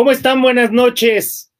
¿Cómo 0.00 0.12
están? 0.12 0.40
Buenas 0.40 0.72
noches. 0.72 1.52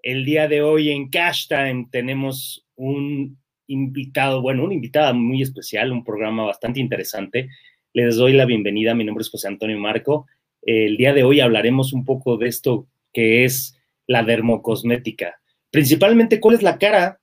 El 0.00 0.24
día 0.24 0.46
de 0.46 0.62
hoy 0.62 0.90
en 0.90 1.10
Cash 1.10 1.48
Time 1.48 1.88
tenemos 1.90 2.64
un 2.76 3.38
invitado, 3.66 4.40
bueno, 4.40 4.62
una 4.62 4.74
invitada 4.74 5.12
muy 5.12 5.42
especial, 5.42 5.90
un 5.90 6.04
programa 6.04 6.44
bastante 6.44 6.78
interesante. 6.78 7.48
Les 7.92 8.14
doy 8.14 8.34
la 8.34 8.44
bienvenida. 8.44 8.94
Mi 8.94 9.02
nombre 9.02 9.22
es 9.22 9.30
José 9.30 9.48
Antonio 9.48 9.76
Marco. 9.80 10.28
El 10.62 10.96
día 10.96 11.12
de 11.12 11.24
hoy 11.24 11.40
hablaremos 11.40 11.92
un 11.92 12.04
poco 12.04 12.36
de 12.36 12.46
esto 12.46 12.86
que 13.12 13.44
es 13.44 13.76
la 14.06 14.22
dermocosmética. 14.22 15.40
Principalmente, 15.72 16.38
cuál 16.38 16.54
es 16.54 16.62
la 16.62 16.78
cara 16.78 17.18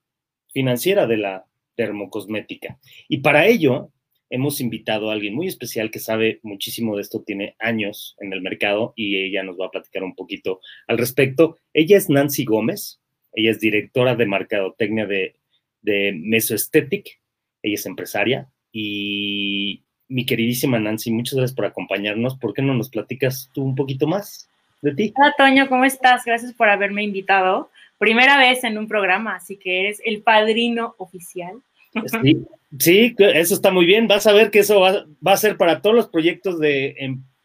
financiera 0.52 1.07
de 1.07 1.17
la 1.19 1.45
dermocosmética. 1.77 2.80
Y 3.07 3.19
para 3.19 3.47
ello, 3.47 3.91
hemos 4.33 4.59
invitado 4.61 5.09
a 5.09 5.13
alguien 5.13 5.35
muy 5.35 5.47
especial 5.47 5.91
que 5.91 5.99
sabe 5.99 6.39
muchísimo 6.41 6.95
de 6.95 7.03
esto, 7.03 7.21
tiene 7.21 7.55
años 7.59 8.15
en 8.19 8.33
el 8.33 8.41
mercado 8.41 8.91
y 8.95 9.17
ella 9.17 9.43
nos 9.43 9.59
va 9.59 9.67
a 9.67 9.71
platicar 9.71 10.03
un 10.03 10.15
poquito 10.15 10.59
al 10.87 10.97
respecto. 10.97 11.59
Ella 11.71 11.97
es 11.97 12.09
Nancy 12.09 12.43
Gómez, 12.43 12.99
ella 13.31 13.51
es 13.51 13.59
directora 13.59 14.15
de 14.15 14.25
mercadotecnia 14.25 15.05
de, 15.05 15.35
de 15.83 16.13
Mesoesthetic, 16.19 17.19
ella 17.61 17.75
es 17.75 17.85
empresaria 17.85 18.49
y 18.71 19.83
mi 20.07 20.25
queridísima 20.25 20.79
Nancy, 20.79 21.11
muchas 21.11 21.35
gracias 21.35 21.55
por 21.55 21.65
acompañarnos. 21.65 22.35
¿Por 22.35 22.55
qué 22.55 22.63
no 22.63 22.73
nos 22.73 22.89
platicas 22.89 23.52
tú 23.53 23.63
un 23.63 23.75
poquito 23.75 24.07
más 24.07 24.49
de 24.81 24.95
ti? 24.95 25.13
Hola, 25.15 25.35
Toño, 25.38 25.69
¿cómo 25.69 25.85
estás? 25.85 26.25
Gracias 26.25 26.53
por 26.53 26.69
haberme 26.69 27.03
invitado. 27.03 27.69
Primera 27.99 28.39
vez 28.39 28.63
en 28.63 28.79
un 28.79 28.88
programa, 28.88 29.35
así 29.35 29.57
que 29.57 29.81
eres 29.81 30.02
el 30.03 30.23
padrino 30.23 30.95
oficial. 30.97 31.61
Sí, 32.23 32.43
sí, 32.79 33.16
eso 33.17 33.53
está 33.53 33.71
muy 33.71 33.85
bien. 33.85 34.07
Vas 34.07 34.27
a 34.27 34.33
ver 34.33 34.52
que 34.52 34.59
eso 34.59 34.79
va, 34.79 35.05
a 35.25 35.38
ser 35.38 35.57
para 35.57 35.81
todos 35.81 35.95
los 35.95 36.07
proyectos 36.09 36.59
de, 36.59 36.95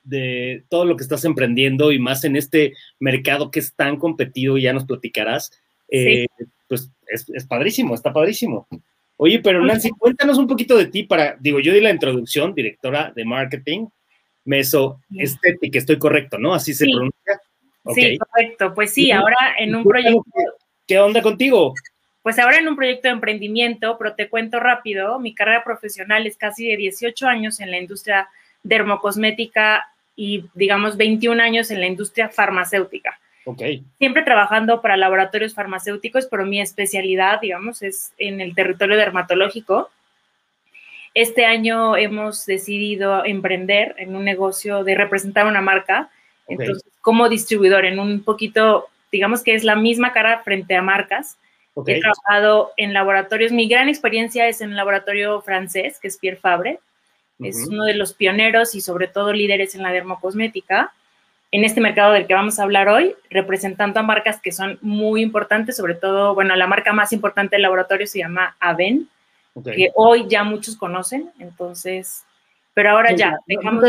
de, 0.03 0.65
todo 0.69 0.85
lo 0.85 0.97
que 0.97 1.03
estás 1.03 1.25
emprendiendo 1.25 1.93
y 1.93 1.99
más 1.99 2.25
en 2.25 2.37
este 2.37 2.75
mercado 2.99 3.51
que 3.51 3.61
es 3.61 3.75
tan 3.75 3.97
competido, 3.97 4.59
ya 4.59 4.73
nos 4.73 4.85
platicarás. 4.85 5.51
Eh, 5.91 6.27
pues 6.69 6.91
es, 7.07 7.47
padrísimo, 7.47 7.95
está 7.95 8.13
padrísimo. 8.13 8.69
Oye, 9.17 9.41
pero 9.41 9.65
Nancy, 9.65 9.91
cuéntanos 9.91 10.39
un 10.39 10.47
poquito 10.47 10.77
de 10.77 10.87
ti 10.87 11.03
para, 11.03 11.37
digo, 11.41 11.59
yo 11.59 11.73
di 11.73 11.81
la 11.81 11.91
introducción, 11.91 12.55
directora 12.55 13.13
de 13.15 13.25
marketing, 13.25 13.87
Meso 14.45 15.01
Estética, 15.15 15.79
estoy 15.79 15.99
correcto, 15.99 16.39
¿no? 16.39 16.55
Así 16.55 16.73
se 16.73 16.87
pronuncia. 16.87 17.41
Sí, 17.95 18.19
correcto. 18.19 18.75
Pues 18.75 18.93
sí, 18.93 19.11
ahora 19.11 19.37
en 19.59 19.75
un 19.75 19.85
proyecto. 19.85 20.23
¿Qué 20.87 20.99
onda 20.99 21.21
contigo? 21.21 21.75
Pues 22.29 22.39
ahora 22.39 22.59
en 22.59 22.69
un 22.69 22.77
proyecto 22.77 23.09
de 23.09 23.15
emprendimiento, 23.15 23.97
pero 23.97 24.13
te 24.13 24.29
cuento 24.29 24.61
rápido, 24.61 25.19
mi 25.19 25.35
carrera 25.35 25.65
profesional 25.65 26.27
es 26.27 26.37
casi 26.37 26.69
de 26.69 26.77
18 26.77 27.27
años 27.27 27.59
en 27.59 27.71
la 27.71 27.79
industria 27.79 28.29
dermocosmética 28.63 29.87
y 30.15 30.45
digamos 30.53 30.99
21 30.99 31.43
años 31.43 31.71
en 31.71 31.81
la 31.81 31.87
industria 31.87 32.29
farmacéutica. 32.29 33.19
Okay. 33.47 33.83
Siempre 33.97 34.25
trabajando 34.25 34.83
para 34.83 34.99
laboratorios 34.99 35.55
farmacéuticos, 35.55 36.27
pero 36.27 36.45
mi 36.45 36.61
especialidad, 36.61 37.41
digamos, 37.41 37.81
es 37.81 38.13
en 38.19 38.43
el 38.43 38.55
territorio 38.55 38.99
dermatológico. 38.99 39.89
Este 41.15 41.47
año 41.47 41.97
hemos 41.97 42.45
decidido 42.45 43.25
emprender 43.25 43.95
en 43.97 44.15
un 44.15 44.25
negocio 44.27 44.85
de 44.85 44.95
representar 44.97 45.47
una 45.47 45.63
marca, 45.63 46.11
entonces 46.47 46.85
como 47.01 47.31
distribuidor, 47.31 47.87
en 47.87 47.99
un 47.99 48.23
poquito, 48.23 48.89
digamos 49.11 49.43
que 49.43 49.55
es 49.55 49.65
la 49.65 49.77
misma 49.77 50.13
cara 50.13 50.43
frente 50.45 50.77
a 50.77 50.83
marcas, 50.83 51.39
He 51.87 52.01
trabajado 52.01 52.73
en 52.77 52.93
laboratorios. 52.93 53.53
Mi 53.53 53.69
gran 53.69 53.89
experiencia 53.89 54.49
es 54.49 54.61
en 54.61 54.71
un 54.71 54.77
laboratorio 54.77 55.41
francés, 55.43 55.99
que 56.01 56.09
es 56.09 56.19
Pierre 56.19 56.39
Fabre. 56.39 56.81
Es 57.41 57.69
uno 57.69 57.85
de 57.85 57.95
los 57.95 58.15
pioneros 58.15 58.75
y 58.75 58.81
sobre 58.81 59.07
todo 59.07 59.33
líderes 59.33 59.75
en 59.75 59.83
la 59.83 59.93
dermocosmética. 59.93 60.93
En 61.51 61.65
este 61.65 61.81
mercado 61.81 62.13
del 62.13 62.27
que 62.27 62.35
vamos 62.35 62.59
a 62.59 62.65
hablar 62.65 62.89
hoy, 62.89 63.15
representando 63.31 64.01
a 64.01 64.03
marcas 64.03 64.41
que 64.41 64.53
son 64.53 64.79
muy 64.83 65.23
importantes, 65.23 65.77
sobre 65.77 65.95
todo, 65.95 66.35
bueno, 66.35 66.55
la 66.57 66.67
marca 66.67 66.93
más 66.93 67.13
importante 67.13 67.57
del 67.57 67.63
laboratorio 67.63 68.07
se 68.07 68.19
llama 68.19 68.57
Aven, 68.61 69.09
que 69.65 69.91
hoy 69.95 70.27
ya 70.29 70.45
muchos 70.45 70.77
conocen, 70.77 71.31
entonces, 71.39 72.25
pero 72.75 72.91
ahora 72.91 73.15
ya, 73.15 73.39
dejamos... 73.47 73.85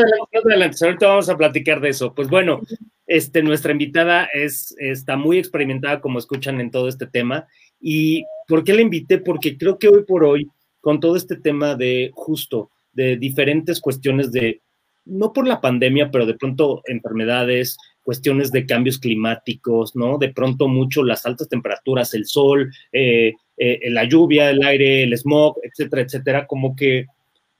ahorita 0.81 1.07
vamos 1.07 1.29
a 1.29 1.37
platicar 1.37 1.81
de 1.81 1.89
eso. 1.89 2.13
Pues 2.13 2.29
bueno, 2.29 2.61
este, 3.07 3.43
nuestra 3.43 3.71
invitada 3.71 4.29
es, 4.31 4.73
está 4.79 5.17
muy 5.17 5.37
experimentada, 5.37 5.99
como 5.99 6.19
escuchan 6.19 6.61
en 6.61 6.71
todo 6.71 6.87
este 6.87 7.07
tema, 7.07 7.47
¿Y 7.79 8.23
por 8.47 8.63
qué 8.63 8.73
la 8.73 8.81
invité? 8.81 9.19
Porque 9.19 9.57
creo 9.57 9.77
que 9.77 9.87
hoy 9.87 10.03
por 10.03 10.23
hoy, 10.23 10.47
con 10.81 10.99
todo 10.99 11.15
este 11.15 11.35
tema 11.35 11.75
de 11.75 12.11
justo, 12.13 12.69
de 12.93 13.17
diferentes 13.17 13.79
cuestiones 13.79 14.31
de, 14.31 14.61
no 15.05 15.31
por 15.33 15.47
la 15.47 15.61
pandemia, 15.61 16.11
pero 16.11 16.25
de 16.25 16.35
pronto 16.35 16.81
enfermedades, 16.85 17.77
cuestiones 18.03 18.51
de 18.51 18.65
cambios 18.65 18.97
climáticos, 18.97 19.95
¿no? 19.95 20.17
De 20.17 20.29
pronto 20.29 20.67
mucho 20.67 21.03
las 21.03 21.25
altas 21.25 21.47
temperaturas, 21.47 22.13
el 22.13 22.25
sol, 22.25 22.71
eh, 22.91 23.33
eh, 23.57 23.89
la 23.89 24.03
lluvia, 24.05 24.49
el 24.49 24.63
aire, 24.63 25.03
el 25.03 25.13
smog, 25.17 25.57
etcétera, 25.63 26.01
etcétera, 26.01 26.47
como 26.47 26.75
que 26.75 27.05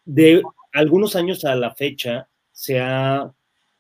de 0.06 0.41
algunos 0.74 1.16
años 1.16 1.46
a 1.46 1.56
la 1.56 1.74
fecha 1.75 2.28
se 2.51 2.80
ha, 2.80 3.31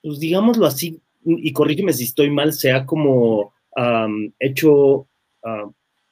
pues 0.01 0.19
digámoslo 0.19 0.65
así, 0.65 0.99
y 1.25 1.51
corrígeme 1.51 1.91
si 1.91 2.03
estoy 2.05 2.29
mal, 2.29 2.53
se 2.53 2.71
ha 2.71 2.85
como 2.85 3.53
hecho 4.39 5.07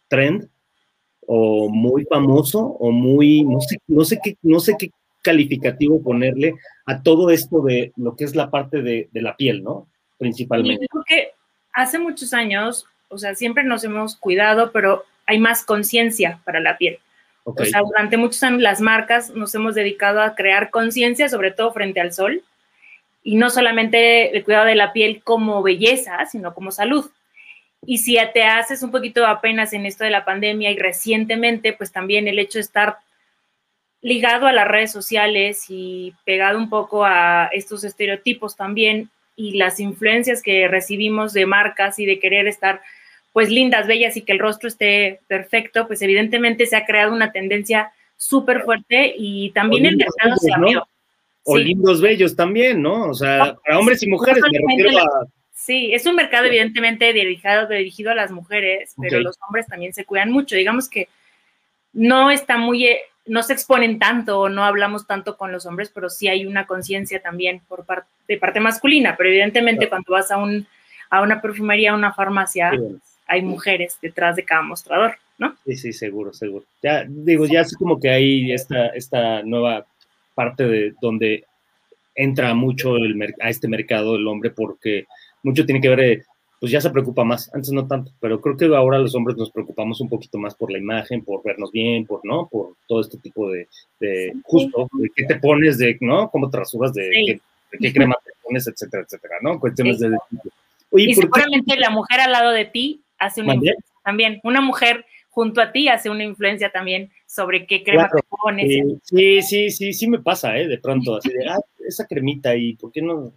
trend 0.07 0.49
o 1.25 1.69
muy 1.69 2.05
famoso 2.05 2.59
o 2.59 2.91
muy, 2.91 3.43
no 3.43 3.59
sé, 3.61 3.77
no 3.87 4.05
sé 4.05 4.19
qué, 4.23 4.37
no 4.41 4.59
sé 4.59 4.75
qué 4.79 4.91
calificativo 5.21 6.01
ponerle 6.01 6.53
a 6.85 7.03
todo 7.03 7.29
esto 7.31 7.61
de 7.61 7.91
lo 7.97 8.15
que 8.15 8.23
es 8.23 8.35
la 8.35 8.49
parte 8.49 8.81
de, 8.81 9.09
la 9.11 9.35
piel, 9.35 9.61
¿no? 9.61 9.87
Principalmente. 10.17 10.87
porque 10.89 11.31
hace 11.73 11.99
muchos 11.99 12.33
años, 12.33 12.85
o 13.09 13.17
sea, 13.17 13.35
siempre 13.35 13.63
nos 13.63 13.83
hemos 13.83 14.15
cuidado, 14.15 14.71
pero 14.71 15.03
hay 15.25 15.37
más 15.37 15.65
conciencia 15.65 16.39
para 16.45 16.59
la 16.59 16.77
piel. 16.77 16.99
O 17.43 17.53
sea, 17.63 17.81
durante 17.81 18.17
muchos 18.17 18.43
años 18.43 18.61
las 18.61 18.81
marcas 18.81 19.29
nos 19.29 19.53
hemos 19.55 19.75
dedicado 19.75 20.21
a 20.21 20.35
crear 20.35 20.69
conciencia, 20.69 21.29
sobre 21.29 21.51
todo 21.51 21.71
frente 21.71 22.01
al 22.01 22.11
sol, 22.11 22.41
y 23.23 23.35
no 23.35 23.49
solamente 23.49 24.35
el 24.35 24.43
cuidado 24.43 24.65
de 24.65 24.75
la 24.75 24.91
piel 24.93 25.21
como 25.23 25.61
belleza, 25.61 26.25
sino 26.25 26.53
como 26.53 26.71
salud. 26.71 27.09
Y 27.89 27.99
si 27.99 28.17
te 28.33 28.43
haces 28.43 28.83
un 28.83 28.91
poquito 28.91 29.25
apenas 29.25 29.71
en 29.71 29.85
esto 29.85 30.03
de 30.03 30.09
la 30.09 30.25
pandemia 30.25 30.71
y 30.71 30.77
recientemente, 30.77 31.71
pues 31.71 31.93
también 31.93 32.27
el 32.27 32.37
hecho 32.37 32.57
de 32.57 32.63
estar 32.63 32.97
ligado 34.01 34.45
a 34.45 34.51
las 34.51 34.67
redes 34.67 34.91
sociales 34.91 35.67
y 35.69 36.13
pegado 36.25 36.57
un 36.57 36.69
poco 36.69 37.05
a 37.05 37.45
estos 37.53 37.85
estereotipos 37.85 38.57
también 38.57 39.09
y 39.37 39.57
las 39.57 39.79
influencias 39.79 40.41
que 40.41 40.67
recibimos 40.67 41.31
de 41.31 41.45
marcas 41.45 41.97
y 41.97 42.05
de 42.05 42.19
querer 42.19 42.45
estar 42.47 42.81
pues 43.31 43.49
lindas, 43.49 43.87
bellas 43.87 44.17
y 44.17 44.23
que 44.23 44.33
el 44.33 44.39
rostro 44.39 44.67
esté 44.67 45.21
perfecto, 45.27 45.87
pues 45.87 46.01
evidentemente 46.01 46.65
se 46.65 46.75
ha 46.75 46.85
creado 46.85 47.13
una 47.13 47.31
tendencia 47.31 47.93
súper 48.17 48.63
fuerte 48.63 49.13
y 49.17 49.51
también 49.51 49.85
el 49.85 49.95
mercado 49.95 50.35
se 50.35 50.51
abrió. 50.53 50.85
O 51.43 51.55
lindos 51.55 52.01
bellos 52.01 52.35
también, 52.35 52.81
¿no? 52.81 53.05
O 53.05 53.13
sea, 53.13 53.55
para 53.63 53.79
hombres 53.79 54.03
y 54.03 54.09
mujeres 54.09 54.43
me 54.51 54.59
refiero 54.59 54.99
a 54.99 55.27
Sí, 55.67 55.93
es 55.93 56.05
un 56.05 56.15
mercado 56.15 56.45
evidentemente 56.45 57.11
dirigido, 57.11 57.67
dirigido 57.67 58.11
a 58.11 58.15
las 58.15 58.31
mujeres, 58.31 58.95
pero 59.01 59.19
los 59.19 59.35
hombres 59.45 59.67
también 59.67 59.93
se 59.93 60.05
cuidan 60.05 60.31
mucho. 60.31 60.55
Digamos 60.55 60.87
que 60.87 61.09
no 61.91 62.31
está 62.31 62.57
muy, 62.57 62.85
eh, 62.85 63.01
no 63.25 63.43
se 63.43 63.51
exponen 63.51 63.99
tanto, 63.99 64.47
no 64.47 64.63
hablamos 64.63 65.05
tanto 65.05 65.35
con 65.35 65.51
los 65.51 65.65
hombres, 65.65 65.91
pero 65.93 66.09
sí 66.09 66.29
hay 66.29 66.45
una 66.45 66.65
conciencia 66.65 67.21
también 67.21 67.59
por 67.67 67.85
parte 67.85 68.07
de 68.29 68.37
parte 68.37 68.61
masculina. 68.61 69.15
Pero 69.17 69.29
evidentemente 69.29 69.89
cuando 69.89 70.13
vas 70.13 70.31
a 70.31 70.37
un 70.37 70.65
a 71.09 71.21
una 71.21 71.41
perfumería, 71.41 71.91
a 71.91 71.95
una 71.95 72.13
farmacia, 72.13 72.71
hay 73.27 73.41
mujeres 73.41 73.97
detrás 74.01 74.37
de 74.37 74.45
cada 74.45 74.61
mostrador, 74.61 75.15
¿no? 75.37 75.57
Sí, 75.65 75.75
sí, 75.75 75.91
seguro, 75.91 76.31
seguro. 76.31 76.63
Ya 76.81 77.03
digo, 77.05 77.45
ya 77.45 77.59
es 77.59 77.75
como 77.75 77.99
que 77.99 78.09
hay 78.09 78.53
esta, 78.53 78.87
esta 78.87 79.43
nueva 79.43 79.85
parte 80.33 80.63
de 80.63 80.93
donde 81.01 81.43
entra 82.15 82.53
mucho 82.53 82.95
el, 82.95 83.35
a 83.41 83.49
este 83.49 83.67
mercado 83.67 84.15
el 84.15 84.27
hombre 84.27 84.49
porque 84.49 85.07
mucho 85.47 85.65
tiene 85.65 85.81
que 85.81 85.89
ver, 85.89 85.99
eh, 85.99 86.23
pues 86.59 86.71
ya 86.71 86.81
se 86.81 86.89
preocupa 86.89 87.23
más, 87.23 87.53
antes 87.53 87.71
no 87.71 87.87
tanto, 87.87 88.11
pero 88.19 88.41
creo 88.41 88.57
que 88.57 88.65
ahora 88.65 88.97
los 88.97 89.15
hombres 89.15 89.37
nos 89.37 89.51
preocupamos 89.51 90.01
un 90.01 90.09
poquito 90.09 90.37
más 90.37 90.55
por 90.55 90.71
la 90.71 90.77
imagen, 90.77 91.23
por 91.23 91.43
vernos 91.43 91.71
bien, 91.71 92.05
por, 92.05 92.21
¿no? 92.23 92.47
Por 92.47 92.75
todo 92.87 93.01
este 93.01 93.17
tipo 93.17 93.49
de, 93.49 93.67
justo, 94.43 94.89
de 94.93 95.09
qué 95.15 95.25
te 95.25 95.35
pones, 95.35 95.77
de, 95.77 95.97
¿no? 96.01 96.29
Cómo 96.29 96.49
te 96.49 96.57
rasuras, 96.57 96.93
de, 96.93 97.39
qué, 97.79 97.93
crema 97.93 98.15
te 98.23 98.31
pones, 98.41 98.67
etcétera, 98.67 99.03
etcétera, 99.03 99.35
¿no? 99.41 99.59
Cuestiones 99.59 99.99
de... 99.99 100.17
y 100.93 101.13
seguramente 101.13 101.77
la 101.77 101.91
mujer 101.91 102.19
al 102.21 102.31
lado 102.31 102.51
de 102.51 102.65
ti 102.65 103.01
hace 103.19 103.41
una 103.41 103.53
influencia 103.53 103.83
también, 104.03 104.39
una 104.43 104.61
mujer 104.61 105.05
junto 105.29 105.61
a 105.61 105.71
ti 105.71 105.87
hace 105.87 106.09
una 106.09 106.23
influencia 106.23 106.71
también 106.71 107.11
sobre 107.27 107.67
qué 107.67 107.83
crema 107.83 108.09
te 108.09 108.23
pones. 108.27 108.83
sí, 109.03 109.41
sí, 109.43 109.69
sí, 109.69 109.93
sí 109.93 110.07
me 110.07 110.19
pasa, 110.19 110.57
¿eh? 110.57 110.67
De 110.67 110.79
pronto, 110.79 111.17
así 111.17 111.29
de, 111.29 111.47
ah, 111.47 111.59
esa 111.87 112.07
cremita, 112.07 112.55
¿y 112.55 112.73
por 112.73 112.91
qué 112.91 113.03
no? 113.03 113.31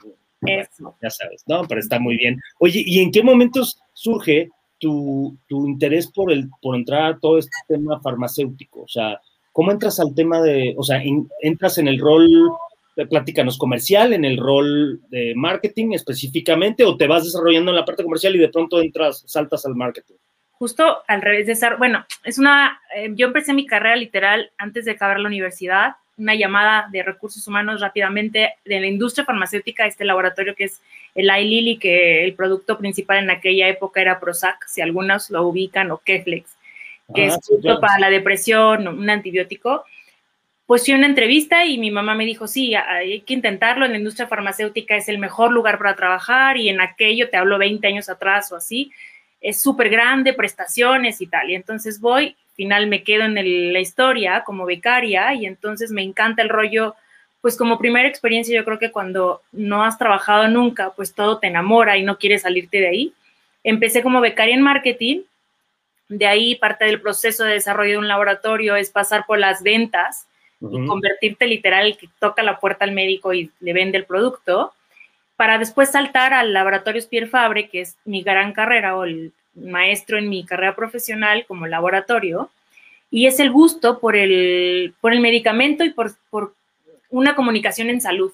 Ya 0.47 1.11
sabes, 1.11 1.45
¿no? 1.47 1.63
Pero 1.69 1.81
está 1.81 1.99
muy 1.99 2.17
bien. 2.17 2.41
Oye, 2.59 2.83
¿y 2.85 3.01
en 3.01 3.11
qué 3.11 3.23
momentos 3.23 3.81
surge 3.93 4.49
tu, 4.79 5.37
interés 5.51 6.11
por, 6.11 6.33
el, 6.33 6.49
por 6.63 6.77
entrar 6.77 7.13
a 7.13 7.19
todo 7.19 7.39
este 7.39 7.57
tema 7.69 8.01
farmacéutico? 8.01 8.83
O 8.83 8.89
sea, 8.89 9.21
¿cómo 9.53 9.71
entras 9.71 10.01
al 10.01 10.15
tema 10.15 10.41
de, 10.41 10.75
o 10.77 10.83
sea, 10.83 11.03
entras 11.43 11.79
en 11.79 11.89
el 11.89 11.99
rol 11.99 12.29
platícanos, 13.09 13.59
comercial 13.59 14.13
en 14.13 14.25
el 14.25 14.37
rol 14.37 15.01
de 15.09 15.35
marketing 15.35 15.93
específicamente 15.93 16.85
o 16.85 16.97
te 16.97 17.07
vas 17.07 17.25
desarrollando 17.25 17.71
en 17.71 17.77
la 17.77 17.85
parte 17.85 18.03
comercial 18.03 18.35
y 18.37 18.39
de 18.39 18.49
pronto 18.49 18.81
entras, 18.81 19.25
saltas 19.27 19.65
al 19.67 19.75
marketing? 19.75 20.17
Justo 20.53 20.99
al 21.09 21.23
revés 21.23 21.47
de 21.47 21.53
estar, 21.53 21.79
bueno, 21.79 22.05
es 22.25 22.39
una, 22.39 22.81
eh, 22.95 23.11
yo 23.15 23.29
empecé 23.29 23.55
mi 23.55 23.67
carrera 23.67 23.97
literal 23.97 24.53
antes 24.59 24.85
de 24.85 24.91
acabar 24.91 25.19
la 25.19 25.29
universidad, 25.29 25.95
una 26.21 26.35
llamada 26.35 26.87
de 26.93 27.03
recursos 27.03 27.47
humanos 27.49 27.81
rápidamente 27.81 28.55
de 28.65 28.81
la 28.81 28.87
industria 28.87 29.25
farmacéutica, 29.25 29.87
este 29.87 30.05
laboratorio 30.05 30.55
que 30.55 30.65
es 30.65 30.81
el 31.15 31.31
iLily, 31.35 31.79
que 31.79 32.25
el 32.25 32.35
producto 32.35 32.79
principal 32.79 33.19
en 33.19 33.31
aquella 33.31 33.69
época 33.69 34.01
era 34.01 34.21
Prozac, 34.21 34.67
si 34.67 34.81
algunos 34.81 35.31
lo 35.31 35.47
ubican, 35.47 35.91
o 35.91 35.99
Keflex, 35.99 36.57
que 37.15 37.27
es 37.27 37.35
justo 37.35 37.81
para 37.81 37.99
la 37.99 38.11
depresión, 38.11 38.87
un 38.87 39.11
antibiótico. 39.11 39.85
Pues 40.67 40.85
fui 40.85 40.95
a 40.95 40.99
una 40.99 41.07
entrevista 41.07 41.65
y 41.65 41.79
mi 41.79 41.91
mamá 41.91 42.15
me 42.15 42.25
dijo, 42.25 42.47
sí, 42.47 42.75
hay 42.77 43.23
que 43.23 43.35
intentarlo, 43.35 43.85
en 43.85 43.93
la 43.93 43.99
industria 43.99 44.29
farmacéutica 44.29 44.95
es 44.97 45.09
el 45.09 45.19
mejor 45.19 45.51
lugar 45.51 45.79
para 45.79 45.97
trabajar 45.97 46.59
y 46.59 46.69
en 46.69 46.81
aquello, 46.81 47.29
te 47.29 47.39
hablo 47.39 47.59
20 47.59 47.85
años 47.89 48.09
atrás 48.09 48.53
o 48.53 48.57
así, 48.57 48.93
es 49.41 49.63
súper 49.63 49.89
grande, 49.89 50.33
prestaciones 50.33 51.21
y 51.21 51.27
tal. 51.27 51.51
Y 51.51 51.55
entonces 51.55 52.01
voy, 52.01 52.37
final 52.55 52.89
me 52.89 53.03
quedo 53.03 53.25
en 53.25 53.73
la 53.73 53.81
historia 53.81 54.43
como 54.45 54.67
becaria 54.67 55.33
y 55.35 55.47
entonces 55.47 55.91
me 55.91 56.03
encanta 56.03 56.43
el 56.43 56.51
rollo, 56.51 56.95
pues 57.41 57.57
como 57.57 57.79
primera 57.79 58.07
experiencia 58.07 58.55
yo 58.55 58.67
creo 58.67 58.79
que 58.79 58.91
cuando 58.91 59.41
no 59.51 59.83
has 59.83 59.97
trabajado 59.97 60.47
nunca, 60.49 60.91
pues 60.91 61.15
todo 61.15 61.39
te 61.39 61.47
enamora 61.47 61.97
y 61.97 62.03
no 62.03 62.19
quieres 62.19 62.43
salirte 62.43 62.79
de 62.79 62.89
ahí. 62.89 63.15
Empecé 63.65 64.03
como 64.03 64.21
becaria 64.21 64.55
en 64.55 64.61
marketing, 64.61 65.23
de 66.11 66.27
ahí 66.27 66.57
parte 66.57 66.85
del 66.85 67.01
proceso 67.01 67.45
de 67.45 67.55
desarrollo 67.55 67.93
de 67.93 67.99
un 67.99 68.09
laboratorio 68.09 68.77
es 68.77 68.91
pasar 68.91 69.25
por 69.27 69.39
las 69.39 69.63
ventas 69.63 70.27
y 70.61 70.87
convertirte 70.87 71.47
literal 71.47 71.97
que 71.97 72.11
toca 72.19 72.43
la 72.43 72.59
puerta 72.59 72.85
al 72.85 72.93
médico 72.93 73.33
y 73.33 73.51
le 73.61 73.73
vende 73.73 73.97
el 73.97 74.05
producto, 74.05 74.75
para 75.41 75.57
después 75.57 75.91
saltar 75.91 76.35
al 76.35 76.53
laboratorio 76.53 77.01
Pierre 77.09 77.27
Fabre, 77.27 77.71
que 77.71 77.81
es 77.81 77.97
mi 78.05 78.23
gran 78.23 78.53
carrera 78.53 78.95
o 78.95 79.05
el 79.05 79.33
maestro 79.55 80.19
en 80.19 80.29
mi 80.29 80.45
carrera 80.45 80.77
profesional 80.77 81.47
como 81.49 81.67
laboratorio, 81.67 82.51
y 83.11 83.25
es 83.25 83.41
el 83.41 83.51
gusto 83.51 84.01
por 84.01 84.17
el, 84.17 84.93
por 85.01 85.15
el 85.15 85.21
medicamento 85.21 85.83
y 85.83 85.95
por, 85.95 86.13
por 86.29 86.53
una 87.09 87.35
comunicación 87.35 87.89
en 87.89 88.03
salud. 88.03 88.31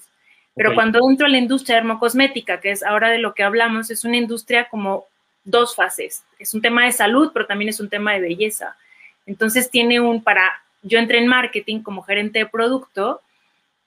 Pero 0.53 0.75
cuando 0.75 0.99
entro 1.09 1.27
a 1.27 1.29
la 1.29 1.37
industria 1.37 1.77
dermocosmética, 1.77 2.59
que 2.59 2.71
es 2.71 2.83
ahora 2.83 3.09
de 3.09 3.19
lo 3.19 3.33
que 3.33 3.43
hablamos, 3.43 3.89
es 3.89 4.03
una 4.03 4.17
industria 4.17 4.67
como 4.67 5.05
dos 5.45 5.77
fases. 5.77 6.25
Es 6.39 6.53
un 6.53 6.61
tema 6.61 6.83
de 6.83 6.91
salud, 6.91 7.31
pero 7.33 7.45
también 7.45 7.69
es 7.69 7.79
un 7.79 7.87
tema 7.87 8.15
de 8.15 8.19
belleza. 8.19 8.75
Entonces 9.25 9.71
tiene 9.71 10.01
un, 10.01 10.21
para 10.21 10.61
yo 10.81 10.99
entré 10.99 11.19
en 11.19 11.27
marketing 11.27 11.83
como 11.83 12.01
gerente 12.01 12.39
de 12.39 12.47
producto 12.47 13.21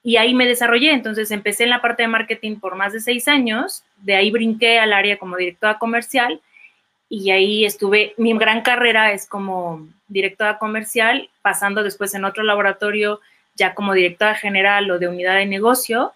y 0.02 0.16
ahí 0.16 0.34
me 0.34 0.46
desarrollé. 0.46 0.92
Entonces 0.92 1.30
empecé 1.30 1.64
en 1.64 1.70
la 1.70 1.82
parte 1.82 2.02
de 2.02 2.08
marketing 2.08 2.56
por 2.56 2.76
más 2.76 2.92
de 2.92 3.00
seis 3.00 3.28
años, 3.28 3.84
de 3.98 4.16
ahí 4.16 4.30
brinqué 4.30 4.78
al 4.78 4.92
área 4.92 5.18
como 5.18 5.36
directora 5.36 5.78
comercial 5.78 6.40
y 7.08 7.30
ahí 7.30 7.64
estuve, 7.64 8.14
mi 8.18 8.36
gran 8.38 8.62
carrera 8.62 9.12
es 9.12 9.26
como 9.28 9.88
directora 10.06 10.58
comercial, 10.58 11.28
pasando 11.42 11.82
después 11.82 12.14
en 12.14 12.24
otro 12.24 12.44
laboratorio 12.44 13.20
ya 13.56 13.74
como 13.74 13.94
directora 13.94 14.34
general 14.36 14.90
o 14.90 14.98
de 14.98 15.08
unidad 15.08 15.34
de 15.34 15.46
negocio 15.46 16.12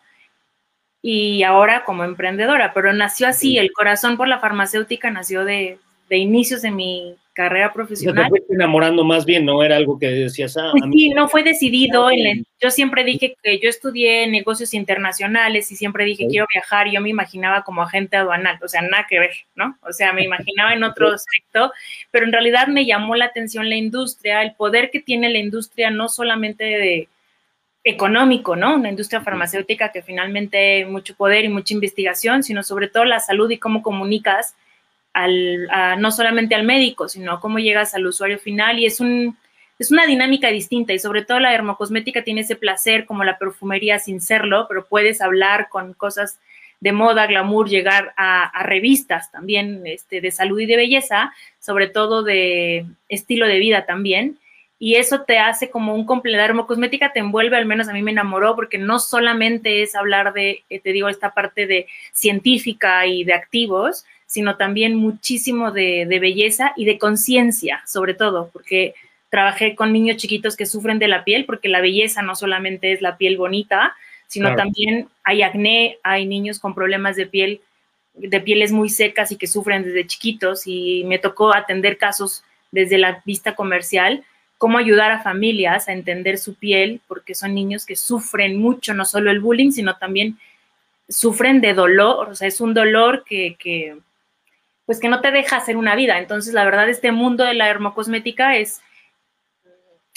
y 1.03 1.43
ahora 1.43 1.85
como 1.85 2.05
emprendedora, 2.05 2.73
pero 2.73 2.93
nació 2.93 3.29
así, 3.29 3.59
el 3.59 3.73
corazón 3.73 4.17
por 4.17 4.27
la 4.27 4.39
farmacéutica 4.39 5.11
nació 5.11 5.45
de, 5.45 5.79
de 6.09 6.19
inicios 6.19 6.63
de 6.63 6.71
mi 6.71 7.17
carrera 7.35 7.73
profesional. 7.73 8.31
Te 8.33 8.55
enamorando 8.55 9.05
más 9.05 9.27
bien, 9.27 9.45
¿no? 9.45 9.63
Era 9.63 9.77
algo 9.77 9.99
que 9.99 10.07
decías, 10.07 10.57
ah, 10.57 10.71
pues 10.71 10.85
sí, 10.93 11.11
no 11.11 11.29
fue 11.29 11.43
decidido. 11.43 12.09
yo 12.63 12.71
siempre 12.71 13.05
dije 13.05 13.37
que 13.43 13.59
yo 13.59 13.69
estudié 13.69 14.27
negocios 14.29 14.73
internacionales 14.73 15.71
y 15.73 15.77
siempre 15.77 16.05
dije 16.05 16.29
quiero 16.29 16.47
viajar. 16.53 16.89
Yo 16.91 17.01
me 17.01 17.11
imaginaba 17.11 17.63
como 17.63 17.83
agente 17.83 18.17
aduanal, 18.17 18.59
o 18.63 18.69
sea, 18.69 18.83
nada 18.83 19.07
que 19.09 19.19
ver, 19.19 19.33
¿no? 19.57 19.77
O 19.83 19.93
sea, 19.93 20.13
me 20.13 20.23
imaginaba 20.23 20.73
en 20.73 20.85
otro 20.85 21.09
sector, 21.19 21.73
pero 22.13 22.25
en 22.25 22.33
realidad 22.33 22.69
me 22.69 22.87
llamó 22.87 23.17
la 23.17 23.27
atención 23.27 23.69
la 23.69 23.77
industria, 23.77 24.43
el 24.43 24.55
poder 24.55 24.91
que 24.91 25.01
tiene 25.01 25.29
la 25.29 25.39
industria, 25.39 25.91
no 25.91 26.09
solamente 26.09 26.65
de 26.65 27.09
económico, 27.83 28.57
¿no? 28.57 28.77
Una 28.77 28.89
industria 28.89 29.21
farmacéutica 29.21 29.91
que 29.93 30.03
finalmente 30.03 30.87
mucho 30.87 31.15
poder 31.17 31.45
y 31.45 31.49
mucha 31.49 31.75
investigación, 31.75 32.43
sino 32.43 32.63
sobre 32.63 32.89
todo 32.89 33.05
la 33.05 33.21
salud 33.21 33.51
y 33.51 33.59
cómo 33.59 33.83
comunicas 33.83 34.55
no 35.15 36.11
solamente 36.11 36.55
al 36.55 36.65
médico, 36.65 37.09
sino 37.09 37.41
cómo 37.41 37.59
llegas 37.59 37.95
al 37.95 38.07
usuario 38.07 38.39
final 38.39 38.79
y 38.79 38.87
es, 38.87 39.01
un, 39.01 39.37
es 39.79 39.91
una 39.91 40.07
dinámica 40.07 40.49
distinta 40.49 40.93
y 40.93 40.99
sobre 40.99 41.25
todo 41.25 41.41
la 41.41 41.53
dermocosmética 41.53 42.25
tiene 42.25 42.43
ese 42.43 42.57
placer 42.57 43.07
como 43.07 43.25
la 43.25 43.39
perfumería 43.39 43.99
sin 43.99 44.21
serlo, 44.21 44.67
pero 44.69 44.87
puedes 44.87 45.21
hablar 45.21 45.69
con 45.69 45.95
cosas 45.95 46.39
de 46.81 46.93
moda, 46.93 47.27
glamour, 47.27 47.69
llegar 47.69 48.13
a, 48.17 48.63
revistas 48.65 49.33
también 49.33 49.87
este, 49.87 50.21
de 50.21 50.31
salud 50.31 50.61
y 50.61 50.67
de 50.67 50.77
belleza, 50.77 51.33
sobre 51.59 51.89
todo 51.89 52.23
de 52.23 52.85
estilo 53.09 53.47
de 53.47 53.59
vida 53.59 53.87
también. 53.87 54.39
Y 54.79 54.97
eso 54.97 55.23
te 55.23 55.39
hace 55.39 55.71
como 55.71 55.95
un 55.95 56.05
completo, 56.05 56.37
la 56.37 56.43
dermocosmética 56.43 57.13
te 57.13 57.21
envuelve, 57.21 57.57
al 57.57 57.65
menos 57.65 57.89
a 57.89 57.95
mí 57.95 58.03
me 58.03 58.11
enamoró, 58.11 58.55
porque 58.55 58.77
no 58.77 58.99
solamente 58.99 59.83
es 59.83 59.95
hablar 59.95 60.35
de, 60.35 60.65
eh, 60.69 60.79
te 60.79 60.93
digo, 60.93 61.09
esta 61.09 61.33
parte 61.33 61.67
de 61.67 61.87
científica 62.13 63.07
y 63.07 63.25
de 63.25 63.33
activos, 63.33 64.05
sino 64.35 64.57
también 64.57 64.97
muchísimo 64.97 65.71
de, 65.71 66.09
belleza 66.21 66.73
y 66.75 66.87
de 66.87 66.99
conciencia, 66.99 67.85
sobre 67.87 68.15
todo, 68.15 68.51
porque 68.53 68.97
trabajé 69.31 69.77
con 69.77 69.93
niños 69.93 70.17
chiquitos 70.17 70.57
que 70.57 70.67
sufren 70.67 70.99
de 70.99 71.07
la 71.07 71.23
piel, 71.23 71.45
porque 71.45 71.69
la 71.69 71.81
belleza 71.81 72.21
no 72.21 72.35
solamente 72.35 72.91
es 72.91 73.01
la 73.01 73.17
piel 73.17 73.37
bonita, 73.37 73.95
sino 74.27 74.57
también 74.57 75.07
hay 75.23 75.43
acné, 75.43 75.99
hay 76.03 76.27
niños 76.27 76.59
con 76.59 76.75
problemas 76.75 77.15
de 77.15 77.27
piel, 77.27 77.61
de 78.15 78.41
pieles 78.41 78.73
muy 78.73 78.89
secas 78.89 79.31
y 79.31 79.37
que 79.37 79.47
sufren 79.47 79.85
desde 79.85 80.05
chiquitos, 80.05 80.67
y 80.67 81.05
me 81.05 81.21
tocó 81.21 81.55
atender 81.55 81.97
casos 81.97 82.43
desde 82.73 82.99
la 82.99 83.23
vista 83.25 83.55
comercial, 83.55 84.25
cómo 84.59 84.79
ayudar 84.79 85.13
a 85.13 85.23
familias 85.23 85.87
a 85.87 85.93
entender 85.93 86.39
su 86.39 86.57
piel, 86.57 87.01
porque 87.07 87.37
son 87.37 87.55
niños 87.55 87.87
que 87.87 87.95
sufren 87.95 88.59
mucho, 88.59 88.95
no 88.95 89.05
solo 89.05 89.31
el 89.31 89.39
bullying, 89.39 89.71
sino 89.71 89.97
también 89.97 90.39
sufren 91.09 91.61
de 91.61 91.73
dolor, 91.73 92.31
o 92.31 92.35
sea, 92.35 92.49
es 92.49 92.61
un 92.61 92.75
dolor 92.75 93.23
que, 93.25 93.55
que 93.61 93.97
pues 94.87 95.01
que 95.01 95.09
no 95.09 95.21
te 95.21 95.31
deja 95.31 95.57
hacer 95.57 95.77
una 95.77 95.95
vida. 95.95 96.19
Entonces, 96.19 96.55
la 96.55 96.65
verdad, 96.65 96.89
este 96.89 97.13
mundo 97.13 97.45
de 97.45 97.55
la 97.55 97.69
hermocosmética 97.69 98.57
es, 98.57 98.81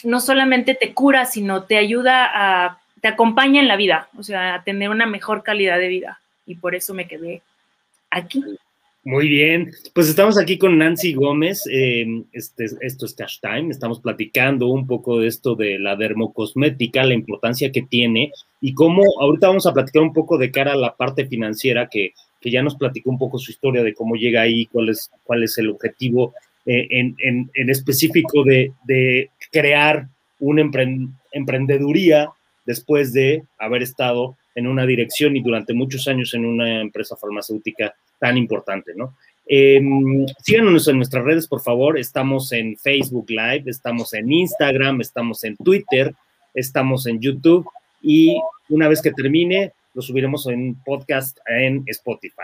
no 0.04 0.20
solamente 0.20 0.76
te 0.76 0.94
cura, 0.94 1.26
sino 1.26 1.64
te 1.64 1.78
ayuda 1.78 2.30
a, 2.34 2.80
te 3.02 3.08
acompaña 3.08 3.62
en 3.62 3.68
la 3.68 3.78
vida, 3.78 4.10
o 4.18 4.24
sea, 4.24 4.56
a 4.56 4.64
tener 4.64 4.90
una 4.90 5.06
mejor 5.06 5.44
calidad 5.44 5.80
de 5.80 5.88
vida. 5.88 6.20
Y 6.46 6.56
por 6.56 6.76
eso 6.76 6.94
me 6.94 7.08
quedé 7.08 7.42
aquí. 8.10 8.44
Muy 9.04 9.30
bien, 9.30 9.72
pues 9.94 10.10
estamos 10.10 10.38
aquí 10.38 10.58
con 10.58 10.78
Nancy 10.78 11.14
Gómez, 11.14 11.64
em, 11.72 12.26
este, 12.34 12.66
esto 12.82 13.06
es 13.06 13.14
Cash 13.14 13.40
Time, 13.40 13.70
estamos 13.70 14.02
platicando 14.02 14.68
un 14.68 14.86
poco 14.86 15.20
de 15.20 15.28
esto 15.28 15.56
de 15.56 15.80
la 15.80 15.96
dermocosmética, 15.96 17.06
la 17.06 17.14
importancia 17.14 17.72
que 17.72 17.84
tiene 17.84 18.34
y 18.60 18.74
cómo 18.74 19.04
ahorita 19.22 19.48
vamos 19.48 19.66
a 19.66 19.74
platicar 19.74 20.02
un 20.02 20.12
poco 20.12 20.38
de 20.38 20.52
cara 20.52 20.74
a 20.74 20.76
la 20.76 20.98
parte 20.98 21.26
financiera 21.26 21.88
que 21.88 22.12
que 22.48 22.52
ya 22.52 22.64
nos 22.64 22.78
platicó 22.78 23.10
un 23.10 23.18
poco 23.18 23.38
su 23.38 23.52
historia 23.52 23.84
de 23.84 23.94
cómo 23.94 24.16
llega 24.16 24.42
ahí, 24.42 24.68
cuál 24.68 24.88
es, 24.88 25.12
cuál 25.26 25.44
es 25.44 25.58
el 25.58 25.70
objetivo 25.70 26.34
eh, 26.66 26.88
en, 26.90 27.50
específico 27.70 28.46
de, 28.46 29.30
crear 29.52 30.08
una 30.40 30.62
emprendeduría 31.34 32.30
después 32.66 33.12
de 33.12 33.44
haber 33.60 33.84
estado 33.84 34.38
en 34.56 34.66
una 34.66 34.86
dirección 34.86 35.36
y 35.36 35.42
durante 35.42 35.74
muchos 35.74 36.08
años 36.08 36.34
en 36.34 36.46
una 36.46 36.80
empresa 36.80 37.18
farmacéutica 37.18 37.94
tan 38.18 38.38
importante, 38.38 38.94
¿no? 38.96 39.16
Em, 39.46 40.26
síganos 40.42 40.88
en 40.88 40.96
nuestras 40.96 41.26
redes, 41.26 41.48
por 41.48 41.62
favor. 41.62 42.00
Estamos 42.00 42.54
en 42.54 42.78
Facebook 42.78 43.30
Live, 43.30 43.64
estamos 43.66 44.14
en 44.14 44.32
Instagram, 44.32 45.02
estamos 45.02 45.44
en 45.44 45.58
Twitter, 45.58 46.16
estamos 46.54 47.08
en 47.08 47.20
YouTube 47.20 47.68
y 48.02 48.40
una 48.70 48.88
vez 48.88 49.02
que 49.02 49.12
termine, 49.12 49.74
lo 49.98 50.04
subiremos 50.04 50.46
en 50.46 50.76
podcast 50.86 51.40
en 51.48 51.84
Spotify. 51.88 52.44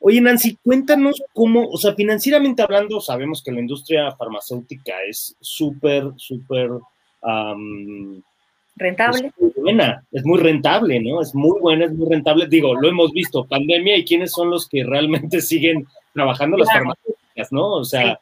Oye, 0.00 0.22
Nancy, 0.22 0.56
cuéntanos 0.64 1.22
cómo, 1.34 1.68
o 1.68 1.76
sea, 1.76 1.94
financieramente 1.94 2.62
hablando, 2.62 2.98
sabemos 2.98 3.42
que 3.42 3.52
la 3.52 3.60
industria 3.60 4.10
farmacéutica 4.12 4.94
es 5.06 5.36
súper, 5.38 6.12
súper... 6.16 6.70
rentable. 8.76 9.26
Es 9.26 9.38
muy 9.38 9.52
buena, 9.54 10.02
es 10.10 10.24
muy 10.24 10.38
rentable, 10.38 10.98
¿no? 10.98 11.20
Es 11.20 11.34
muy 11.34 11.60
buena, 11.60 11.84
es 11.84 11.92
muy 11.92 12.08
rentable. 12.08 12.46
Digo, 12.46 12.74
lo 12.74 12.88
hemos 12.88 13.12
visto, 13.12 13.44
pandemia 13.44 13.98
y 13.98 14.04
quiénes 14.06 14.32
son 14.32 14.48
los 14.48 14.66
que 14.66 14.82
realmente 14.82 15.40
siguen 15.42 15.86
trabajando 16.14 16.56
las 16.56 16.72
farmacéuticas, 16.72 17.52
¿no? 17.52 17.70
O 17.72 17.84
sea, 17.84 18.18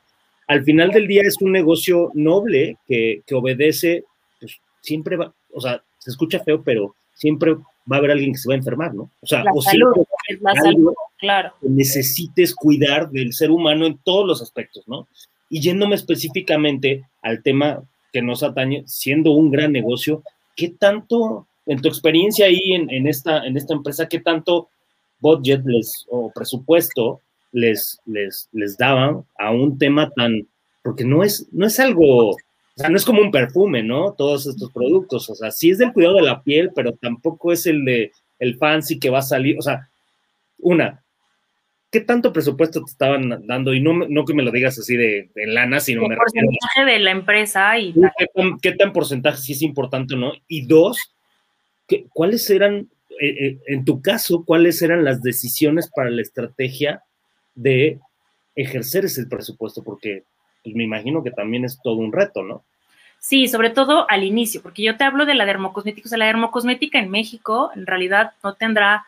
al 0.48 0.64
final 0.64 0.90
del 0.90 1.06
día 1.06 1.22
es 1.22 1.40
un 1.40 1.52
negocio 1.52 2.10
noble 2.14 2.78
que, 2.88 3.22
que 3.24 3.34
obedece, 3.36 4.02
pues 4.40 4.58
siempre 4.80 5.16
va, 5.16 5.32
o 5.52 5.60
sea, 5.60 5.80
se 5.98 6.10
escucha 6.10 6.40
feo, 6.40 6.64
pero 6.64 6.96
siempre 7.14 7.56
va 7.90 7.96
a 7.96 7.98
haber 7.98 8.12
alguien 8.12 8.32
que 8.32 8.38
se 8.38 8.48
va 8.48 8.54
a 8.54 8.58
enfermar, 8.58 8.94
¿no? 8.94 9.10
O 9.20 9.26
sea, 9.26 9.44
o 9.54 9.62
salud, 9.62 9.92
es 10.28 10.40
la 10.40 10.54
salud, 10.54 10.92
claro. 11.18 11.52
necesites 11.62 12.54
cuidar 12.54 13.10
del 13.10 13.32
ser 13.32 13.50
humano 13.50 13.86
en 13.86 13.98
todos 13.98 14.26
los 14.26 14.42
aspectos, 14.42 14.86
¿no? 14.86 15.06
Y 15.48 15.60
yéndome 15.60 15.94
específicamente 15.94 17.04
al 17.22 17.42
tema 17.42 17.82
que 18.12 18.22
nos 18.22 18.42
atañe, 18.42 18.82
siendo 18.86 19.32
un 19.32 19.50
gran 19.50 19.72
negocio, 19.72 20.22
¿qué 20.56 20.70
tanto 20.70 21.46
en 21.66 21.80
tu 21.80 21.88
experiencia 21.88 22.46
ahí 22.46 22.72
en, 22.72 23.06
esta, 23.08 23.44
en 23.44 23.56
esta 23.56 23.74
empresa, 23.74 24.08
¿qué 24.08 24.20
tanto 24.20 24.68
budget 25.20 25.62
les, 25.64 26.06
o 26.08 26.30
presupuesto 26.32 27.20
les, 27.52 28.00
les, 28.06 28.48
les 28.52 28.76
daban 28.76 29.24
a 29.38 29.50
un 29.50 29.76
tema 29.76 30.10
tan, 30.10 30.46
porque 30.82 31.04
no 31.04 31.24
es, 31.24 31.48
no 31.52 31.66
es 31.66 31.80
algo, 31.80 32.36
o 32.76 32.80
sea, 32.80 32.90
no 32.90 32.96
es 32.96 33.06
como 33.06 33.22
un 33.22 33.30
perfume, 33.30 33.82
¿no? 33.82 34.12
Todos 34.12 34.46
estos 34.46 34.70
productos, 34.70 35.30
o 35.30 35.34
sea, 35.34 35.50
sí 35.50 35.70
es 35.70 35.78
del 35.78 35.94
cuidado 35.94 36.16
de 36.16 36.22
la 36.22 36.42
piel, 36.42 36.72
pero 36.74 36.92
tampoco 36.92 37.52
es 37.52 37.64
el 37.66 37.84
de 37.86 38.12
el 38.38 38.58
fancy 38.58 38.98
que 38.98 39.08
va 39.08 39.20
a 39.20 39.22
salir, 39.22 39.56
o 39.58 39.62
sea, 39.62 39.88
una, 40.58 41.02
¿qué 41.90 42.00
tanto 42.00 42.34
presupuesto 42.34 42.84
te 42.84 42.90
estaban 42.90 43.46
dando? 43.46 43.72
Y 43.72 43.80
no, 43.80 44.06
no 44.06 44.26
que 44.26 44.34
me 44.34 44.42
lo 44.42 44.50
digas 44.50 44.78
así 44.78 44.94
de, 44.94 45.30
lana, 45.34 45.80
sino... 45.80 46.02
El 46.02 46.18
porcentaje 46.18 46.84
de 46.84 46.98
la 46.98 47.12
empresa 47.12 47.78
y... 47.78 47.94
¿Qué 48.60 48.72
tan, 48.72 48.92
porcentaje 48.92 49.38
sí 49.38 49.52
es 49.52 49.62
importante 49.62 50.14
o 50.14 50.18
no? 50.18 50.32
Y 50.46 50.66
dos, 50.66 50.98
¿qué, 51.88 52.04
¿cuáles 52.12 52.50
eran, 52.50 52.90
eh, 53.18 53.46
eh, 53.46 53.58
en 53.68 53.86
tu 53.86 54.02
caso, 54.02 54.44
cuáles 54.44 54.82
eran 54.82 55.02
las 55.02 55.22
decisiones 55.22 55.90
para 55.94 56.10
la 56.10 56.20
estrategia 56.20 57.02
de 57.54 58.00
ejercer 58.54 59.06
ese 59.06 59.24
presupuesto? 59.24 59.82
Porque 59.82 60.24
pues, 60.66 60.74
me 60.74 60.82
imagino 60.82 61.22
que 61.22 61.30
también 61.30 61.64
es 61.64 61.78
todo 61.80 61.94
un 61.94 62.12
reto, 62.12 62.42
¿no? 62.42 62.64
Sí, 63.20 63.46
sobre 63.46 63.70
todo 63.70 64.10
al 64.10 64.24
inicio, 64.24 64.62
porque 64.62 64.82
yo 64.82 64.96
te 64.96 65.04
hablo 65.04 65.24
de 65.24 65.34
la 65.34 65.46
dermocosmética. 65.46 66.06
O 66.06 66.08
sea, 66.08 66.18
la 66.18 66.26
dermocosmética 66.26 66.98
en 66.98 67.08
México 67.08 67.70
en 67.76 67.86
realidad 67.86 68.32
no 68.42 68.54
tendrá 68.54 69.06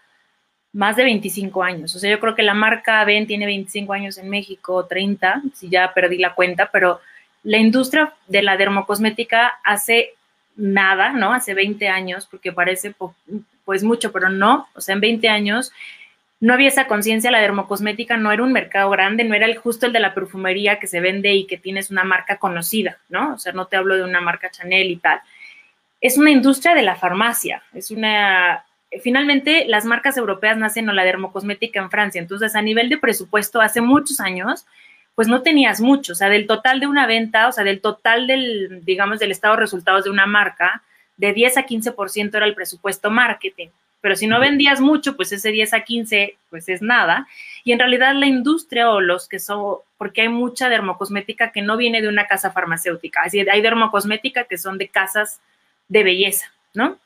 más 0.72 0.94
de 0.94 1.02
25 1.02 1.64
años. 1.64 1.96
O 1.96 1.98
sea, 1.98 2.10
yo 2.10 2.20
creo 2.20 2.36
que 2.36 2.44
la 2.44 2.54
marca 2.54 3.04
Ben 3.04 3.26
tiene 3.26 3.46
25 3.46 3.92
años 3.92 4.18
en 4.18 4.28
México, 4.30 4.86
30, 4.86 5.42
si 5.52 5.68
ya 5.68 5.92
perdí 5.92 6.18
la 6.18 6.34
cuenta, 6.34 6.70
pero 6.72 7.00
la 7.42 7.58
industria 7.58 8.12
de 8.28 8.42
la 8.42 8.56
dermocosmética 8.56 9.58
hace 9.64 10.14
nada, 10.54 11.12
¿no? 11.12 11.32
Hace 11.32 11.54
20 11.54 11.88
años, 11.88 12.28
porque 12.30 12.52
parece 12.52 12.94
pues 13.64 13.82
mucho, 13.82 14.12
pero 14.12 14.30
no. 14.30 14.68
O 14.74 14.80
sea, 14.80 14.94
en 14.94 15.00
20 15.00 15.28
años 15.28 15.72
no 16.40 16.54
había 16.54 16.68
esa 16.68 16.86
conciencia, 16.86 17.30
la 17.30 17.40
dermocosmética 17.40 18.16
no 18.16 18.30
era 18.30 18.42
un 18.42 18.52
mercado 18.52 18.90
grande, 18.90 19.24
no 19.24 19.34
era 19.34 19.46
el, 19.46 19.56
justo 19.56 19.86
el 19.86 19.92
de 19.92 20.00
la 20.00 20.14
perfumería 20.14 20.78
que 20.78 20.86
se 20.86 21.00
vende 21.00 21.32
y 21.34 21.46
que 21.46 21.58
tienes 21.58 21.90
una 21.90 22.04
marca 22.04 22.38
conocida, 22.38 22.98
¿no? 23.08 23.34
O 23.34 23.38
sea, 23.38 23.52
no 23.52 23.66
te 23.66 23.76
hablo 23.76 23.96
de 23.96 24.04
una 24.04 24.20
marca 24.20 24.50
Chanel 24.50 24.90
y 24.90 24.96
tal. 24.96 25.20
Es 26.00 26.16
una 26.16 26.30
industria 26.30 26.74
de 26.74 26.82
la 26.82 26.96
farmacia, 26.96 27.62
es 27.74 27.90
una... 27.90 28.64
Finalmente, 29.02 29.66
las 29.66 29.84
marcas 29.84 30.16
europeas 30.16 30.56
nacen 30.56 30.88
o 30.88 30.94
la 30.94 31.04
dermocosmética 31.04 31.80
en 31.80 31.90
Francia, 31.90 32.20
entonces 32.20 32.54
a 32.54 32.62
nivel 32.62 32.88
de 32.88 32.98
presupuesto, 32.98 33.60
hace 33.60 33.80
muchos 33.80 34.20
años, 34.20 34.64
pues 35.14 35.28
no 35.28 35.42
tenías 35.42 35.80
mucho, 35.80 36.12
o 36.12 36.14
sea, 36.14 36.30
del 36.30 36.46
total 36.46 36.80
de 36.80 36.86
una 36.86 37.06
venta, 37.06 37.48
o 37.48 37.52
sea, 37.52 37.64
del 37.64 37.80
total 37.80 38.26
del, 38.26 38.82
digamos, 38.84 39.18
del 39.18 39.32
estado 39.32 39.56
de 39.56 39.60
resultados 39.60 40.04
de 40.04 40.10
una 40.10 40.24
marca, 40.24 40.82
de 41.16 41.32
10 41.32 41.58
a 41.58 41.66
15% 41.66 42.36
era 42.36 42.46
el 42.46 42.54
presupuesto 42.54 43.10
marketing 43.10 43.68
pero 44.00 44.16
si 44.16 44.26
no 44.26 44.40
vendías 44.40 44.80
mucho, 44.80 45.16
pues 45.16 45.32
ese 45.32 45.50
10 45.50 45.74
a 45.74 45.80
15, 45.80 46.36
pues 46.50 46.68
es 46.68 46.82
nada. 46.82 47.26
Y 47.64 47.72
en 47.72 47.78
realidad 47.78 48.14
la 48.14 48.26
industria 48.26 48.90
o 48.90 49.00
los 49.00 49.28
que 49.28 49.38
son, 49.38 49.78
porque 49.96 50.22
hay 50.22 50.28
mucha 50.28 50.68
dermocosmética 50.68 51.50
que 51.50 51.62
no 51.62 51.76
viene 51.76 52.00
de 52.00 52.08
una 52.08 52.26
casa 52.26 52.50
farmacéutica, 52.50 53.22
así 53.22 53.40
hay 53.40 53.60
dermocosmética 53.60 54.44
que 54.44 54.58
son 54.58 54.78
de 54.78 54.88
casas 54.88 55.40
de 55.88 56.04
belleza, 56.04 56.52
¿no? 56.74 56.96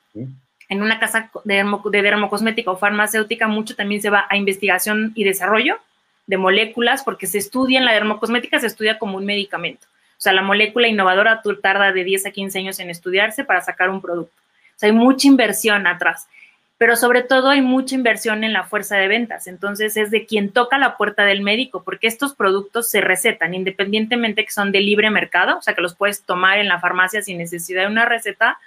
En 0.68 0.82
una 0.82 0.98
casa 0.98 1.30
de, 1.44 1.64
de 1.90 2.02
dermocosmética 2.02 2.70
o 2.70 2.76
farmacéutica 2.76 3.48
mucho 3.48 3.74
también 3.74 4.02
se 4.02 4.10
va 4.10 4.26
a 4.28 4.36
investigación 4.36 5.12
y 5.14 5.24
desarrollo 5.24 5.78
de 6.26 6.36
moléculas, 6.36 7.02
porque 7.02 7.26
se 7.26 7.38
estudia 7.38 7.78
en 7.78 7.84
la 7.84 7.92
dermocosmética, 7.92 8.60
se 8.60 8.66
estudia 8.66 8.98
como 8.98 9.16
un 9.16 9.24
medicamento. 9.24 9.86
O 9.86 10.22
sea, 10.22 10.32
la 10.32 10.42
molécula 10.42 10.86
innovadora 10.86 11.42
tarda 11.60 11.92
de 11.92 12.04
10 12.04 12.26
a 12.26 12.30
15 12.30 12.58
años 12.58 12.78
en 12.78 12.90
estudiarse 12.90 13.44
para 13.44 13.60
sacar 13.60 13.90
un 13.90 14.00
producto. 14.00 14.32
O 14.36 14.78
sea, 14.78 14.88
hay 14.88 14.94
mucha 14.94 15.26
inversión 15.26 15.86
atrás 15.86 16.28
pero 16.82 16.96
sobre 16.96 17.22
todo 17.22 17.50
hay 17.50 17.60
mucha 17.60 17.94
inversión 17.94 18.42
en 18.42 18.52
la 18.52 18.64
fuerza 18.64 18.96
de 18.96 19.06
ventas. 19.06 19.46
Entonces 19.46 19.96
es 19.96 20.10
de 20.10 20.26
quien 20.26 20.50
toca 20.50 20.78
la 20.78 20.96
puerta 20.96 21.24
del 21.24 21.40
médico, 21.40 21.84
porque 21.84 22.08
estos 22.08 22.34
productos 22.34 22.90
se 22.90 23.00
recetan 23.00 23.54
independientemente 23.54 24.44
que 24.44 24.50
son 24.50 24.72
de 24.72 24.80
libre 24.80 25.08
mercado, 25.08 25.58
o 25.58 25.62
sea 25.62 25.74
que 25.74 25.80
los 25.80 25.94
puedes 25.94 26.24
tomar 26.24 26.58
en 26.58 26.66
la 26.66 26.80
farmacia 26.80 27.22
sin 27.22 27.38
necesidad 27.38 27.82
de 27.82 27.86
una 27.86 28.04
receta, 28.04 28.58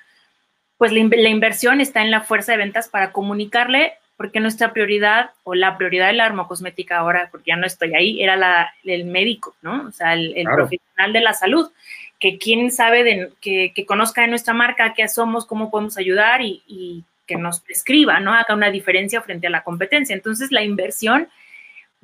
pues 0.77 0.93
la, 0.93 0.99
inversión 1.27 1.81
está 1.81 2.03
en 2.03 2.09
la 2.09 2.21
fuerza 2.21 2.53
de 2.53 2.59
ventas 2.59 2.87
para 2.87 3.11
comunicarle, 3.11 3.95
porque 4.15 4.39
nuestra 4.39 4.71
prioridad 4.71 5.31
o 5.43 5.53
la 5.53 5.77
prioridad 5.77 6.07
de 6.07 6.13
la 6.13 6.23
dermocosmética 6.23 6.99
ahora, 6.99 7.27
porque 7.29 7.51
ya 7.51 7.57
no 7.57 7.67
estoy 7.67 7.95
ahí, 7.95 8.23
era 8.23 8.37
la, 8.37 8.73
el 8.85 9.03
médico, 9.03 9.57
¿no? 9.61 9.87
O 9.89 9.91
sea, 9.91 10.13
el, 10.13 10.41
profesional 10.45 11.11
de 11.11 11.19
la 11.19 11.33
salud 11.33 11.69
que 12.17 12.37
quien 12.37 12.71
sabe 12.71 13.03
de, 13.03 13.33
que, 13.41 13.85
conozca 13.85 14.21
de 14.21 14.29
nuestra 14.29 14.53
marca, 14.53 14.93
qué 14.93 15.05
somos, 15.09 15.45
cómo 15.45 15.69
podemos 15.69 15.97
ayudar 15.97 16.41
y, 16.41 16.63
y 16.65 17.03
que 17.25 17.35
nos 17.35 17.59
prescriba, 17.59 18.19
¿no? 18.19 18.33
Haga 18.33 18.53
una 18.53 18.71
diferencia 18.71 19.21
frente 19.21 19.47
a 19.47 19.49
la 19.49 19.63
competencia. 19.63 20.15
Entonces, 20.15 20.51
la 20.51 20.63
inversión 20.63 21.27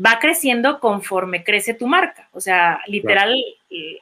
va 0.04 0.20
creciendo 0.20 0.80
conforme 0.80 1.44
crece 1.44 1.74
tu 1.74 1.88
marca. 1.88 2.28
O 2.32 2.42
sea, 2.42 2.82
literal, 2.88 3.36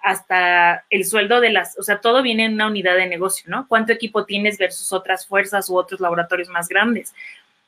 hasta 0.01 0.85
el 0.89 1.05
sueldo 1.05 1.41
de 1.41 1.49
las, 1.49 1.77
o 1.77 1.83
sea, 1.83 1.99
todo 1.99 2.21
viene 2.21 2.45
en 2.45 2.53
una 2.53 2.67
unidad 2.67 2.95
de 2.95 3.07
negocio, 3.07 3.45
¿no? 3.49 3.67
¿Cuánto 3.67 3.91
equipo 3.91 4.25
tienes 4.25 4.57
versus 4.57 4.93
otras 4.93 5.25
fuerzas 5.25 5.69
u 5.69 5.77
otros 5.77 5.99
laboratorios 5.99 6.49
más 6.49 6.67
grandes? 6.67 7.13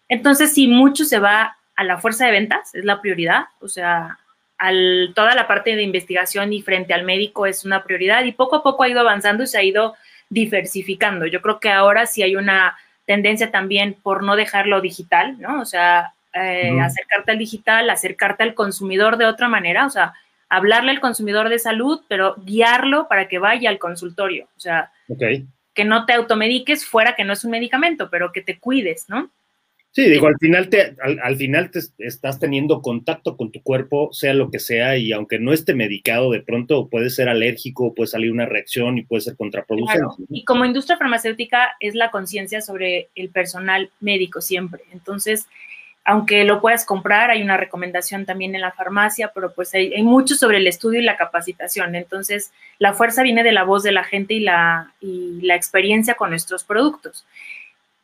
Entonces, 0.08 0.53
si 0.53 0.67
mucho 0.67 1.05
se 1.05 1.20
va 1.20 1.58
a 1.75 1.84
la 1.84 1.98
fuerza 1.98 2.25
de 2.25 2.31
ventas, 2.31 2.74
es 2.75 2.86
la 2.86 3.01
prioridad, 3.01 3.46
o 3.60 3.67
sea, 3.67 4.20
al, 4.58 5.13
toda 5.15 5.34
la 5.34 5.48
parte 5.48 5.75
de 5.75 5.81
investigación 5.81 6.53
y 6.53 6.62
frente 6.62 6.93
al 6.93 7.03
médico 7.03 7.48
es 7.48 7.65
una 7.65 7.84
prioridad 7.84 8.24
y 8.25 8.31
poco 8.31 8.58
a 8.58 8.63
poco 8.63 8.84
ha 8.84 8.89
ido 8.89 9.00
avanzando 9.00 9.43
y 9.43 9.48
se 9.48 9.58
ha 9.58 9.63
ido 9.63 9.96
diversificando. 10.29 11.25
Yo 11.25 11.41
creo 11.41 11.60
que 11.60 11.70
ahora 11.70 12.05
sí 12.05 12.22
hay 12.22 12.36
una 12.36 12.77
tendencia 13.11 13.51
también 13.51 13.97
por 14.01 14.23
no 14.23 14.37
dejarlo 14.37 14.79
digital, 14.79 15.37
¿no? 15.37 15.59
O 15.59 15.65
sea, 15.65 16.13
eh, 16.33 16.79
acercarte 16.79 17.33
al 17.33 17.37
digital, 17.37 17.89
acercarte 17.89 18.43
al 18.43 18.53
consumidor 18.53 19.17
de 19.17 19.25
otra 19.25 19.49
manera, 19.49 19.85
o 19.85 19.89
sea, 19.89 20.13
hablarle 20.47 20.91
al 20.91 21.01
consumidor 21.01 21.49
de 21.49 21.59
salud, 21.59 21.99
pero 22.07 22.35
guiarlo 22.37 23.09
para 23.09 23.27
que 23.27 23.37
vaya 23.37 23.69
al 23.69 23.79
consultorio, 23.79 24.47
o 24.55 24.59
sea, 24.61 24.91
que 25.73 25.83
no 25.83 26.05
te 26.05 26.13
automediques 26.13 26.85
fuera 26.85 27.15
que 27.17 27.25
no 27.25 27.33
es 27.33 27.43
un 27.43 27.51
medicamento, 27.51 28.09
pero 28.09 28.31
que 28.31 28.41
te 28.41 28.59
cuides, 28.59 29.09
¿no? 29.09 29.29
Sí, 29.93 30.10
digo, 30.10 30.27
al 30.27 30.38
final 30.39 30.69
te, 30.69 30.95
al, 31.01 31.36
final 31.36 31.69
te 31.69 31.79
estás 31.98 32.39
teniendo 32.39 32.81
contacto 32.81 33.36
con 33.36 33.51
tu 33.51 33.62
cuerpo, 33.62 34.07
sea 34.13 34.33
lo 34.33 34.50
que 34.50 34.60
sea, 34.60 34.95
y 34.95 35.12
aunque 35.12 35.38
no 35.38 35.51
esté 35.51 35.74
medicado, 35.74 36.31
de 36.31 36.41
pronto 36.41 36.88
puede 36.88 37.10
ser 37.10 37.27
alérgico, 37.27 37.93
puede 37.93 38.07
salir 38.07 38.31
una 38.31 38.45
reacción 38.45 38.98
y 38.98 39.03
puede 39.03 39.21
ser 39.21 39.36
contraproducente. 39.36 40.24
Y 40.29 40.45
como 40.45 40.63
industria 40.63 40.95
farmacéutica 40.95 41.74
es 41.81 41.93
la 41.95 42.10
conciencia 42.10 42.62
sobre 42.62 43.10
el 43.15 43.31
personal 43.31 43.89
médico 44.00 44.39
siempre. 44.39 44.81
Entonces, 44.93 45.48
aunque 46.05 46.45
lo 46.45 46.62
puedas 46.62 46.86
comprar, 46.86 47.29
hay 47.29 47.43
una 47.43 47.57
recomendación 47.57 48.25
también 48.25 48.55
en 48.55 48.62
la 48.62 48.71
farmacia, 48.71 49.33
pero 49.36 49.53
pues 49.53 49.74
hay, 49.74 49.93
hay, 49.93 50.03
mucho 50.03 50.36
sobre 50.36 50.57
el 50.57 50.67
estudio 50.67 51.01
y 51.01 51.03
la 51.03 51.17
capacitación. 51.17 51.95
Entonces, 51.95 52.53
la 52.79 52.93
fuerza 52.93 53.24
viene 53.24 53.43
de 53.43 53.51
la 53.51 53.65
voz 53.65 53.83
de 53.83 53.91
la 53.91 54.05
gente 54.05 54.36
y 54.36 54.39
la, 54.39 54.93
y 55.01 55.41
la 55.41 55.55
experiencia 55.55 56.13
con 56.13 56.29
nuestros 56.29 56.63
productos 56.63 57.25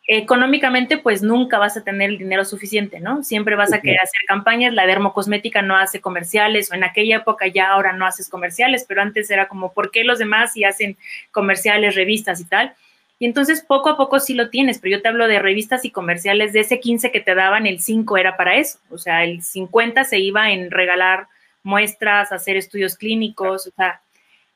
económicamente 0.07 0.97
pues 0.97 1.21
nunca 1.21 1.59
vas 1.59 1.75
a 1.75 1.83
tener 1.83 2.09
el 2.09 2.17
dinero 2.17 2.45
suficiente, 2.45 3.01
¿no? 3.01 3.25
Siempre 3.25 3.55
vas 3.55 3.73
a 3.73 3.81
querer 3.81 3.99
hacer 4.01 4.21
campañas, 4.25 4.73
la 4.73 4.87
dermocosmética 4.87 5.61
no 5.61 5.75
hace 5.75 5.99
comerciales 5.99 6.71
o 6.71 6.75
en 6.75 6.85
aquella 6.85 7.17
época 7.17 7.47
ya 7.47 7.71
ahora 7.71 7.91
no 7.91 8.05
haces 8.05 8.29
comerciales, 8.29 8.85
pero 8.87 9.01
antes 9.01 9.29
era 9.29 9.49
como, 9.49 9.73
¿por 9.73 9.91
qué 9.91 10.05
los 10.05 10.17
demás 10.17 10.53
sí 10.53 10.63
hacen 10.63 10.97
comerciales, 11.31 11.95
revistas 11.95 12.39
y 12.39 12.45
tal? 12.45 12.73
Y 13.19 13.25
entonces 13.25 13.61
poco 13.67 13.89
a 13.89 13.97
poco 13.97 14.21
sí 14.21 14.33
lo 14.33 14.49
tienes, 14.49 14.79
pero 14.79 14.95
yo 14.95 15.01
te 15.01 15.09
hablo 15.09 15.27
de 15.27 15.39
revistas 15.39 15.83
y 15.83 15.91
comerciales, 15.91 16.53
de 16.53 16.61
ese 16.61 16.79
15 16.79 17.11
que 17.11 17.19
te 17.19 17.35
daban, 17.35 17.67
el 17.67 17.81
5 17.81 18.17
era 18.17 18.37
para 18.37 18.55
eso, 18.55 18.79
o 18.89 18.97
sea, 18.97 19.25
el 19.25 19.43
50 19.43 20.05
se 20.05 20.19
iba 20.19 20.51
en 20.51 20.71
regalar 20.71 21.27
muestras, 21.63 22.31
hacer 22.31 22.55
estudios 22.55 22.95
clínicos, 22.95 23.67
o 23.67 23.71
sea, 23.71 24.01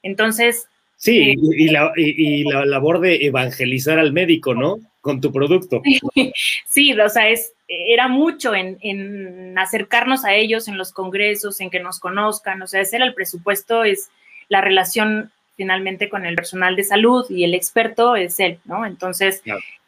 entonces... 0.02 0.70
Sí, 1.02 1.32
eh, 1.32 1.36
y, 1.38 1.70
la, 1.70 1.92
y 1.96 2.44
la 2.44 2.66
labor 2.66 3.00
de 3.00 3.26
evangelizar 3.26 3.98
al 3.98 4.14
médico, 4.14 4.54
¿no? 4.54 4.80
con 5.02 5.20
tu 5.20 5.32
producto. 5.32 5.82
Sí, 6.68 6.94
o 7.00 7.10
sea, 7.10 7.30
es, 7.30 7.54
era 7.68 8.08
mucho 8.08 8.54
en, 8.56 9.58
acercarnos 9.58 10.24
a 10.24 10.34
ellos 10.34 10.68
en 10.68 10.78
los 10.78 10.94
congresos, 10.94 11.60
en 11.60 11.70
que 11.70 11.80
nos 11.80 12.00
conozcan, 12.00 12.62
o 12.62 12.68
sea, 12.68 12.82
ese 12.82 12.96
era 12.96 13.06
el 13.06 13.14
presupuesto, 13.14 13.84
es 13.84 14.10
la 14.48 14.62
relación 14.62 15.32
finalmente 15.58 16.10
con 16.10 16.26
el 16.26 16.36
personal 16.36 16.76
de 16.76 16.84
salud 16.84 17.26
y 17.30 17.44
el 17.44 17.54
experto 17.54 18.16
es 18.16 18.40
él, 18.40 18.60
¿no? 18.66 18.86
Entonces, 18.86 19.44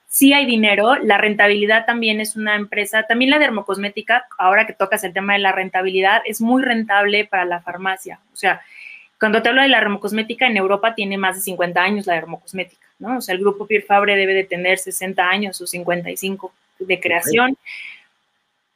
sí 0.08 0.34
hay 0.34 0.46
dinero, 0.46 0.96
la 0.96 1.18
rentabilidad 1.18 1.86
también 1.86 2.20
es 2.20 2.36
una 2.36 2.56
empresa, 2.56 3.04
también 3.04 3.32
la 3.32 3.40
dermocosmética, 3.40 4.26
ahora 4.38 4.68
que 4.68 4.74
tocas 4.74 5.04
el 5.04 5.14
tema 5.14 5.34
de 5.34 5.40
la 5.40 5.52
rentabilidad, 5.52 6.22
es 6.26 6.42
muy 6.42 6.62
rentable 6.64 7.26
para 7.26 7.46
la 7.46 7.62
farmacia, 7.62 8.20
o 8.34 8.36
sea, 8.36 8.62
cuando 9.20 9.42
te 9.42 9.50
hablo 9.50 9.62
de 9.62 9.70
la 9.70 9.80
dermocosmética, 9.80 10.48
en 10.48 10.58
Europa 10.58 10.96
tiene 10.96 11.18
más 11.18 11.36
de 11.36 11.42
50 11.42 11.82
años 11.82 12.06
la 12.06 12.16
dermocosmética. 12.16 12.86
¿no? 13.00 13.18
O 13.18 13.22
sea, 13.22 13.36
el 13.36 13.42
grupo 13.42 13.68
Pierre 13.68 13.86
Fabre 13.86 14.16
debe 14.16 14.34
de 14.34 14.44
tener 14.44 14.78
60 14.78 15.28
años 15.28 15.60
o 15.62 15.68
55 15.68 16.54
de 16.80 17.00
creación. 17.00 17.58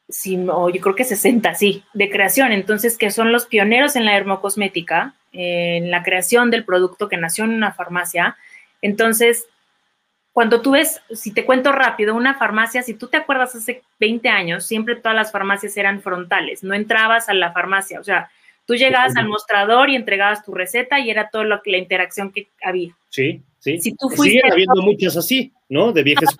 Sí, 0.09 0.37
o 0.49 0.69
yo 0.69 0.81
creo 0.81 0.95
que 0.95 1.03
60, 1.03 1.53
sí, 1.55 1.83
de 1.93 2.09
creación. 2.09 2.51
Entonces, 2.51 2.97
que 2.97 3.11
son 3.11 3.31
los 3.31 3.45
pioneros 3.45 3.95
en 3.95 4.05
la 4.05 4.13
dermocosmética, 4.13 5.15
en 5.33 5.91
la 5.91 6.03
creación 6.03 6.49
del 6.49 6.63
producto 6.63 7.09
que 7.09 7.17
nació 7.17 7.43
en 7.43 7.51
una 7.51 7.73
farmacia. 7.73 8.37
Entonces, 8.81 9.47
cuando 10.37 10.61
tú 10.61 10.71
ves, 10.71 11.01
si 11.11 11.33
te 11.33 11.45
cuento 11.45 11.71
rápido, 11.71 12.15
una 12.15 12.35
farmacia, 12.35 12.83
si 12.83 12.93
tú 12.93 13.07
te 13.07 13.17
acuerdas 13.17 13.55
hace 13.55 13.81
20 13.99 14.29
años, 14.29 14.65
siempre 14.65 14.95
todas 14.95 15.15
las 15.15 15.31
farmacias 15.31 15.75
eran 15.77 16.01
frontales, 16.01 16.63
no 16.63 16.75
entrabas 16.75 17.27
a 17.27 17.33
la 17.33 17.51
farmacia, 17.51 17.99
o 17.99 18.03
sea, 18.03 18.29
tú 18.67 18.75
llegabas 18.75 19.15
al 19.15 19.27
mostrador 19.27 19.89
y 19.89 19.95
entregabas 19.95 20.43
tu 20.43 20.53
receta 20.53 20.99
y 20.99 21.09
era 21.09 21.29
todo 21.29 21.45
lo 21.45 21.63
que 21.63 21.71
la 21.71 21.77
interacción 21.77 22.31
que 22.31 22.49
había. 22.61 22.93
Sí, 23.09 23.41
sí. 23.59 23.79
Si 23.79 23.95
tú 23.95 24.09
fuiste 24.09 24.39
Siguen 24.39 24.51
habiendo 24.51 24.81
muchas 24.83 25.15
así, 25.15 25.53
¿no? 25.69 25.93
De 25.93 26.03
viejas 26.03 26.35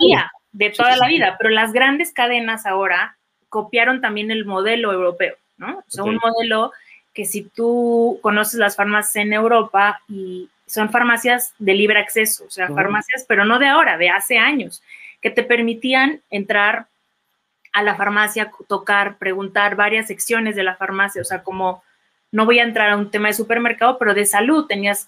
De 0.52 0.70
toda 0.70 0.98
la 0.98 1.08
vida, 1.08 1.38
pero 1.40 1.50
las 1.50 1.72
grandes 1.72 2.12
cadenas 2.12 2.66
ahora 2.66 3.18
copiaron 3.50 4.02
también 4.02 4.30
el 4.30 4.46
modelo 4.46 4.92
europeo, 4.92 5.36
¿no? 5.56 5.80
O 5.80 5.84
sea, 5.88 6.04
un 6.04 6.20
modelo 6.22 6.74
que 7.14 7.26
si 7.26 7.44
tú 7.44 8.20
conoces 8.22 8.60
las 8.60 8.76
farmacias 8.76 9.16
en 9.26 9.34
Europa 9.34 10.02
y 10.10 10.50
son 10.68 10.90
farmacias 10.90 11.54
de 11.58 11.74
libre 11.74 12.00
acceso, 12.00 12.44
o 12.46 12.52
sea, 12.52 12.68
farmacias, 12.68 13.26
pero 13.26 13.46
no 13.46 13.58
de 13.58 13.68
ahora, 13.68 13.98
de 13.98 14.10
hace 14.10 14.38
años, 14.38 14.84
que 15.22 15.30
te 15.30 15.44
permitían 15.44 16.22
entrar 16.30 16.88
a 17.72 17.84
la 17.84 17.96
farmacia, 17.96 18.52
tocar, 18.68 19.18
preguntar 19.18 19.78
varias 19.78 20.08
secciones 20.08 20.58
de 20.58 20.64
la 20.64 20.76
farmacia, 20.76 21.22
o 21.22 21.26
sea, 21.26 21.42
como 21.42 21.84
no 22.32 22.46
voy 22.46 22.60
a 22.60 22.64
entrar 22.64 22.90
a 22.90 22.98
un 22.98 23.12
tema 23.12 23.30
de 23.30 23.34
supermercado, 23.34 23.98
pero 23.98 24.14
de 24.14 24.26
salud, 24.26 24.66
tenías 24.66 25.08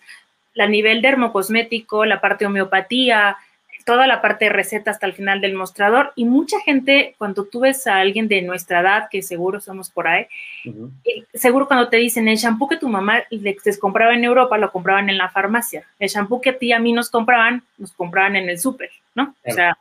la 0.54 0.68
nivel 0.68 1.02
dermocosmético, 1.02 2.06
la 2.06 2.22
parte 2.22 2.44
de 2.44 2.48
homeopatía, 2.48 3.38
toda 3.86 4.06
la 4.06 4.22
parte 4.22 4.46
de 4.46 4.52
receta 4.52 4.92
hasta 4.92 5.08
el 5.08 5.14
final 5.14 5.42
del 5.42 5.56
mostrador 5.56 6.14
y 6.16 6.26
mucha 6.26 6.60
gente, 6.60 7.16
cuando 7.18 7.46
tú 7.46 7.62
ves 7.62 7.88
a 7.88 7.96
alguien 7.96 8.28
de 8.28 8.44
nuestra 8.44 8.82
edad, 8.82 9.08
que 9.10 9.24
seguro 9.24 9.60
somos 9.62 9.90
por 9.90 10.08
ahí, 10.08 10.28
eh, 10.66 11.24
seguro 11.34 11.68
cuando 11.68 11.90
te 11.90 11.98
dicen 11.98 12.28
el 12.28 12.38
shampoo 12.38 12.68
que 12.68 12.78
tu 12.78 12.88
mamá 12.88 13.24
les 13.32 13.80
compraba 13.80 14.14
en 14.14 14.24
Europa, 14.24 14.60
lo 14.60 14.72
compraban 14.72 15.10
en 15.10 15.18
la 15.18 15.30
farmacia. 15.30 15.88
El 15.98 16.10
shampoo 16.10 16.40
que 16.40 16.52
a 16.52 16.58
ti 16.60 16.68
y 16.68 16.74
a 16.74 16.80
mí 16.80 16.94
nos 16.94 17.10
compraban, 17.10 17.64
nos 17.80 17.92
compraban 17.94 18.36
en 18.36 18.50
el 18.50 18.60
súper, 18.60 18.92
¿no? 19.16 19.34
O 19.44 19.52
sea, 19.52 19.76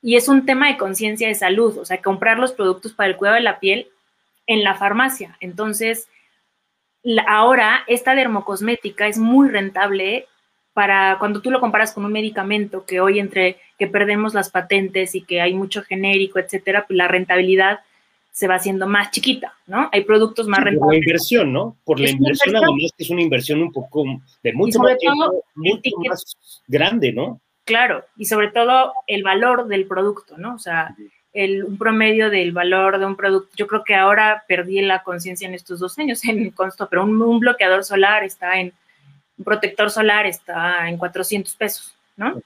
y 0.00 0.16
es 0.16 0.28
un 0.28 0.46
tema 0.46 0.68
de 0.68 0.78
conciencia 0.78 1.28
de 1.28 1.34
salud, 1.34 1.76
o 1.76 1.84
sea, 1.84 2.00
comprar 2.00 2.38
los 2.38 2.52
productos 2.52 2.94
para 2.94 3.10
el 3.10 3.16
cuidado 3.16 3.36
de 3.36 3.42
la 3.42 3.60
piel 3.60 3.88
en 4.46 4.64
la 4.64 4.76
farmacia. 4.76 5.36
Entonces, 5.40 6.08
ahora 7.26 7.80
esta 7.86 8.14
dermocosmética 8.14 9.06
es 9.06 9.18
muy 9.18 9.48
rentable 9.48 10.26
para 10.72 11.16
cuando 11.18 11.42
tú 11.42 11.50
lo 11.50 11.60
comparas 11.60 11.92
con 11.92 12.04
un 12.04 12.12
medicamento 12.12 12.84
que 12.84 13.00
hoy 13.00 13.18
entre 13.18 13.58
que 13.78 13.86
perdemos 13.86 14.34
las 14.34 14.50
patentes 14.50 15.14
y 15.14 15.22
que 15.22 15.40
hay 15.40 15.54
mucho 15.54 15.82
genérico, 15.82 16.38
etcétera, 16.38 16.86
pues 16.86 16.96
la 16.96 17.08
rentabilidad 17.08 17.80
se 18.32 18.46
va 18.46 18.54
haciendo 18.54 18.86
más 18.86 19.10
chiquita, 19.10 19.54
¿no? 19.66 19.88
Hay 19.92 20.04
productos 20.04 20.46
más 20.46 20.60
rentables. 20.60 20.80
Por 20.80 20.92
la 20.92 20.98
inversión, 20.98 21.52
¿no? 21.52 21.76
Por 21.84 22.00
la 22.00 22.10
inversión, 22.10 22.56
además 22.56 22.92
que 22.96 23.04
es 23.04 23.10
una 23.10 23.22
inversión 23.22 23.60
un 23.60 23.72
poco 23.72 24.04
de 24.42 24.52
mucho, 24.52 24.78
más, 24.78 24.96
mucho 25.54 25.90
más 26.08 26.36
grande, 26.66 27.12
¿no? 27.12 27.40
Claro, 27.64 28.04
y 28.16 28.24
sobre 28.24 28.50
todo 28.50 28.92
el 29.06 29.22
valor 29.22 29.66
del 29.66 29.86
producto, 29.86 30.38
¿no? 30.38 30.54
O 30.54 30.58
sea, 30.58 30.94
el, 31.32 31.64
un 31.64 31.78
promedio 31.78 32.30
del 32.30 32.52
valor 32.52 32.98
de 32.98 33.06
un 33.06 33.16
producto, 33.16 33.50
yo 33.56 33.66
creo 33.66 33.84
que 33.84 33.94
ahora 33.94 34.44
perdí 34.48 34.80
la 34.82 35.02
conciencia 35.02 35.46
en 35.46 35.54
estos 35.54 35.80
dos 35.80 35.98
años 35.98 36.24
en 36.28 36.50
costo, 36.50 36.88
pero 36.88 37.04
un 37.04 37.40
bloqueador 37.40 37.84
solar 37.84 38.24
está 38.24 38.58
en 38.58 38.72
un 39.40 39.44
protector 39.44 39.90
solar 39.90 40.26
está 40.26 40.86
en 40.86 40.98
400 40.98 41.56
pesos, 41.56 41.94
¿no? 42.16 42.42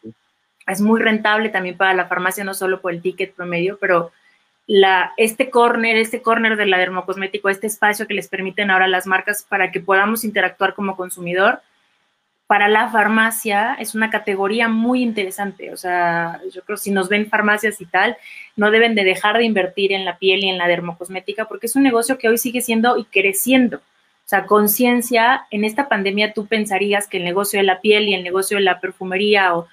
Es 0.64 0.80
muy 0.80 1.00
rentable 1.00 1.48
también 1.48 1.76
para 1.76 1.92
la 1.92 2.06
farmacia, 2.06 2.44
no 2.44 2.54
solo 2.54 2.80
por 2.80 2.92
el 2.92 3.02
ticket 3.02 3.34
promedio, 3.34 3.78
pero 3.80 4.12
la, 4.68 5.12
este 5.16 5.50
corner, 5.50 5.96
este 5.96 6.22
corner 6.22 6.56
de 6.56 6.66
la 6.66 6.78
dermocosmético, 6.78 7.48
este 7.48 7.66
espacio 7.66 8.06
que 8.06 8.14
les 8.14 8.28
permiten 8.28 8.70
ahora 8.70 8.86
las 8.86 9.08
marcas 9.08 9.44
para 9.46 9.72
que 9.72 9.80
podamos 9.80 10.22
interactuar 10.22 10.74
como 10.74 10.96
consumidor, 10.96 11.60
para 12.46 12.68
la 12.68 12.90
farmacia 12.90 13.74
es 13.78 13.94
una 13.94 14.10
categoría 14.10 14.68
muy 14.68 15.02
interesante. 15.02 15.72
O 15.72 15.76
sea, 15.76 16.40
yo 16.52 16.62
creo 16.62 16.76
que 16.76 16.82
si 16.82 16.90
nos 16.90 17.08
ven 17.08 17.28
farmacias 17.28 17.80
y 17.80 17.86
tal, 17.86 18.16
no 18.56 18.70
deben 18.70 18.94
de 18.94 19.04
dejar 19.04 19.38
de 19.38 19.44
invertir 19.44 19.92
en 19.92 20.04
la 20.04 20.18
piel 20.18 20.44
y 20.44 20.48
en 20.48 20.58
la 20.58 20.68
dermocosmética 20.68 21.46
porque 21.46 21.66
es 21.66 21.76
un 21.76 21.82
negocio 21.82 22.18
que 22.18 22.28
hoy 22.28 22.38
sigue 22.38 22.60
siendo 22.60 22.98
y 22.98 23.04
creciendo. 23.04 23.78
O 23.78 24.28
sea, 24.28 24.46
conciencia, 24.46 25.46
en 25.50 25.64
esta 25.64 25.88
pandemia 25.88 26.32
tú 26.32 26.46
pensarías 26.46 27.08
que 27.08 27.18
el 27.18 27.24
negocio 27.24 27.58
de 27.58 27.64
la 27.64 27.80
piel 27.80 28.08
y 28.08 28.14
el 28.14 28.24
negocio 28.24 28.56
de 28.56 28.62
la 28.62 28.80
perfumería 28.80 29.54
o 29.54 29.68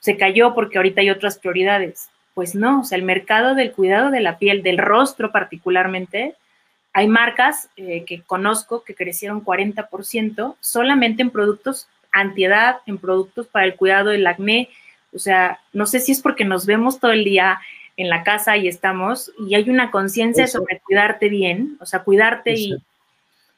se 0.00 0.16
cayó 0.16 0.54
porque 0.54 0.78
ahorita 0.78 1.00
hay 1.00 1.10
otras 1.10 1.38
prioridades. 1.38 2.10
Pues 2.34 2.54
no, 2.54 2.80
o 2.80 2.84
sea, 2.84 2.98
el 2.98 3.04
mercado 3.04 3.54
del 3.54 3.72
cuidado 3.72 4.10
de 4.10 4.20
la 4.20 4.38
piel, 4.38 4.62
del 4.62 4.78
rostro 4.78 5.32
particularmente, 5.32 6.34
hay 6.92 7.08
marcas 7.08 7.68
eh, 7.76 8.04
que 8.06 8.22
conozco 8.22 8.82
que 8.82 8.94
crecieron 8.94 9.44
40% 9.44 10.56
solamente 10.60 11.22
en 11.22 11.30
productos 11.30 11.88
antiedad, 12.20 12.78
en 12.86 12.98
productos 12.98 13.46
para 13.46 13.66
el 13.66 13.76
cuidado 13.76 14.10
del 14.10 14.26
acné. 14.26 14.68
O 15.14 15.18
sea, 15.18 15.60
no 15.72 15.86
sé 15.86 16.00
si 16.00 16.12
es 16.12 16.20
porque 16.20 16.44
nos 16.44 16.66
vemos 16.66 17.00
todo 17.00 17.12
el 17.12 17.24
día 17.24 17.58
en 17.96 18.08
la 18.10 18.22
casa 18.22 18.56
y 18.56 18.68
estamos, 18.68 19.32
y 19.38 19.54
hay 19.54 19.70
una 19.70 19.90
conciencia 19.90 20.46
sobre 20.46 20.80
cuidarte 20.80 21.28
bien, 21.28 21.78
o 21.80 21.86
sea, 21.86 22.00
cuidarte 22.00 22.54
y 22.54 22.76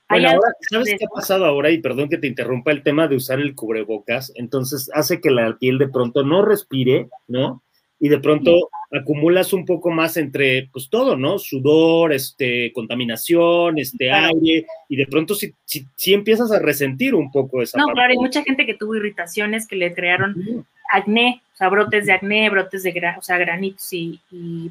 bueno, 0.09 0.31
ahora, 0.31 0.53
¿sabes 0.71 0.95
qué 0.99 1.05
ha 1.05 1.15
pasado 1.15 1.45
ahora? 1.45 1.71
Y 1.71 1.79
perdón 1.79 2.09
que 2.09 2.17
te 2.17 2.27
interrumpa 2.27 2.71
el 2.71 2.83
tema 2.83 3.09
de 3.09 3.17
usar 3.17 3.41
el 3.41 3.55
cubrebocas. 3.55 4.33
Entonces 4.37 4.91
hace 4.95 5.21
que 5.21 5.31
la 5.31 5.55
piel 5.59 5.77
de 5.77 5.89
pronto 5.89 6.23
no 6.23 6.43
respire, 6.43 7.09
¿no? 7.27 7.63
Y 8.01 8.09
de 8.09 8.21
pronto 8.21 8.69
acumulas 8.93 9.53
un 9.53 9.67
poco 9.67 9.91
más 9.91 10.17
entre, 10.17 10.69
pues 10.73 10.89
todo, 10.89 11.17
¿no? 11.17 11.39
Sudor, 11.39 12.13
este, 12.13 12.73
contaminación, 12.73 13.79
este, 13.79 14.11
aire, 14.11 14.67
y 14.89 14.97
de 14.97 15.07
pronto 15.07 15.35
sí, 15.35 15.53
sí, 15.65 16.15
empiezas 16.15 16.51
a 16.53 16.59
resentir 16.59 17.15
un 17.15 17.31
poco 17.31 17.61
esa 17.61 17.79
No, 17.79 17.87
claro, 17.89 18.11
hay 18.11 18.19
mucha 18.19 18.43
gente 18.43 18.67
que 18.67 18.75
tuvo 18.75 18.95
irritaciones 18.97 19.67
que 19.67 19.77
le 19.77 19.93
crearon 19.93 20.65
acné, 20.91 21.43
o 21.53 21.57
sea, 21.57 21.69
brotes 21.69 22.07
de 22.07 22.13
acné, 22.13 22.49
brotes 22.51 22.83
de, 22.83 23.15
o 23.19 23.23
sea, 23.23 23.37
granitos 23.37 23.93
y, 23.93 24.21
y... 24.31 24.71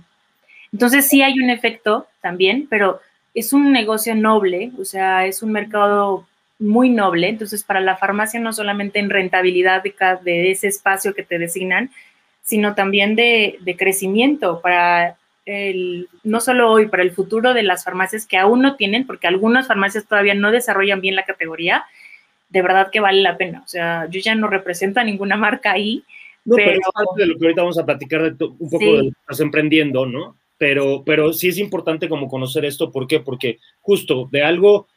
Entonces 0.73 1.07
sí 1.07 1.21
hay 1.21 1.39
un 1.39 1.49
efecto 1.49 2.07
también, 2.21 2.67
pero 2.69 2.99
es 3.33 3.53
un 3.53 3.71
negocio 3.71 4.15
noble, 4.15 4.71
o 4.79 4.85
sea, 4.85 5.25
es 5.27 5.43
un 5.43 5.51
mercado 5.51 6.25
muy 6.59 6.89
noble, 6.89 7.29
entonces 7.29 7.63
para 7.63 7.81
la 7.81 7.97
farmacia 7.97 8.39
no 8.39 8.51
solamente 8.51 8.97
en 8.99 9.11
rentabilidad 9.11 9.83
de, 9.83 9.93
de 10.23 10.51
ese 10.51 10.67
espacio 10.67 11.13
que 11.13 11.21
te 11.21 11.37
designan, 11.37 11.91
sino 12.47 12.75
también 12.75 13.17
de, 13.17 13.59
crecimiento 13.77 14.61
para 14.61 15.17
el, 15.45 16.07
no 16.23 16.39
solo 16.39 16.71
hoy, 16.71 16.87
para 16.87 17.03
el 17.03 17.11
futuro 17.11 17.53
de 17.53 17.61
las 17.61 17.83
farmacias 17.83 18.25
que 18.25 18.37
aún 18.37 18.61
no 18.61 18.77
tienen, 18.77 19.05
porque 19.05 19.27
algunas 19.27 19.67
farmacias 19.67 20.07
todavía 20.07 20.33
no 20.33 20.51
desarrollan 20.51 21.01
bien 21.01 21.17
la 21.17 21.25
categoría, 21.25 21.83
de 22.47 22.61
verdad 22.61 22.89
que 22.89 23.01
vale 23.01 23.21
la 23.21 23.35
pena. 23.35 23.63
O 23.65 23.67
sea, 23.67 24.07
yo 24.09 24.21
ya 24.21 24.33
no 24.33 24.47
represento 24.47 25.01
a 25.01 25.03
ninguna 25.03 25.35
marca 25.47 25.73
ahí. 25.73 26.05
No, 26.45 26.55
pero, 26.55 26.71
es 26.71 26.79
parte 26.93 27.21
de 27.21 27.27
lo 27.27 27.37
que 27.37 27.45
ahorita 27.45 27.61
vamos 27.61 27.77
a 27.77 27.85
platicar 27.85 28.33
de 28.33 28.45
un 28.45 28.69
poco 28.69 28.85
de 28.85 28.97
lo 28.97 29.03
que 29.03 29.09
estás 29.09 29.41
emprendiendo, 29.41 30.05
¿no? 30.05 30.37
pero, 30.57 31.03
pero 31.05 31.33
sí 31.33 31.49
es 31.49 31.57
importante 31.57 32.09
como 32.09 32.27
conocer 32.27 32.65
esto, 32.65 32.91
¿por 32.91 33.07
qué? 33.07 33.19
Porque 33.19 33.59
justo 33.81 34.27
de 34.31 34.43
algo 34.43 34.87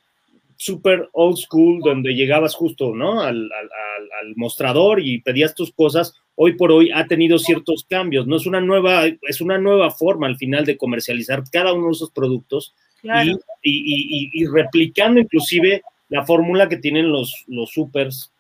súper 0.61 1.09
old 1.13 1.39
school, 1.39 1.81
donde 1.83 2.13
llegabas 2.13 2.55
justo, 2.55 2.95
¿no? 2.95 3.23
Al, 3.23 3.49
al, 3.51 4.37
mostrador 4.37 5.01
y 5.01 5.23
pedías 5.23 5.55
tus 5.55 5.73
cosas, 5.73 6.15
hoy 6.35 6.53
por 6.53 6.71
hoy 6.71 6.91
ha 6.93 7.07
tenido 7.07 7.39
ciertos 7.39 7.87
cambios, 7.89 8.27
¿no? 8.27 8.37
Es 8.37 8.45
una 8.45 8.61
nueva, 8.61 9.07
es 9.07 9.41
una 9.41 9.57
nueva 9.57 9.91
forma 9.91 10.27
al 10.27 10.37
final 10.37 10.67
de 10.67 10.77
comercializar 10.77 11.45
cada 11.51 11.73
uno 11.73 11.87
de 11.87 11.93
esos 11.93 12.11
productos 12.11 12.75
y, 13.03 13.31
y, 13.63 14.31
y, 14.35 14.47
replicando 14.47 15.19
inclusive 15.19 15.83
la 16.11 16.27
fórmula 16.27 16.69
que 16.69 16.77
tienen 16.77 17.11
los, 17.11 17.45
los 17.47 17.71
supers 17.71 18.31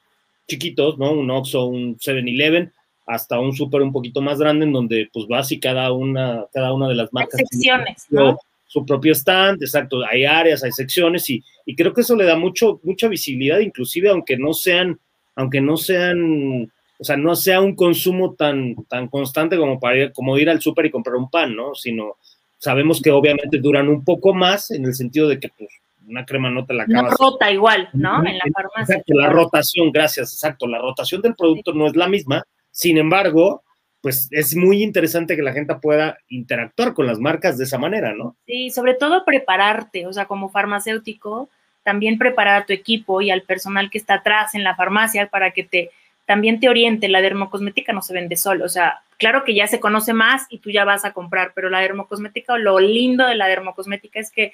chiquitos, 0.46 0.98
¿no? 0.98 1.12
Un 1.12 1.30
Oxxo, 1.30 1.64
un 1.64 1.96
7-Eleven, 1.96 2.70
hasta 3.06 3.40
un 3.40 3.54
súper 3.54 3.80
un 3.80 3.92
poquito 3.92 4.20
más 4.20 4.38
grande 4.38 4.66
en 4.66 4.74
donde 4.74 5.08
pues 5.10 5.26
vas 5.26 5.50
y 5.52 5.58
cada 5.58 5.90
una, 5.92 6.44
cada 6.52 6.74
una 6.74 6.86
de 6.86 6.96
las 6.96 7.10
marcas. 7.14 7.40
Secciones, 7.50 8.06
¿no? 8.10 8.38
Su 8.72 8.86
propio 8.86 9.12
stand, 9.14 9.60
exacto, 9.60 10.00
hay 10.08 10.24
áreas, 10.24 10.62
hay 10.62 10.70
secciones 10.70 11.28
y, 11.28 11.42
y, 11.66 11.74
creo 11.74 11.92
que 11.92 12.02
eso 12.02 12.14
le 12.14 12.24
da 12.24 12.36
mucho, 12.36 12.78
mucha 12.84 13.08
visibilidad, 13.08 13.58
inclusive 13.58 14.10
aunque 14.10 14.36
no 14.36 14.52
sean, 14.52 14.96
aunque 15.34 15.60
no 15.60 15.76
sean, 15.76 16.70
o 16.96 17.04
sea, 17.04 17.16
no 17.16 17.34
sea 17.34 17.60
un 17.60 17.74
consumo 17.74 18.34
tan, 18.34 18.76
tan 18.88 19.08
constante 19.08 19.56
como 19.56 19.80
para 19.80 19.96
ir, 19.96 20.12
como 20.12 20.38
ir 20.38 20.48
al 20.48 20.60
súper 20.60 20.86
y 20.86 20.92
comprar 20.92 21.16
un 21.16 21.28
pan, 21.28 21.56
¿no? 21.56 21.74
Sino 21.74 22.14
sabemos 22.58 23.02
que 23.02 23.10
obviamente 23.10 23.58
duran 23.58 23.88
un 23.88 24.04
poco 24.04 24.34
más 24.34 24.70
en 24.70 24.84
el 24.84 24.94
sentido 24.94 25.26
de 25.26 25.40
que 25.40 25.48
pues 25.48 25.68
una 26.06 26.24
crema 26.24 26.48
no 26.48 26.64
te 26.64 26.74
la 26.74 26.84
acabas. 26.84 27.16
No 27.18 27.26
rota 27.26 27.50
igual, 27.50 27.88
¿no? 27.92 28.24
En 28.24 28.38
la 28.38 28.44
farmacia. 28.54 28.94
Exacto, 28.94 29.14
la 29.14 29.30
rotación, 29.30 29.90
gracias, 29.90 30.32
exacto. 30.32 30.68
La 30.68 30.78
rotación 30.78 31.22
del 31.22 31.34
producto 31.34 31.72
no 31.72 31.88
es 31.88 31.96
la 31.96 32.06
misma, 32.06 32.44
sin 32.70 32.98
embargo, 32.98 33.64
pues 34.00 34.28
es 34.30 34.56
muy 34.56 34.82
interesante 34.82 35.36
que 35.36 35.42
la 35.42 35.52
gente 35.52 35.74
pueda 35.74 36.18
interactuar 36.28 36.94
con 36.94 37.06
las 37.06 37.18
marcas 37.18 37.58
de 37.58 37.64
esa 37.64 37.78
manera, 37.78 38.14
¿no? 38.14 38.36
Sí, 38.46 38.70
sobre 38.70 38.94
todo 38.94 39.24
prepararte, 39.24 40.06
o 40.06 40.12
sea, 40.12 40.26
como 40.26 40.48
farmacéutico, 40.48 41.48
también 41.82 42.18
preparar 42.18 42.62
a 42.62 42.66
tu 42.66 42.72
equipo 42.72 43.20
y 43.20 43.30
al 43.30 43.42
personal 43.42 43.90
que 43.90 43.98
está 43.98 44.14
atrás 44.14 44.54
en 44.54 44.64
la 44.64 44.76
farmacia 44.76 45.28
para 45.28 45.50
que 45.50 45.64
te 45.64 45.90
también 46.24 46.60
te 46.60 46.68
oriente. 46.68 47.08
La 47.08 47.22
dermocosmética 47.22 47.92
no 47.92 48.02
se 48.02 48.14
vende 48.14 48.36
solo, 48.36 48.64
o 48.64 48.68
sea, 48.68 49.00
claro 49.18 49.44
que 49.44 49.54
ya 49.54 49.66
se 49.66 49.80
conoce 49.80 50.12
más 50.12 50.46
y 50.48 50.58
tú 50.58 50.70
ya 50.70 50.84
vas 50.84 51.04
a 51.04 51.12
comprar, 51.12 51.52
pero 51.54 51.68
la 51.68 51.80
dermocosmética, 51.80 52.56
lo 52.56 52.78
lindo 52.78 53.26
de 53.26 53.34
la 53.34 53.48
dermocosmética 53.48 54.20
es 54.20 54.30
que 54.30 54.52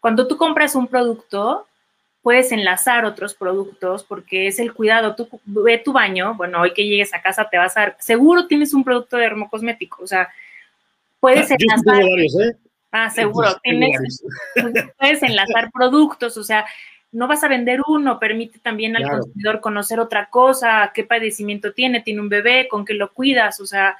cuando 0.00 0.28
tú 0.28 0.36
compras 0.36 0.74
un 0.74 0.86
producto, 0.86 1.66
puedes 2.26 2.50
enlazar 2.50 3.04
otros 3.04 3.34
productos 3.34 4.02
porque 4.02 4.48
es 4.48 4.58
el 4.58 4.74
cuidado. 4.74 5.14
Tú 5.14 5.28
ve 5.44 5.78
tu 5.78 5.92
baño, 5.92 6.34
bueno, 6.34 6.60
hoy 6.60 6.74
que 6.74 6.84
llegues 6.84 7.14
a 7.14 7.22
casa 7.22 7.48
te 7.48 7.56
vas 7.56 7.76
a 7.76 7.82
dar, 7.82 7.96
seguro 8.00 8.48
tienes 8.48 8.74
un 8.74 8.82
producto 8.82 9.16
de 9.16 9.22
dermocosmético, 9.22 10.02
o 10.02 10.08
sea, 10.08 10.28
puedes 11.20 11.48
ah, 11.52 11.56
enlazar. 11.56 12.02
¿eh? 12.02 12.56
Ah, 12.90 13.10
seguro, 13.10 13.56
tienes, 13.62 14.24
puedes 14.98 15.22
enlazar 15.22 15.70
productos, 15.70 16.36
o 16.36 16.42
sea, 16.42 16.66
no 17.12 17.28
vas 17.28 17.44
a 17.44 17.48
vender 17.48 17.80
uno, 17.86 18.18
permite 18.18 18.58
también 18.58 18.96
al 18.96 19.08
consumidor 19.08 19.60
conocer 19.60 20.00
otra 20.00 20.26
cosa, 20.26 20.90
qué 20.92 21.04
padecimiento 21.04 21.74
tiene, 21.74 22.00
tiene 22.00 22.22
un 22.22 22.28
bebé, 22.28 22.66
con 22.66 22.84
qué 22.84 22.94
lo 22.94 23.12
cuidas, 23.12 23.60
o 23.60 23.66
sea, 23.66 23.98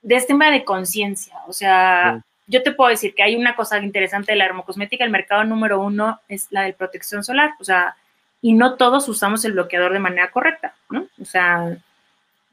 de 0.00 0.14
este 0.14 0.28
tema 0.28 0.50
de 0.50 0.64
conciencia, 0.64 1.34
o 1.46 1.52
sea, 1.52 2.24
yo 2.48 2.62
te 2.62 2.72
puedo 2.72 2.90
decir 2.90 3.14
que 3.14 3.22
hay 3.22 3.36
una 3.36 3.54
cosa 3.54 3.78
interesante 3.78 4.32
de 4.32 4.38
la 4.38 4.44
dermocosmética, 4.44 5.04
el 5.04 5.10
mercado 5.10 5.44
número 5.44 5.80
uno 5.80 6.18
es 6.28 6.48
la 6.50 6.62
de 6.62 6.72
protección 6.72 7.22
solar, 7.22 7.52
o 7.60 7.64
sea, 7.64 7.94
y 8.40 8.54
no 8.54 8.76
todos 8.76 9.08
usamos 9.08 9.44
el 9.44 9.52
bloqueador 9.52 9.92
de 9.92 9.98
manera 9.98 10.30
correcta, 10.30 10.74
¿no? 10.90 11.06
O 11.20 11.24
sea, 11.24 11.76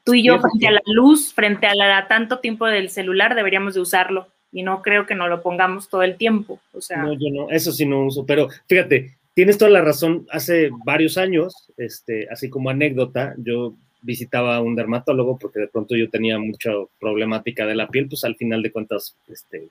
tú 0.04 0.14
y 0.14 0.22
yo 0.22 0.38
frente 0.38 0.68
a 0.68 0.72
la 0.72 0.82
luz, 0.86 1.32
frente 1.32 1.66
a, 1.66 1.74
la, 1.74 2.06
tanto 2.08 2.40
tiempo 2.40 2.66
del 2.66 2.90
celular, 2.90 3.34
deberíamos 3.34 3.74
de 3.74 3.80
usarlo 3.80 4.28
y 4.52 4.62
no 4.62 4.82
creo 4.82 5.06
que 5.06 5.14
nos 5.14 5.28
lo 5.28 5.42
pongamos 5.42 5.88
todo 5.88 6.02
el 6.02 6.16
tiempo, 6.16 6.60
o 6.72 6.80
sea. 6.80 6.98
No, 6.98 7.12
yo 7.14 7.30
no, 7.32 7.50
eso 7.50 7.72
sí 7.72 7.86
no 7.86 8.04
uso, 8.04 8.26
pero 8.26 8.48
fíjate, 8.68 9.16
tienes 9.32 9.56
toda 9.56 9.70
la 9.70 9.80
razón, 9.80 10.26
hace 10.30 10.70
varios 10.84 11.16
años, 11.16 11.72
este, 11.78 12.28
así 12.30 12.50
como 12.50 12.68
anécdota, 12.68 13.34
yo 13.38 13.74
visitaba 14.02 14.56
a 14.56 14.60
un 14.60 14.76
dermatólogo 14.76 15.38
porque 15.38 15.60
de 15.60 15.68
pronto 15.68 15.96
yo 15.96 16.08
tenía 16.08 16.38
mucha 16.38 16.70
problemática 17.00 17.66
de 17.66 17.74
la 17.74 17.88
piel, 17.88 18.08
pues 18.08 18.24
al 18.24 18.36
final 18.36 18.62
de 18.62 18.70
cuentas, 18.70 19.16
este, 19.28 19.68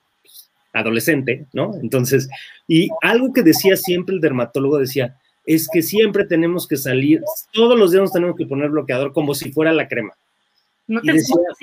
adolescente, 0.76 1.46
¿no? 1.52 1.74
Entonces, 1.82 2.28
y 2.68 2.88
algo 3.02 3.32
que 3.32 3.42
decía 3.42 3.76
siempre 3.76 4.14
el 4.14 4.20
dermatólogo 4.20 4.78
decía, 4.78 5.16
es 5.46 5.68
que 5.72 5.80
siempre 5.80 6.24
tenemos 6.24 6.66
que 6.66 6.76
salir, 6.76 7.22
todos 7.52 7.78
los 7.78 7.92
días 7.92 8.02
nos 8.02 8.12
tenemos 8.12 8.36
que 8.36 8.46
poner 8.46 8.68
bloqueador 8.68 9.12
como 9.12 9.34
si 9.34 9.52
fuera 9.52 9.72
la 9.72 9.88
crema. 9.88 10.12
No 10.86 11.00
te 11.00 11.14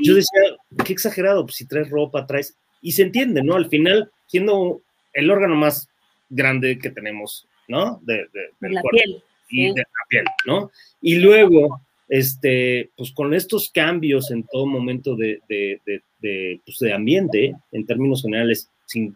yo 0.04 0.16
decía, 0.16 0.42
qué 0.84 0.94
exagerado, 0.94 1.46
pues 1.46 1.58
si 1.58 1.66
traes 1.66 1.90
ropa, 1.90 2.26
traes, 2.26 2.58
y 2.82 2.94
se 2.94 3.04
entiende, 3.04 3.44
¿no? 3.44 3.56
Al 3.56 3.70
final, 3.70 4.12
siendo 4.28 4.82
el 5.14 5.30
órgano 5.30 5.56
más 5.56 5.88
grande 6.30 6.80
que 6.80 6.90
tenemos, 6.90 7.48
¿no? 7.68 8.02
De, 8.04 8.28
la 8.62 8.82
piel. 8.82 9.24
Y 9.50 9.68
de 9.68 9.82
la 9.82 10.06
piel, 10.10 10.26
¿no? 10.46 10.72
Y 11.02 11.16
luego, 11.16 11.82
este, 12.10 12.90
pues 12.98 13.12
con 13.12 13.34
estos 13.34 13.70
cambios 13.70 14.32
en 14.32 14.44
todo 14.44 14.66
momento 14.66 15.16
de, 15.16 15.40
de, 15.48 15.80
de, 16.20 16.60
pues 16.66 16.80
de 16.80 16.94
ambiente, 16.94 17.56
en 17.72 17.86
términos 17.86 18.24
generales, 18.24 18.70
sin 18.86 19.16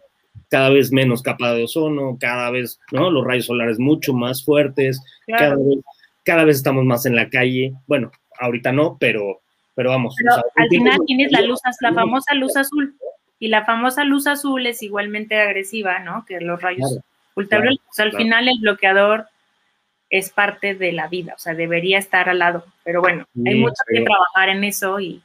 cada 0.50 0.70
vez 0.70 0.92
menos 0.92 1.22
capa 1.22 1.54
de 1.54 1.64
ozono, 1.64 2.18
cada 2.20 2.50
vez, 2.52 2.80
¿no? 2.92 3.12
Los 3.12 3.26
rayos 3.26 3.48
solares 3.48 3.80
mucho 3.80 4.14
más 4.14 4.44
fuertes, 4.44 5.02
cada, 5.28 6.46
vez, 6.46 6.58
estamos 6.58 6.86
más 6.86 7.06
en 7.06 7.16
la 7.16 7.30
calle. 7.30 7.74
Bueno, 7.86 8.12
ahorita 8.40 8.72
no, 8.72 8.98
pero, 9.00 9.42
pero 9.76 9.90
vamos. 9.90 10.16
al 10.56 10.70
final 10.70 11.00
tienes 11.06 11.32
la 11.32 11.42
luz, 11.42 11.60
la 11.82 11.94
famosa 11.94 12.34
luz 12.34 12.56
azul. 12.56 12.96
Y 13.40 13.50
la 13.50 13.66
famosa 13.66 14.04
luz 14.04 14.26
azul 14.26 14.66
es 14.66 14.82
igualmente 14.82 15.40
agresiva, 15.40 16.00
¿no? 16.00 16.26
Que 16.26 16.40
los 16.40 16.60
rayos 16.62 17.00
ultravioletos. 17.36 17.86
o 17.88 17.94
sea, 17.94 18.06
al 18.06 18.14
final 18.14 18.48
el 18.48 18.60
bloqueador 18.60 19.28
es 20.10 20.32
parte 20.32 20.74
de 20.74 20.92
la 20.92 21.08
vida, 21.08 21.34
o 21.36 21.40
sea, 21.40 21.54
debería 21.54 22.00
estar 22.00 22.30
al 22.30 22.40
lado. 22.40 22.66
Pero 22.84 23.02
bueno, 23.02 23.26
hay 23.46 23.56
mucho 23.56 23.76
que 23.88 24.02
trabajar 24.02 24.50
en 24.50 24.64
eso 24.64 25.00
y 25.00 25.22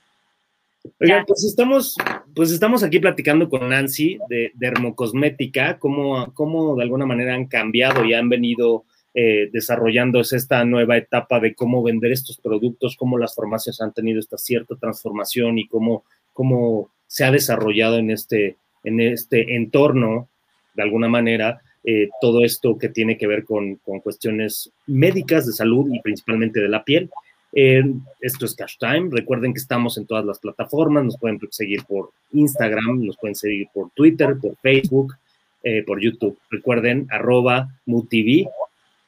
Oigan, 1.01 1.25
pues 1.27 1.45
estamos, 1.45 1.97
pues 2.35 2.51
estamos 2.51 2.83
aquí 2.83 2.99
platicando 2.99 3.49
con 3.49 3.69
Nancy 3.69 4.19
de 4.29 4.51
Dermocosmética, 4.55 5.79
cómo, 5.79 6.33
cómo 6.35 6.75
de 6.75 6.83
alguna 6.83 7.07
manera 7.07 7.35
han 7.35 7.47
cambiado 7.47 8.05
y 8.05 8.15
han 8.15 8.29
venido 8.29 8.85
eh, 9.15 9.49
desarrollándose 9.53 10.37
esta 10.37 10.65
nueva 10.65 10.97
etapa 10.97 11.39
de 11.39 11.55
cómo 11.55 11.83
vender 11.83 12.11
estos 12.11 12.39
productos, 12.39 12.97
cómo 12.97 13.17
las 13.17 13.35
farmacias 13.35 13.81
han 13.81 13.93
tenido 13.93 14.19
esta 14.19 14.39
cierta 14.39 14.75
transformación 14.75 15.59
y 15.59 15.69
cómo, 15.69 16.05
cómo 16.33 16.91
se 17.07 17.25
ha 17.25 17.31
desarrollado 17.31 17.99
en 17.99 18.11
este, 18.11 18.57
en 18.83 19.01
este 19.01 19.55
entorno, 19.55 20.29
de 20.75 20.83
alguna 20.83 21.09
manera, 21.09 21.61
eh, 21.85 22.09
todo 22.21 22.45
esto 22.45 22.79
que 22.79 22.89
tiene 22.89 23.19
que 23.19 23.27
ver 23.27 23.45
con, 23.45 23.77
con 23.77 24.01
cuestiones 24.01 24.73
médicas 24.87 25.47
de 25.47 25.53
salud 25.53 25.89
y 25.93 26.01
principalmente 26.01 26.61
de 26.61 26.69
la 26.69 26.85
piel 26.85 27.11
esto 27.53 28.47
es 28.47 28.55
Cash 28.55 28.77
Time. 28.79 29.11
Recuerden 29.11 29.53
que 29.53 29.61
estamos 29.61 29.99
en 29.99 30.07
todas 30.07 30.25
las 30.25 30.39
plataformas. 30.39 31.05
Nos 31.05 31.19
pueden 31.19 31.39
seguir 31.51 31.85
por 31.85 32.11
Instagram, 32.33 33.05
nos 33.05 33.17
pueden 33.19 33.35
seguir 33.35 33.69
por 33.73 33.91
Twitter, 33.91 34.37
por 34.41 34.57
Facebook, 34.57 35.15
eh, 35.63 35.83
por 35.83 36.01
YouTube. 36.01 36.39
Recuerden, 36.51 37.07
arroba 37.11 37.69
MUTV. 37.87 38.49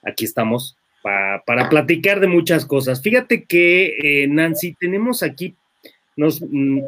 Aquí 0.02 0.24
estamos 0.24 0.76
para 1.02 1.68
platicar 1.68 2.20
de 2.20 2.28
muchas 2.28 2.64
cosas. 2.64 3.02
Fíjate 3.02 3.44
que, 3.44 3.98
eh, 4.02 4.26
Nancy, 4.26 4.74
tenemos 4.74 5.22
aquí 5.22 5.54
nos, 6.16 6.40
mm, 6.40 6.80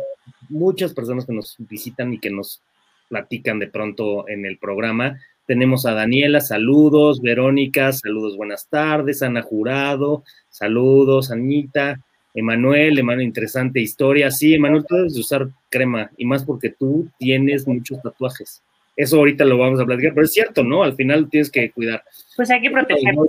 muchas 0.48 0.94
personas 0.94 1.26
que 1.26 1.32
nos 1.32 1.56
visitan 1.58 2.14
y 2.14 2.18
que 2.18 2.30
nos 2.30 2.62
platican 3.08 3.58
de 3.58 3.68
pronto 3.68 4.28
en 4.28 4.46
el 4.46 4.58
programa. 4.58 5.20
Tenemos 5.46 5.86
a 5.86 5.94
Daniela, 5.94 6.40
saludos, 6.40 7.22
Verónica, 7.22 7.92
saludos, 7.92 8.36
buenas 8.36 8.66
tardes, 8.68 9.22
Ana 9.22 9.42
Jurado, 9.42 10.24
saludos, 10.50 11.30
Anita, 11.30 12.00
Emanuel, 12.34 12.98
Emanuel, 12.98 13.28
interesante 13.28 13.80
historia. 13.80 14.32
Sí, 14.32 14.54
Emanuel, 14.54 14.84
tú 14.84 14.96
debes 14.96 15.16
usar 15.16 15.48
crema, 15.70 16.10
y 16.16 16.24
más 16.24 16.44
porque 16.44 16.70
tú 16.70 17.08
tienes 17.16 17.64
muchos 17.68 18.02
tatuajes. 18.02 18.60
Eso 18.96 19.18
ahorita 19.18 19.44
lo 19.44 19.56
vamos 19.56 19.78
a 19.78 19.84
platicar, 19.84 20.14
pero 20.14 20.24
es 20.24 20.32
cierto, 20.32 20.64
¿no? 20.64 20.82
Al 20.82 20.96
final 20.96 21.30
tienes 21.30 21.50
que 21.50 21.70
cuidar. 21.70 22.02
Pues 22.34 22.50
hay 22.50 22.60
que 22.60 22.70
protegernos. 22.72 23.28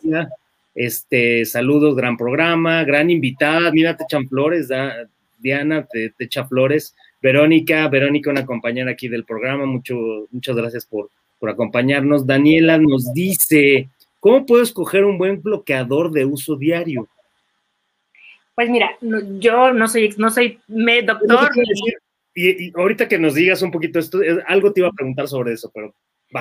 Este, 0.74 1.46
saludos, 1.46 1.96
gran 1.96 2.18
programa, 2.18 2.84
gran 2.84 3.12
invitada, 3.12 3.72
mira, 3.72 3.96
te 3.96 4.06
echan 4.06 4.28
flores, 4.28 4.70
Diana, 5.38 5.86
te, 5.86 6.10
te 6.10 6.24
echa 6.24 6.46
flores. 6.46 6.96
Verónica, 7.22 7.88
Verónica, 7.90 8.32
una 8.32 8.46
compañera 8.46 8.92
aquí 8.92 9.08
del 9.08 9.24
programa, 9.24 9.68
mucho, 9.68 10.28
muchas 10.32 10.56
gracias 10.56 10.86
por, 10.86 11.10
por 11.40 11.50
acompañarnos. 11.50 12.26
Daniela 12.26 12.78
nos 12.78 13.14
dice, 13.14 13.90
¿cómo 14.20 14.46
puedo 14.46 14.64
escoger 14.64 15.06
un 15.06 15.18
buen 15.18 15.42
bloqueador 15.42 16.12
de 16.12 16.26
uso 16.26 16.56
diario? 16.56 17.08
Pues 18.56 18.70
mira, 18.70 18.90
yo 19.02 19.72
no 19.72 19.88
soy, 19.88 20.14
no 20.18 20.32
soy 20.32 20.60
doctor. 20.68 21.50
Y, 22.34 22.72
ahorita 22.78 23.08
que 23.08 23.20
nos 23.20 23.36
digas 23.36 23.62
un 23.62 23.72
poquito 23.72 24.00
esto, 24.00 24.20
algo 24.48 24.72
te 24.72 24.82
iba 24.82 24.90
a 24.90 24.94
preguntar 24.94 25.28
sobre 25.28 25.54
eso, 25.54 25.72
pero 25.74 25.94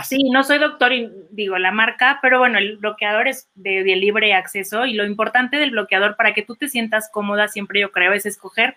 Sí, 0.05 0.31
no 0.31 0.43
soy 0.43 0.59
doctor 0.59 0.93
y 0.93 1.11
digo 1.31 1.59
la 1.59 1.71
marca, 1.71 2.19
pero 2.21 2.41
bueno, 2.41 2.59
el 2.59 2.77
bloqueador 2.77 3.29
es 3.29 3.49
de, 3.55 3.85
de, 3.85 3.95
libre 3.95 4.35
acceso 4.35 4.85
y 4.85 4.95
lo 4.95 5.05
importante 5.05 5.59
del 5.59 5.71
bloqueador 5.71 6.17
para 6.17 6.35
que 6.35 6.43
tú 6.43 6.57
te 6.57 6.69
sientas 6.69 7.09
cómoda, 7.13 7.47
siempre 7.47 7.81
yo 7.81 7.93
creo, 7.93 8.13
es 8.13 8.27
escoger 8.27 8.75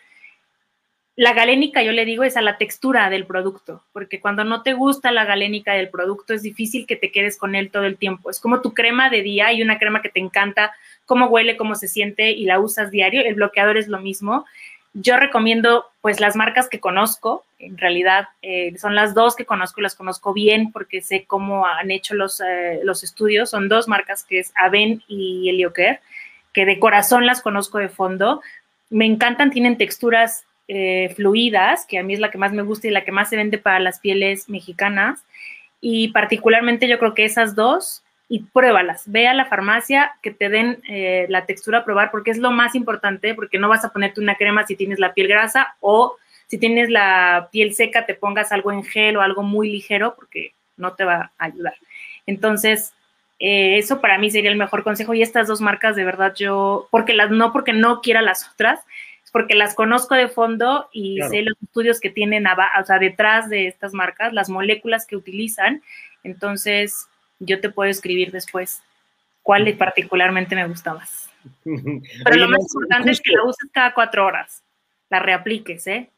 la 1.20 1.34
galénica, 1.34 1.84
yo 1.84 1.92
le 1.92 2.06
digo, 2.06 2.24
es 2.24 2.38
a 2.38 2.42
la 2.42 2.58
textura 2.58 3.10
del 3.10 3.26
producto, 3.26 3.84
porque 3.92 4.22
cuando 4.22 4.46
no 4.46 4.64
te 4.64 4.72
gusta 4.72 5.12
la 5.12 5.26
galénica 5.26 5.74
del 5.74 5.90
producto 5.90 6.34
es 6.34 6.44
difícil 6.44 6.88
que 6.88 6.96
te 6.96 7.12
quedes 7.12 7.38
con 7.38 7.56
él 7.56 7.72
todo 7.72 7.84
el 7.84 7.98
tiempo. 7.98 8.30
Es 8.30 8.40
como 8.40 8.62
tu 8.62 8.74
crema 8.74 9.10
de 9.10 9.22
día 9.22 9.52
y 9.52 9.62
una 9.62 9.78
crema 9.78 10.02
que 10.02 10.08
te 10.08 10.22
encanta, 10.22 10.72
cómo 11.06 11.26
huele, 11.26 11.58
cómo 11.58 11.76
se 11.76 11.90
siente 11.90 12.32
y 12.32 12.46
la 12.46 12.62
usas 12.62 12.90
diario. 12.90 13.22
El 13.22 13.36
bloqueador 13.36 13.76
es 13.76 13.90
lo 13.90 14.00
mismo. 14.00 14.46
Yo 14.94 15.18
recomiendo 15.18 15.88
pues 16.00 16.22
las 16.22 16.38
marcas 16.38 16.70
que 16.70 16.80
conozco, 16.80 17.44
en 17.60 17.78
realidad 17.78 18.30
eh, 18.42 18.74
son 18.78 18.96
las 18.96 19.14
dos 19.14 19.36
que 19.36 19.44
conozco 19.44 19.82
y 19.82 19.84
las 19.84 19.96
conozco 19.96 20.32
bien 20.32 20.72
porque 20.72 21.02
sé 21.02 21.26
cómo 21.26 21.66
han 21.66 21.92
hecho 21.92 22.16
los, 22.16 22.40
eh, 22.40 22.80
los 22.86 23.04
estudios. 23.04 23.50
Son 23.50 23.68
dos 23.68 23.90
marcas 23.90 24.24
que 24.24 24.40
es 24.40 24.54
Aven 24.56 25.04
y 25.10 25.50
Helioker, 25.50 26.00
que 26.54 26.66
de 26.66 26.80
corazón 26.80 27.26
las 27.26 27.42
conozco 27.42 27.78
de 27.78 27.90
fondo. 27.90 28.42
Me 28.90 29.06
encantan, 29.06 29.52
tienen 29.52 29.78
texturas 29.78 30.46
eh, 30.70 31.12
fluidas, 31.16 31.86
que 31.86 31.98
a 31.98 32.04
mí 32.04 32.14
es 32.14 32.20
la 32.20 32.32
que 32.32 32.38
más 32.38 32.54
me 32.54 32.62
gusta 32.62 32.88
y 32.88 32.92
la 32.92 33.04
que 33.04 33.12
más 33.12 33.28
se 33.30 33.36
vende 33.36 33.58
para 33.58 33.80
las 33.80 34.00
pieles 34.00 34.48
mexicanas. 34.48 35.26
Y 35.82 36.10
particularmente 36.10 36.88
yo 36.88 37.00
creo 37.00 37.14
que 37.14 37.26
esas 37.26 37.56
dos, 37.56 38.04
y 38.30 38.44
pruébalas. 38.44 39.04
Ve 39.08 39.28
a 39.28 39.34
la 39.34 39.46
farmacia 39.46 40.14
que 40.22 40.30
te 40.30 40.50
den 40.50 40.82
eh, 40.88 41.26
la 41.30 41.48
textura 41.48 41.80
a 41.80 41.84
probar, 41.84 42.12
porque 42.12 42.30
es 42.30 42.38
lo 42.38 42.52
más 42.52 42.76
importante, 42.76 43.34
porque 43.34 43.58
no 43.58 43.68
vas 43.68 43.84
a 43.84 43.92
ponerte 43.92 44.22
una 44.22 44.36
crema 44.36 44.66
si 44.68 44.76
tienes 44.76 45.00
la 45.00 45.14
piel 45.14 45.28
grasa 45.28 45.76
o 45.80 46.16
si 46.48 46.60
tienes 46.60 46.90
la 46.90 47.50
piel 47.52 47.74
seca, 47.74 48.06
te 48.06 48.14
pongas 48.14 48.52
algo 48.52 48.72
en 48.72 48.84
gel 48.84 49.18
o 49.18 49.22
algo 49.22 49.42
muy 49.42 49.72
ligero, 49.72 50.14
porque 50.16 50.54
no 50.78 50.94
te 50.94 51.04
va 51.04 51.32
a 51.38 51.46
ayudar. 51.46 51.74
Entonces, 52.28 52.94
eh, 53.40 53.80
eso 53.80 54.00
para 54.00 54.20
mí 54.20 54.30
sería 54.30 54.52
el 54.52 54.58
mejor 54.58 54.84
consejo. 54.84 55.16
Y 55.16 55.24
estas 55.24 55.48
dos 55.48 55.60
marcas, 55.60 55.96
de 55.96 56.06
verdad, 56.06 56.34
yo, 56.36 56.88
porque 56.92 57.14
las 57.14 57.32
no, 57.32 57.52
porque 57.52 57.74
no 57.74 58.02
quiera 58.02 58.22
las 58.22 58.48
otras, 58.52 58.80
porque 59.32 59.56
las 59.56 59.76
conozco 59.76 60.16
de 60.16 60.28
fondo 60.28 60.90
y 60.92 61.20
sé 61.30 61.42
los 61.42 61.56
estudios 61.62 62.00
que 62.00 62.10
tienen 62.10 62.46
o 62.48 62.86
sea, 62.86 63.00
detrás 63.00 63.50
de 63.50 63.68
estas 63.68 63.94
marcas, 63.94 64.34
las 64.34 64.50
moléculas 64.50 65.06
que 65.06 65.16
utilizan. 65.16 65.82
Entonces, 66.24 67.08
yo 67.40 67.60
te 67.62 67.70
puedo 67.70 67.90
escribir 67.90 68.32
después 68.32 68.82
cuál 69.42 69.76
particularmente 69.78 70.56
me 70.56 70.68
gusta 70.68 70.94
más. 70.94 71.30
Pero 71.64 72.36
lo 72.36 72.50
más 72.50 72.62
importante 72.62 73.12
es 73.12 73.22
que 73.22 73.32
la 73.32 73.44
uses 73.44 73.70
cada 73.72 73.94
cuatro 73.94 74.26
horas, 74.26 74.64
la 75.10 75.20
reapliques, 75.20 75.88
¿eh? 75.88 76.10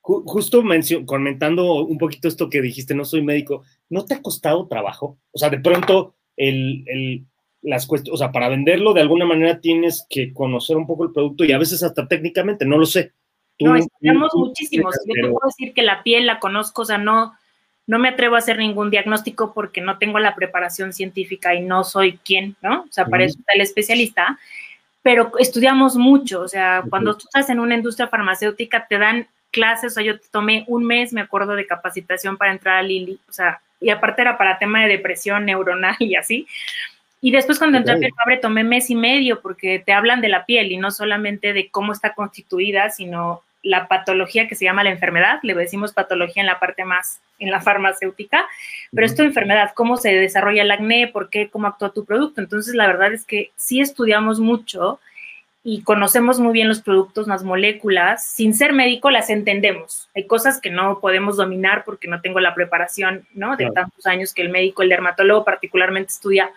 Justo 0.00 0.64
comentando 1.06 1.84
un 1.84 1.96
poquito 1.96 2.26
esto 2.26 2.50
que 2.50 2.60
dijiste, 2.60 2.92
no 2.92 3.04
soy 3.04 3.22
médico, 3.22 3.62
¿no 3.88 4.04
te 4.04 4.14
ha 4.14 4.22
costado 4.22 4.66
trabajo? 4.66 5.16
O 5.30 5.38
sea, 5.38 5.48
de 5.48 5.60
pronto 5.60 6.16
el, 6.36 6.82
el 6.88 7.26
las 7.62 7.86
cuestiones, 7.86 8.20
o 8.20 8.22
sea, 8.22 8.32
para 8.32 8.48
venderlo 8.48 8.92
de 8.92 9.00
alguna 9.00 9.24
manera 9.24 9.60
tienes 9.60 10.06
que 10.10 10.32
conocer 10.32 10.76
un 10.76 10.86
poco 10.86 11.04
el 11.04 11.12
producto 11.12 11.44
y 11.44 11.52
a 11.52 11.58
veces 11.58 11.82
hasta 11.82 12.06
técnicamente, 12.06 12.64
no 12.64 12.76
lo 12.76 12.86
sé. 12.86 13.12
no, 13.60 13.76
estudiamos 13.76 14.32
muchísimos. 14.34 14.94
Yo 15.06 15.14
te 15.14 15.28
puedo 15.28 15.46
decir 15.46 15.72
que 15.72 15.82
la 15.82 16.02
piel 16.02 16.26
la 16.26 16.40
conozco, 16.40 16.82
o 16.82 16.84
sea, 16.84 16.98
no, 16.98 17.34
no 17.86 17.98
me 17.98 18.08
atrevo 18.08 18.34
a 18.34 18.38
hacer 18.38 18.58
ningún 18.58 18.90
diagnóstico 18.90 19.52
porque 19.54 19.80
no 19.80 19.98
tengo 19.98 20.18
la 20.18 20.34
preparación 20.34 20.92
científica 20.92 21.54
y 21.54 21.62
no 21.62 21.84
soy 21.84 22.18
quien, 22.18 22.56
¿no? 22.62 22.82
O 22.82 22.92
sea, 22.92 23.06
para 23.06 23.24
eso 23.24 23.38
está 23.38 23.52
el 23.54 23.60
especialista, 23.60 24.38
pero 25.02 25.32
estudiamos 25.38 25.96
mucho, 25.96 26.42
o 26.42 26.48
sea, 26.48 26.84
cuando 26.88 27.16
tú 27.16 27.24
estás 27.24 27.48
en 27.50 27.60
una 27.60 27.74
industria 27.74 28.08
farmacéutica 28.08 28.86
te 28.88 28.98
dan 28.98 29.26
clases, 29.50 29.92
o 29.92 29.94
sea, 29.94 30.04
yo 30.04 30.18
tomé 30.30 30.64
un 30.66 30.84
mes, 30.84 31.12
me 31.12 31.20
acuerdo, 31.20 31.54
de 31.54 31.66
capacitación 31.66 32.36
para 32.36 32.52
entrar 32.52 32.78
a 32.78 32.82
Lili, 32.82 33.18
o 33.28 33.32
sea, 33.32 33.60
y 33.82 33.90
aparte 33.90 34.22
era 34.22 34.38
para 34.38 34.58
tema 34.58 34.82
de 34.82 34.88
depresión 34.88 35.44
neuronal 35.44 35.96
y 36.00 36.14
así. 36.14 36.46
Y 37.22 37.30
después 37.30 37.58
cuando 37.58 37.78
entré 37.78 37.94
a 37.94 37.98
Piel 37.98 38.12
Fabre 38.16 38.36
tomé 38.36 38.64
mes 38.64 38.90
y 38.90 38.96
medio 38.96 39.40
porque 39.40 39.78
te 39.78 39.92
hablan 39.92 40.20
de 40.20 40.28
la 40.28 40.44
piel 40.44 40.72
y 40.72 40.76
no 40.76 40.90
solamente 40.90 41.52
de 41.52 41.70
cómo 41.70 41.92
está 41.92 42.14
constituida, 42.14 42.90
sino 42.90 43.42
la 43.62 43.86
patología 43.86 44.48
que 44.48 44.56
se 44.56 44.64
llama 44.64 44.82
la 44.82 44.90
enfermedad, 44.90 45.38
le 45.44 45.54
decimos 45.54 45.92
patología 45.92 46.42
en 46.42 46.48
la 46.48 46.58
parte 46.58 46.84
más, 46.84 47.20
en 47.38 47.52
la 47.52 47.60
farmacéutica, 47.60 48.44
pero 48.92 49.06
es 49.06 49.14
tu 49.14 49.22
enfermedad, 49.22 49.70
cómo 49.72 49.96
se 49.96 50.12
desarrolla 50.12 50.62
el 50.62 50.70
acné, 50.72 51.06
por 51.06 51.30
qué, 51.30 51.48
cómo 51.48 51.68
actúa 51.68 51.92
tu 51.92 52.04
producto. 52.04 52.40
Entonces, 52.40 52.74
la 52.74 52.88
verdad 52.88 53.12
es 53.12 53.24
que 53.24 53.52
sí 53.54 53.80
estudiamos 53.80 54.40
mucho 54.40 54.98
y 55.62 55.82
conocemos 55.84 56.40
muy 56.40 56.52
bien 56.52 56.66
los 56.66 56.82
productos, 56.82 57.28
las 57.28 57.44
moléculas. 57.44 58.26
Sin 58.26 58.52
ser 58.52 58.72
médico, 58.72 59.12
las 59.12 59.30
entendemos. 59.30 60.08
Hay 60.16 60.26
cosas 60.26 60.60
que 60.60 60.70
no 60.70 60.98
podemos 60.98 61.36
dominar 61.36 61.84
porque 61.84 62.08
no 62.08 62.20
tengo 62.20 62.40
la 62.40 62.56
preparación, 62.56 63.28
¿no? 63.32 63.56
De 63.56 63.70
tantos 63.70 64.06
años 64.06 64.34
que 64.34 64.42
el 64.42 64.48
médico, 64.48 64.82
el 64.82 64.88
dermatólogo 64.88 65.44
particularmente 65.44 66.10
estudia 66.10 66.50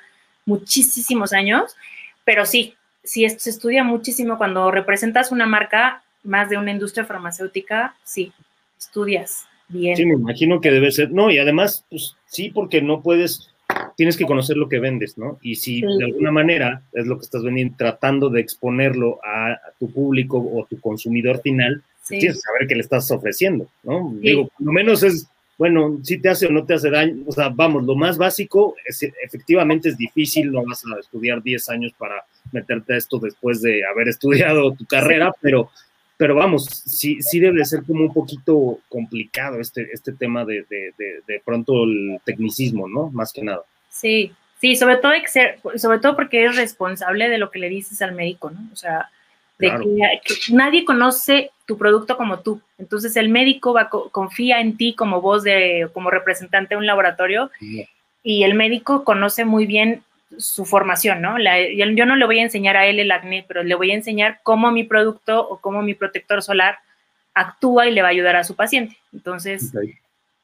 muchísimos 0.45 1.33
años, 1.33 1.75
pero 2.23 2.45
sí, 2.45 2.75
sí 3.03 3.27
se 3.29 3.49
estudia 3.49 3.83
muchísimo 3.83 4.37
cuando 4.37 4.71
representas 4.71 5.31
una 5.31 5.45
marca 5.45 6.03
más 6.23 6.49
de 6.49 6.57
una 6.57 6.71
industria 6.71 7.05
farmacéutica, 7.05 7.95
sí, 8.03 8.31
estudias 8.77 9.45
bien. 9.67 9.95
Sí, 9.95 10.05
me 10.05 10.15
imagino 10.15 10.61
que 10.61 10.71
debe 10.71 10.91
ser, 10.91 11.11
no, 11.11 11.31
y 11.31 11.37
además, 11.37 11.85
pues 11.89 12.15
sí, 12.27 12.51
porque 12.51 12.81
no 12.81 13.01
puedes, 13.01 13.49
tienes 13.95 14.17
que 14.17 14.25
conocer 14.25 14.57
lo 14.57 14.69
que 14.69 14.79
vendes, 14.79 15.17
¿no? 15.17 15.39
Y 15.41 15.55
si 15.55 15.81
de 15.81 16.05
alguna 16.05 16.31
manera 16.31 16.81
es 16.93 17.05
lo 17.07 17.17
que 17.17 17.25
estás 17.25 17.43
vendiendo, 17.43 17.75
tratando 17.77 18.29
de 18.29 18.41
exponerlo 18.41 19.19
a, 19.23 19.59
tu 19.79 19.91
público 19.91 20.37
o 20.37 20.65
tu 20.65 20.79
consumidor 20.79 21.41
final, 21.41 21.83
tienes 22.07 22.35
que 22.35 22.41
saber 22.41 22.67
qué 22.67 22.75
le 22.75 22.81
estás 22.81 23.09
ofreciendo, 23.11 23.67
¿no? 23.83 24.13
Digo, 24.19 24.47
por 24.47 24.65
lo 24.65 24.71
menos 24.71 25.03
es, 25.03 25.27
bueno, 25.57 25.99
si 26.03 26.19
te 26.19 26.29
hace 26.29 26.47
o 26.47 26.51
no 26.51 26.65
te 26.65 26.73
hace 26.73 26.89
daño, 26.89 27.23
o 27.25 27.31
sea, 27.31 27.49
vamos, 27.49 27.83
lo 27.83 27.95
más 27.95 28.17
básico, 28.17 28.75
es, 28.85 29.01
efectivamente 29.23 29.89
es 29.89 29.97
difícil, 29.97 30.51
no 30.51 30.65
vas 30.65 30.83
a 30.85 30.99
estudiar 30.99 31.41
10 31.41 31.69
años 31.69 31.93
para 31.97 32.25
meterte 32.51 32.93
a 32.93 32.97
esto 32.97 33.19
después 33.19 33.61
de 33.61 33.85
haber 33.85 34.09
estudiado 34.09 34.73
tu 34.73 34.85
carrera, 34.85 35.33
pero 35.41 35.69
pero 36.17 36.35
vamos, 36.35 36.65
sí, 36.65 37.21
sí 37.21 37.39
debe 37.39 37.65
ser 37.65 37.83
como 37.83 38.01
un 38.01 38.13
poquito 38.13 38.79
complicado 38.87 39.59
este, 39.59 39.89
este 39.91 40.13
tema 40.13 40.45
de, 40.45 40.65
de, 40.69 40.93
de, 40.97 41.41
pronto 41.43 41.83
el 41.83 42.19
tecnicismo, 42.23 42.87
¿no? 42.87 43.09
Más 43.09 43.33
que 43.33 43.43
nada. 43.43 43.63
Sí, 43.89 44.31
sí, 44.61 44.77
sobre 44.77 44.97
todo, 44.97 45.11
sobre 45.75 45.99
todo 45.99 46.15
porque 46.15 46.41
eres 46.41 46.55
responsable 46.55 47.27
de 47.27 47.37
lo 47.37 47.51
que 47.51 47.59
le 47.59 47.67
dices 47.67 48.01
al 48.01 48.15
médico, 48.15 48.49
¿no? 48.49 48.61
O 48.71 48.75
sea, 48.77 49.09
de 49.57 49.69
que, 50.23 50.53
nadie 50.53 50.85
conoce 50.85 51.51
tu 51.65 51.77
producto 51.77 52.17
como 52.17 52.39
tú. 52.39 52.61
Entonces 52.77 53.15
el 53.15 53.29
médico 53.29 53.73
va, 53.73 53.89
confía 53.89 54.59
en 54.59 54.77
ti 54.77 54.93
como 54.93 55.21
voz 55.21 55.43
de, 55.43 55.89
como 55.93 56.11
representante 56.11 56.75
de 56.75 56.79
un 56.79 56.85
laboratorio 56.85 57.49
y 58.23 58.43
el 58.43 58.53
médico 58.53 59.03
conoce 59.03 59.45
muy 59.45 59.65
bien 59.65 60.03
su 60.37 60.65
formación, 60.65 61.21
¿no? 61.21 61.37
yo, 61.39 62.05
no 62.05 62.15
le 62.15 62.25
voy 62.25 62.39
a 62.39 62.43
enseñar 62.43 62.75
a 62.75 62.87
él 62.87 62.99
el 62.99 63.11
acné, 63.11 63.45
pero 63.47 63.63
le 63.63 63.75
voy 63.75 63.91
a 63.91 63.95
enseñar 63.95 64.39
cómo 64.43 64.71
mi 64.71 64.83
producto 64.83 65.47
o 65.47 65.59
cómo 65.59 65.81
mi 65.81 65.93
protector 65.93 66.41
solar 66.41 66.79
actúa 67.33 67.87
y 67.87 67.91
le 67.91 68.01
va 68.01 68.09
a 68.09 68.11
ayudar 68.11 68.35
a 68.35 68.43
su 68.43 68.55
paciente. 68.55 68.97
Entonces, 69.13 69.71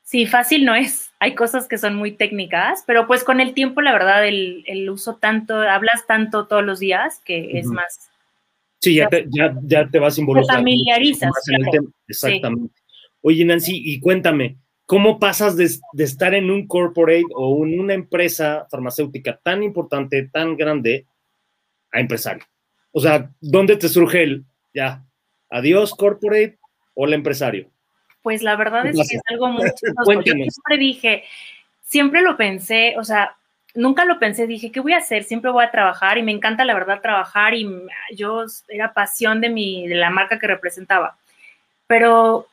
sí, 0.04 0.28
fácil 0.28 0.66
no 0.66 0.76
es. 0.76 1.12
Hay 1.20 1.36
cosas 1.36 1.68
que 1.68 1.78
son 1.78 1.96
muy 1.96 2.12
técnicas, 2.12 2.84
pero 2.86 3.08
pues 3.08 3.24
con 3.24 3.40
el 3.42 3.54
tiempo, 3.54 3.82
la 3.82 3.94
verdad, 3.94 4.26
el, 4.28 4.90
uso 4.90 5.16
tanto, 5.16 5.60
hablas 5.60 6.06
tanto 6.06 6.46
todos 6.46 6.64
los 6.64 6.80
días 6.80 7.22
que 7.26 7.58
es 7.60 7.66
más. 7.66 8.11
Sí, 8.82 8.96
ya 8.96 9.08
te, 9.08 9.28
ya, 9.30 9.56
ya 9.64 9.88
te 9.88 10.00
vas 10.00 10.18
involucrando. 10.18 10.52
Te 10.52 10.58
familiarizas. 10.58 11.32
Exactamente. 12.08 12.74
Oye, 13.22 13.46
Nancy, 13.46 13.82
y 13.86 14.00
cuéntame, 14.00 14.58
¿Cómo 14.92 15.20
pasas 15.20 15.56
de, 15.56 15.70
estar 16.04 16.34
en 16.34 16.52
un 16.52 16.68
corporate 16.68 17.24
o 17.34 17.66
en 17.66 17.80
una 17.80 17.94
empresa 17.94 18.68
farmacéutica 18.70 19.40
tan 19.42 19.64
importante, 19.64 20.28
tan 20.28 20.58
grande, 20.58 21.06
a 21.94 22.02
empresario? 22.02 22.44
O 22.92 23.00
sea, 23.00 23.32
¿dónde 23.40 23.78
te 23.78 23.88
surge 23.88 24.22
el 24.22 24.44
ya? 24.74 25.06
¿Adiós 25.50 25.96
corporate 25.96 26.60
o 26.94 27.06
el 27.06 27.14
empresario? 27.14 27.72
Pues 28.22 28.44
la 28.44 28.58
verdad 28.58 28.86
es 28.86 28.98
que 28.98 29.16
es 29.16 29.22
algo 29.28 29.48
muy 29.48 29.64
chistoso. 29.76 30.12
Yo 30.12 30.34
siempre 30.34 30.78
dije, 30.78 31.24
siempre 31.84 32.22
lo 32.22 32.36
pensé, 32.36 32.96
o 32.98 33.06
sea, 33.06 33.38
nunca 33.76 34.06
lo 34.06 34.20
pensé, 34.20 34.48
dije, 34.48 34.72
¿qué 34.72 34.80
voy 34.80 34.94
a 34.94 34.98
hacer? 34.98 35.24
Siempre 35.24 35.52
voy 35.52 35.64
a 35.64 35.72
trabajar 35.72 36.18
y 36.18 36.24
me 36.24 36.32
encanta 36.32 36.66
la 36.66 36.74
verdad 36.74 37.02
trabajar 37.02 37.54
y 37.54 37.70
yo 38.14 38.46
era 38.68 38.94
pasión 38.94 39.42
de 39.42 39.50
mi, 39.50 39.88
de 39.88 39.96
la 39.96 40.10
marca 40.10 40.40
que 40.40 40.48
representaba. 40.48 41.16
Pero 41.88 42.48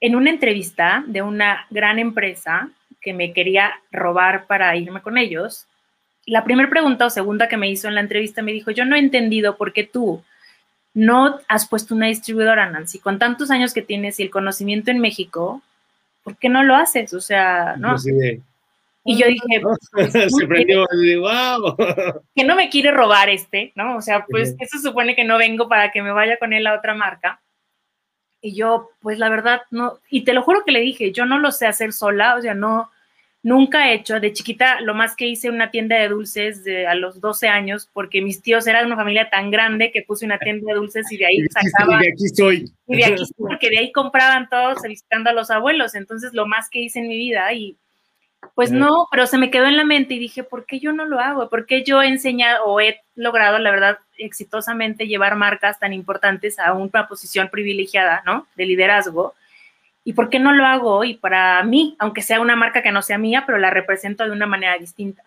en 0.00 0.16
una 0.16 0.30
entrevista 0.30 1.04
de 1.06 1.22
una 1.22 1.66
gran 1.70 1.98
empresa 1.98 2.68
que 3.00 3.12
me 3.12 3.32
quería 3.32 3.72
robar 3.92 4.46
para 4.46 4.76
irme 4.76 5.02
con 5.02 5.18
ellos, 5.18 5.66
la 6.26 6.44
primera 6.44 6.70
pregunta 6.70 7.06
o 7.06 7.10
segunda 7.10 7.48
que 7.48 7.56
me 7.56 7.70
hizo 7.70 7.88
en 7.88 7.94
la 7.94 8.00
entrevista 8.00 8.42
me 8.42 8.52
dijo, 8.52 8.70
yo 8.70 8.84
no 8.84 8.96
he 8.96 8.98
entendido 8.98 9.56
por 9.56 9.72
qué 9.72 9.84
tú 9.84 10.22
no 10.94 11.40
has 11.48 11.68
puesto 11.68 11.94
una 11.94 12.06
distribuidora, 12.06 12.70
Nancy, 12.70 13.00
con 13.00 13.18
tantos 13.18 13.50
años 13.50 13.74
que 13.74 13.82
tienes 13.82 14.20
y 14.20 14.22
el 14.22 14.30
conocimiento 14.30 14.90
en 14.90 15.00
México, 15.00 15.60
¿por 16.22 16.36
qué 16.36 16.48
no 16.48 16.62
lo 16.62 16.76
haces? 16.76 17.12
O 17.12 17.20
sea, 17.20 17.74
¿no? 17.76 17.96
Y 19.04 19.18
yo 19.18 19.26
dije, 19.26 19.62
se 20.28 20.46
prendió, 20.46 20.86
wow. 21.20 21.76
Que 22.34 22.44
no 22.44 22.56
me 22.56 22.70
quiere 22.70 22.90
robar 22.90 23.28
este, 23.28 23.72
¿no? 23.74 23.96
O 23.96 24.00
sea, 24.00 24.24
pues 24.28 24.56
eso 24.58 24.78
supone 24.78 25.14
que 25.14 25.24
no 25.24 25.36
vengo 25.38 25.68
para 25.68 25.90
que 25.92 26.02
me 26.02 26.12
vaya 26.12 26.38
con 26.38 26.52
él 26.52 26.66
a 26.66 26.74
otra 26.74 26.94
marca. 26.94 27.42
Y 28.40 28.54
yo, 28.54 28.90
pues 29.00 29.18
la 29.18 29.28
verdad, 29.28 29.62
no, 29.70 30.00
y 30.10 30.24
te 30.24 30.32
lo 30.32 30.42
juro 30.42 30.64
que 30.64 30.72
le 30.72 30.80
dije, 30.80 31.12
yo 31.12 31.26
no 31.26 31.38
lo 31.38 31.50
sé 31.50 31.66
hacer 31.66 31.92
sola, 31.92 32.36
o 32.36 32.42
sea, 32.42 32.54
no, 32.54 32.90
nunca 33.42 33.90
he 33.90 33.94
hecho, 33.94 34.20
de 34.20 34.32
chiquita, 34.32 34.80
lo 34.80 34.94
más 34.94 35.16
que 35.16 35.26
hice 35.26 35.50
una 35.50 35.70
tienda 35.70 35.96
de 35.96 36.08
dulces 36.08 36.64
de, 36.64 36.86
a 36.86 36.94
los 36.94 37.20
12 37.20 37.46
años, 37.48 37.88
porque 37.92 38.22
mis 38.22 38.42
tíos 38.42 38.66
eran 38.66 38.86
una 38.86 38.96
familia 38.96 39.30
tan 39.30 39.50
grande 39.50 39.90
que 39.92 40.02
puse 40.02 40.24
una 40.24 40.38
tienda 40.38 40.72
de 40.72 40.78
dulces 40.78 41.10
y 41.12 41.18
de 41.18 41.26
ahí 41.26 41.38
sacaba. 41.48 42.00
Y 42.02 42.06
de 42.06 42.12
aquí 42.12 42.24
estoy. 42.24 42.72
Y 42.88 42.96
de 42.96 43.04
aquí 43.04 43.22
estoy, 43.22 43.46
porque 43.48 43.70
de 43.70 43.78
ahí 43.78 43.92
compraban 43.92 44.48
todos 44.48 44.82
visitando 44.82 45.30
a 45.30 45.34
los 45.34 45.50
abuelos, 45.50 45.94
entonces 45.94 46.32
lo 46.32 46.46
más 46.46 46.68
que 46.70 46.80
hice 46.80 47.00
en 47.00 47.08
mi 47.08 47.16
vida 47.16 47.52
y 47.52 47.78
pues 48.54 48.70
no, 48.70 49.08
pero 49.10 49.26
se 49.26 49.38
me 49.38 49.50
quedó 49.50 49.66
en 49.66 49.76
la 49.76 49.84
mente 49.84 50.14
y 50.14 50.18
dije, 50.18 50.44
¿por 50.44 50.66
qué 50.66 50.80
yo 50.80 50.92
no 50.92 51.04
lo 51.04 51.20
hago? 51.20 51.48
¿Por 51.48 51.66
qué 51.66 51.82
yo 51.84 52.02
he 52.02 52.08
enseñado 52.08 52.64
o 52.64 52.80
he 52.80 53.00
logrado, 53.14 53.58
la 53.58 53.70
verdad, 53.70 53.98
exitosamente 54.18 55.06
llevar 55.06 55.36
marcas 55.36 55.78
tan 55.78 55.92
importantes 55.92 56.58
a 56.58 56.72
una 56.72 57.08
posición 57.08 57.48
privilegiada, 57.48 58.22
¿no? 58.26 58.46
De 58.56 58.66
liderazgo. 58.66 59.34
¿Y 60.04 60.12
por 60.12 60.28
qué 60.28 60.38
no 60.38 60.52
lo 60.52 60.66
hago 60.66 60.94
hoy 60.94 61.14
para 61.14 61.62
mí, 61.64 61.96
aunque 61.98 62.22
sea 62.22 62.40
una 62.40 62.56
marca 62.56 62.82
que 62.82 62.92
no 62.92 63.02
sea 63.02 63.18
mía, 63.18 63.44
pero 63.46 63.58
la 63.58 63.70
represento 63.70 64.24
de 64.24 64.30
una 64.30 64.46
manera 64.46 64.76
distinta? 64.78 65.22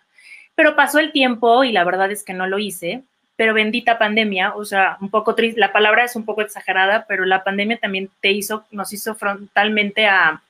Pero 0.56 0.76
pasó 0.76 1.00
el 1.00 1.12
tiempo 1.12 1.64
y 1.64 1.72
la 1.72 1.84
verdad 1.84 2.12
es 2.12 2.24
que 2.24 2.34
no 2.34 2.48
lo 2.48 2.60
hice, 2.60 3.04
pero 3.36 3.54
bendita 3.54 4.00
pandemia, 4.00 4.56
o 4.56 4.66
sea, 4.66 4.98
un 5.00 5.10
poco 5.10 5.36
triste, 5.36 5.60
la 5.60 5.72
palabra 5.72 6.04
es 6.04 6.16
un 6.16 6.26
poco 6.26 6.42
exagerada, 6.42 7.06
pero 7.08 7.26
la 7.26 7.44
pandemia 7.44 7.78
también 7.78 8.10
te 8.20 8.32
hizo, 8.32 8.66
nos 8.72 8.92
hizo 8.94 9.16
frontalmente 9.16 10.08
a 10.08 10.42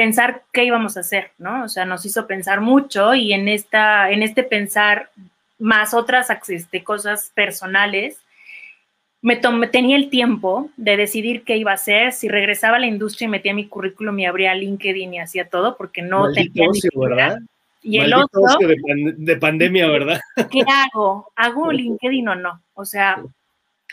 pensar 0.00 0.44
qué 0.50 0.64
íbamos 0.64 0.96
a 0.96 1.00
hacer, 1.00 1.32
¿no? 1.36 1.62
O 1.62 1.68
sea, 1.68 1.84
nos 1.84 2.06
hizo 2.06 2.26
pensar 2.26 2.62
mucho 2.62 3.14
y 3.14 3.34
en, 3.34 3.48
esta, 3.48 4.10
en 4.10 4.22
este 4.22 4.42
pensar 4.42 5.10
más 5.58 5.92
otras 5.92 6.28
este, 6.48 6.82
cosas 6.82 7.30
personales, 7.34 8.16
me 9.20 9.36
tomé, 9.36 9.66
tenía 9.66 9.96
el 9.96 10.08
tiempo 10.08 10.70
de 10.78 10.96
decidir 10.96 11.44
qué 11.44 11.58
iba 11.58 11.72
a 11.72 11.74
hacer, 11.74 12.12
si 12.12 12.28
regresaba 12.28 12.78
a 12.78 12.80
la 12.80 12.86
industria 12.86 13.26
y 13.26 13.28
metía 13.28 13.52
mi 13.52 13.68
currículum 13.68 14.18
y 14.20 14.24
abría 14.24 14.54
LinkedIn 14.54 15.12
y 15.12 15.18
hacía 15.18 15.50
todo, 15.50 15.76
porque 15.76 16.00
no 16.00 16.32
tenía 16.32 16.70
¿verdad? 16.94 17.38
Y 17.82 17.98
el 17.98 18.14
otro 18.14 18.40
de, 19.18 19.36
pandemia, 19.36 19.86
¿verdad? 19.86 20.18
¿Qué 20.50 20.62
hago? 20.66 21.30
¿Hago 21.36 21.70
LinkedIn 21.72 22.26
o 22.26 22.34
no? 22.36 22.62
O 22.72 22.86
sea, 22.86 23.22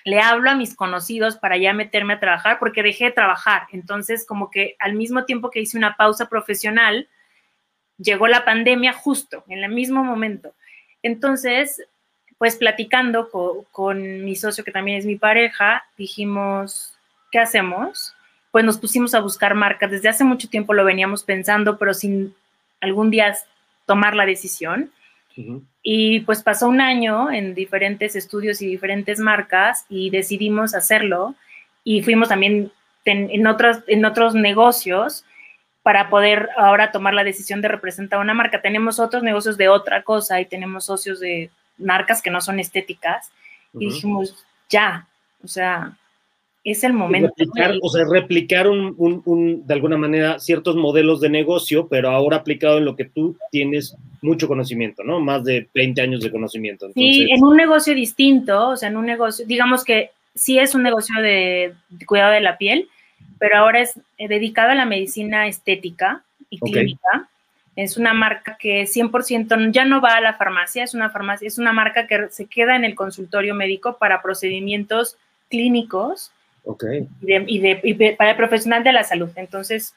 le 0.08 0.22
hablo 0.22 0.50
a 0.50 0.56
mis 0.56 0.74
conocidos 0.74 1.36
para 1.36 1.58
ya 1.58 1.74
meterme 1.74 2.14
a 2.14 2.20
trabajar 2.22 2.60
porque 2.60 2.82
dejé 2.82 3.06
de 3.06 3.12
trabajar. 3.12 3.64
Entonces, 3.74 4.26
como 4.26 4.50
que 4.50 4.78
al 4.80 4.94
mismo 4.94 5.26
tiempo 5.26 5.52
que 5.52 5.60
hice 5.60 5.78
una 5.78 5.98
pausa 5.98 6.30
profesional, 6.30 7.10
llegó 7.98 8.28
la 8.28 8.46
pandemia 8.46 8.94
justo, 8.94 9.44
en 9.50 9.66
el 9.66 9.70
mismo 9.70 10.06
momento. 10.06 10.54
Entonces, 11.04 11.84
pues 12.38 12.56
platicando 12.56 13.30
con, 13.70 14.24
mi 14.24 14.38
socio, 14.38 14.64
que 14.64 14.72
también 14.72 14.98
es 14.98 15.06
mi 15.06 15.18
pareja, 15.18 15.84
dijimos, 15.98 16.94
¿qué 17.30 17.40
hacemos? 17.40 18.16
Pues 18.52 18.64
nos 18.64 18.78
pusimos 18.78 19.14
a 19.14 19.20
buscar 19.20 19.56
marcas. 19.56 19.92
Desde 19.92 20.08
hace 20.08 20.24
mucho 20.24 20.48
tiempo 20.48 20.74
lo 20.74 20.86
veníamos 20.86 21.26
pensando, 21.26 21.78
pero 21.78 21.94
sin 21.94 22.34
algún 22.80 23.12
día 23.12 23.36
tomar 23.86 24.16
la 24.16 24.26
decisión. 24.26 24.90
Y 25.90 26.20
pues 26.20 26.44
pasó 26.44 26.68
un 26.68 26.82
año 26.82 27.32
en 27.32 27.56
diferentes 27.56 28.18
estudios 28.18 28.62
y 28.62 28.68
diferentes 28.68 29.20
marcas 29.20 29.86
y 29.88 30.10
decidimos 30.10 30.76
hacerlo. 30.76 31.34
Y 31.86 32.04
fuimos 32.04 32.28
también 32.28 32.74
en, 33.06 33.48
otros, 33.48 33.78
en 33.88 34.04
otros 34.04 34.36
negocios 34.36 35.24
para 35.84 36.10
poder 36.10 36.50
ahora 36.58 36.92
tomar 36.92 37.14
la 37.14 37.24
decisión 37.24 37.62
de 37.62 37.70
representar 37.70 38.20
una 38.20 38.34
marca. 38.34 38.62
Tenemos 38.62 39.00
otros 39.00 39.24
negocios 39.24 39.56
de 39.56 39.70
otra 39.70 40.04
cosa 40.04 40.42
y 40.42 40.46
tenemos 40.46 40.84
socios 40.84 41.22
de 41.22 41.52
marcas 41.78 42.22
que 42.22 42.32
no 42.32 42.42
son 42.42 42.60
estéticas. 42.60 43.32
Y 43.74 43.86
dijimos, 43.86 44.46
ya, 44.68 45.08
o 45.42 45.48
sea, 45.48 45.98
es 46.72 46.84
el 46.84 46.92
momento. 46.92 47.34
Replicar, 47.38 47.76
o 47.82 47.90
sea, 47.90 48.04
replicar 48.10 48.68
un, 48.68 49.64
de 49.66 49.74
alguna 49.74 49.96
manera 49.96 50.38
ciertos 50.38 50.76
modelos 50.76 51.22
de 51.22 51.30
negocio, 51.30 51.88
pero 51.88 52.10
ahora 52.10 52.38
aplicado 52.38 52.78
en 52.78 52.84
lo 52.84 52.98
que 52.98 53.06
tú 53.06 53.38
tienes 53.52 53.96
mucho 54.22 54.50
conocimiento, 54.50 55.02
¿no? 55.04 55.22
Más 55.22 55.46
de 55.46 55.70
20 55.74 56.02
años 56.02 56.22
de 56.22 56.30
conocimiento. 56.30 56.92
Sí, 56.94 57.26
en 57.32 57.42
un 57.42 57.56
negocio 57.56 57.96
distinto, 57.96 58.70
o 58.70 58.76
sea, 58.76 58.90
en 58.90 58.98
un 58.98 59.06
negocio, 59.06 59.46
digamos 59.46 59.86
que 59.86 60.12
sí 60.36 60.60
es 60.60 60.76
un 60.76 60.84
negocio 60.84 61.22
de, 61.22 61.74
cuidado 62.06 62.34
de 62.34 62.42
la 62.42 62.58
piel, 62.58 62.90
pero 63.40 63.60
ahora 63.60 63.80
es 63.80 63.98
eh, 64.18 64.28
dedicado 64.28 64.72
a 64.72 64.76
la 64.76 64.86
medicina 64.86 65.48
estética 65.48 66.24
y 66.50 66.60
clínica. 66.60 67.30
Es 67.78 67.96
una 67.96 68.12
marca 68.12 68.58
que 68.60 68.84
100% 68.88 69.72
ya 69.72 69.86
no 69.86 70.02
va 70.02 70.18
a 70.18 70.22
la 70.22 70.34
farmacia, 70.34 70.84
es 70.84 70.94
una 70.94 71.12
farmacia, 71.12 71.48
es 71.48 71.60
una 71.60 71.72
marca 71.72 72.08
que 72.08 72.28
se 72.30 72.48
queda 72.48 72.76
en 72.76 72.84
el 72.84 72.96
consultorio 72.96 73.56
médico 73.56 73.98
para 73.98 74.22
procedimientos 74.22 75.16
clínicos 75.50 76.32
y, 77.22 77.60
de, 77.60 78.16
para 78.18 78.32
el 78.32 78.38
profesional 78.38 78.84
de 78.84 78.94
la 78.94 79.04
salud. 79.04 79.30
Entonces, 79.36 79.94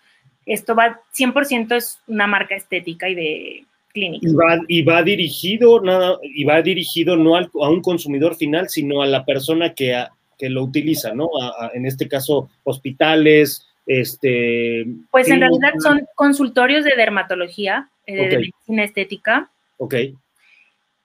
esto 0.47 0.75
va 0.75 1.01
100% 1.17 1.77
es 1.77 2.01
una 2.07 2.27
marca 2.27 2.55
estética 2.55 3.09
y 3.09 3.15
de 3.15 3.65
clínica. 3.93 4.27
Y 4.69 4.83
va, 4.83 5.03
dirigido 5.03 5.81
nada 5.81 6.19
y 6.23 6.45
va 6.45 6.63
dirigido 6.63 7.17
no 7.17 7.37
a 7.37 7.69
un 7.69 7.83
consumidor 7.83 8.37
final, 8.37 8.69
sino 8.69 9.03
a 9.03 9.07
la 9.07 9.25
persona 9.25 9.75
que, 9.75 10.05
que 10.39 10.49
lo 10.49 10.63
utiliza, 10.63 11.13
¿no? 11.13 11.29
en 11.75 11.87
este 11.87 12.09
caso, 12.09 12.49
hospitales, 12.65 13.67
este. 13.87 14.87
Pues 15.11 15.29
en 15.29 15.41
realidad 15.41 15.73
son 15.81 16.07
consultorios 16.15 16.85
de 16.85 16.95
dermatología, 16.97 17.89
eh, 18.07 18.29
de 18.29 18.37
medicina 18.37 18.85
estética. 18.85 19.51
Ok. 19.79 19.95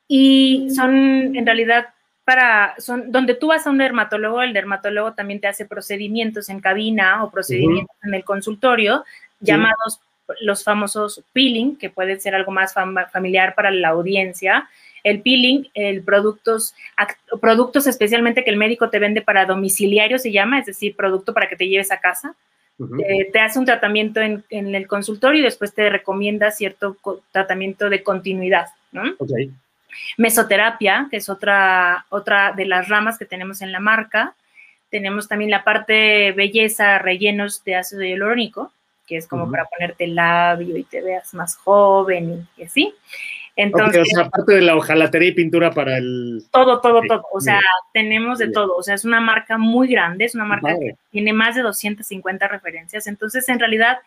Y 0.07 0.67
son 0.75 1.35
en 1.35 1.45
realidad 1.45 1.87
para, 2.25 2.73
son, 2.79 3.11
donde 3.11 3.35
tú 3.35 3.47
vas 3.47 3.65
a 3.65 3.69
un 3.69 3.77
dermatólogo, 3.77 4.41
el 4.41 4.51
dermatólogo 4.51 5.13
también 5.13 5.39
te 5.39 5.47
hace 5.47 5.65
procedimientos 5.65 6.49
en 6.49 6.59
cabina 6.59 7.23
o 7.23 7.29
procedimientos 7.29 7.95
en 8.03 8.15
el 8.15 8.23
consultorio, 8.23 9.05
llamados 9.39 10.01
los 10.41 10.63
famosos 10.63 11.23
peeling, 11.33 11.77
que 11.77 11.91
puede 11.91 12.19
ser 12.19 12.33
algo 12.33 12.51
más 12.51 12.73
familiar 12.73 13.53
para 13.53 13.69
la 13.69 13.89
audiencia. 13.89 14.67
El 15.03 15.21
peeling, 15.21 15.67
el 15.75 16.01
productos, 16.01 16.73
productos 17.39 17.85
especialmente 17.85 18.43
que 18.43 18.49
el 18.49 18.57
médico 18.57 18.89
te 18.89 18.97
vende 18.97 19.21
para 19.21 19.45
domiciliario 19.45 20.17
se 20.17 20.31
llama, 20.31 20.57
es 20.57 20.65
decir, 20.65 20.95
producto 20.95 21.31
para 21.31 21.47
que 21.47 21.55
te 21.55 21.67
lleves 21.67 21.91
a 21.91 21.99
casa. 21.99 22.35
Eh, 23.07 23.29
te 23.31 23.39
hace 23.39 23.59
un 23.59 23.65
tratamiento 23.65 24.19
en, 24.19 24.43
en, 24.49 24.73
el 24.75 24.87
consultorio 24.87 25.39
y 25.39 25.43
después 25.43 25.73
te 25.73 25.89
recomienda 25.89 26.51
cierto 26.51 26.97
tratamiento 27.31 27.87
de 27.89 28.03
continuidad, 28.03 28.67
¿no? 28.91 29.13
Okay. 29.19 29.53
Mesoterapia, 30.17 31.07
que 31.09 31.17
es 31.17 31.29
otra, 31.29 32.05
otra 32.09 32.53
de 32.53 32.65
las 32.65 32.89
ramas 32.89 33.17
que 33.17 33.25
tenemos 33.25 33.61
en 33.61 33.71
la 33.71 33.79
marca. 33.79 34.33
Tenemos 34.89 35.27
también 35.27 35.51
la 35.51 35.63
parte 35.63 36.31
belleza, 36.31 36.99
rellenos 36.99 37.63
de 37.63 37.75
ácido 37.75 38.03
hialurónico, 38.03 38.71
que 39.07 39.17
es 39.17 39.27
como 39.27 39.49
para 39.49 39.65
ponerte 39.65 40.05
el 40.05 40.15
labio 40.15 40.77
y 40.77 40.83
te 40.83 41.01
veas 41.01 41.33
más 41.33 41.57
joven 41.57 42.47
y, 42.57 42.63
así. 42.63 42.93
Entonces, 43.57 44.01
o 44.01 44.05
sea, 44.05 44.25
aparte 44.25 44.53
de 44.53 44.61
la 44.61 44.75
hojalatería 44.75 45.29
y 45.29 45.33
pintura 45.33 45.71
para 45.71 45.97
el... 45.97 46.43
Todo, 46.51 46.81
todo, 46.81 47.01
todo. 47.07 47.23
O 47.31 47.39
sea, 47.39 47.61
tenemos 47.93 48.37
de 48.37 48.49
todo. 48.49 48.75
O 48.75 48.83
sea, 48.83 48.95
es 48.95 49.05
una 49.05 49.21
marca 49.21 49.57
muy 49.57 49.87
grande, 49.87 50.25
es 50.25 50.35
una 50.35 50.43
marca 50.43 50.75
que 50.77 50.95
tiene 51.09 51.31
más 51.31 51.55
de 51.55 51.61
250 51.61 52.47
referencias. 52.49 53.07
Entonces, 53.07 53.47
en 53.47 53.59
realidad, 53.59 53.99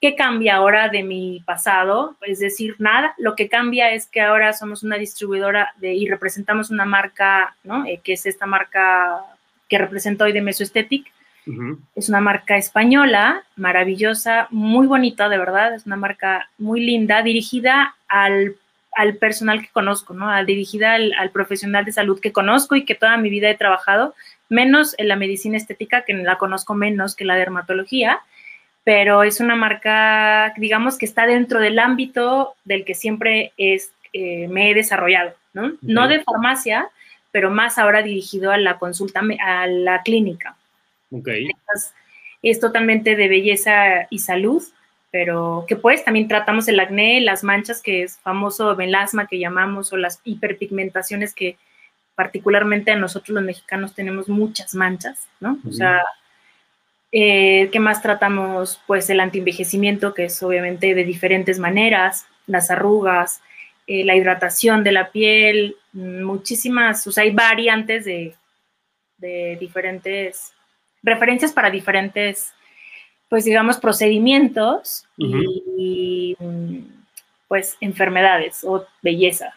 ¿Qué 0.00 0.14
cambia 0.14 0.56
ahora 0.56 0.88
de 0.90 1.02
mi 1.02 1.42
pasado? 1.46 2.16
Es 2.20 2.38
decir, 2.38 2.76
nada. 2.78 3.14
Lo 3.16 3.34
que 3.34 3.48
cambia 3.48 3.92
es 3.92 4.06
que 4.06 4.20
ahora 4.20 4.52
somos 4.52 4.82
una 4.82 4.96
distribuidora 4.96 5.72
de, 5.76 5.94
y 5.94 6.06
representamos 6.06 6.70
una 6.70 6.84
marca, 6.84 7.56
¿no? 7.64 7.86
Eh, 7.86 8.00
que 8.04 8.12
es 8.12 8.26
esta 8.26 8.44
marca 8.44 9.22
que 9.68 9.78
represento 9.78 10.24
hoy 10.24 10.32
de 10.32 10.42
Mesoesthetic. 10.42 11.12
Es 11.94 12.08
una 12.08 12.20
marca 12.20 12.56
española, 12.56 13.44
maravillosa, 13.54 14.48
muy 14.50 14.88
bonita, 14.88 15.28
de 15.28 15.38
verdad. 15.38 15.74
Es 15.74 15.86
una 15.86 15.94
marca 15.94 16.50
muy 16.58 16.80
linda, 16.80 17.22
dirigida 17.22 17.94
al, 18.08 18.56
personal 19.20 19.62
que 19.62 19.68
conozco, 19.68 20.12
¿no? 20.12 20.44
dirigida 20.44 20.94
al, 20.94 21.12
al, 21.16 21.30
profesional 21.30 21.84
de 21.84 21.92
salud 21.92 22.18
que 22.20 22.32
conozco 22.32 22.74
y 22.74 22.84
que 22.84 22.96
toda 22.96 23.16
mi 23.16 23.30
vida 23.30 23.48
he 23.48 23.56
trabajado, 23.56 24.14
menos 24.48 24.96
en 24.98 25.06
la 25.06 25.14
medicina 25.14 25.56
estética, 25.56 26.02
que 26.02 26.14
la 26.14 26.36
conozco 26.36 26.74
menos 26.74 27.14
que 27.14 27.24
la 27.24 27.36
dermatología 27.36 28.20
pero 28.86 29.24
es 29.24 29.40
una 29.40 29.56
marca, 29.56 30.54
digamos, 30.58 30.96
que 30.96 31.06
está 31.06 31.26
dentro 31.26 31.58
del 31.58 31.80
ámbito 31.80 32.54
del 32.64 32.84
que 32.84 32.94
siempre 32.94 33.52
es, 33.56 33.90
eh, 34.12 34.46
me 34.46 34.70
he 34.70 34.74
desarrollado, 34.74 35.34
¿no? 35.54 35.72
No 35.82 36.06
de 36.06 36.22
farmacia, 36.22 36.88
pero 37.32 37.50
más 37.50 37.78
ahora 37.78 38.02
dirigido 38.02 38.52
a 38.52 38.58
la 38.58 38.78
consulta, 38.78 39.22
a 39.44 39.66
la 39.66 40.02
clínica. 40.02 40.54
Ok. 41.10 41.30
Es, 42.44 42.60
totalmente 42.60 43.16
de 43.16 43.26
belleza 43.26 44.06
y 44.08 44.20
salud, 44.20 44.62
pero 45.10 45.64
que 45.66 45.74
pues 45.74 46.04
también 46.04 46.28
tratamos 46.28 46.68
el 46.68 46.78
acné, 46.78 47.20
las 47.20 47.42
manchas, 47.42 47.82
que 47.82 48.04
es 48.04 48.18
famoso 48.18 48.76
melasma 48.76 49.26
que 49.26 49.40
llamamos, 49.40 49.92
o 49.92 49.96
las 49.96 50.20
hiperpigmentaciones 50.22 51.34
que 51.34 51.56
particularmente 52.14 52.92
a 52.92 52.96
nosotros 52.96 53.34
los 53.34 53.42
mexicanos 53.42 53.96
tenemos 53.96 54.28
muchas 54.28 54.76
manchas, 54.76 55.26
¿no? 55.40 55.58
O 55.68 55.72
sea, 55.72 56.04
eh, 57.12 57.68
¿Qué 57.72 57.80
más 57.80 58.02
tratamos? 58.02 58.80
Pues 58.86 59.08
el 59.10 59.20
antienvejecimiento, 59.20 60.14
que 60.14 60.24
es 60.24 60.42
obviamente 60.42 60.94
de 60.94 61.04
diferentes 61.04 61.58
maneras, 61.58 62.26
las 62.46 62.70
arrugas, 62.70 63.40
eh, 63.86 64.04
la 64.04 64.16
hidratación 64.16 64.82
de 64.82 64.92
la 64.92 65.12
piel, 65.12 65.76
muchísimas, 65.92 67.06
o 67.06 67.12
sea, 67.12 67.22
hay 67.22 67.30
variantes 67.30 68.04
de, 68.04 68.34
diferentes, 69.60 70.52
referencias 71.02 71.52
para 71.52 71.70
diferentes, 71.70 72.52
pues 73.28 73.44
digamos, 73.44 73.78
procedimientos 73.78 75.06
y, 75.16 76.36
pues 77.48 77.76
enfermedades 77.80 78.64
o 78.64 78.84
belleza. 79.02 79.54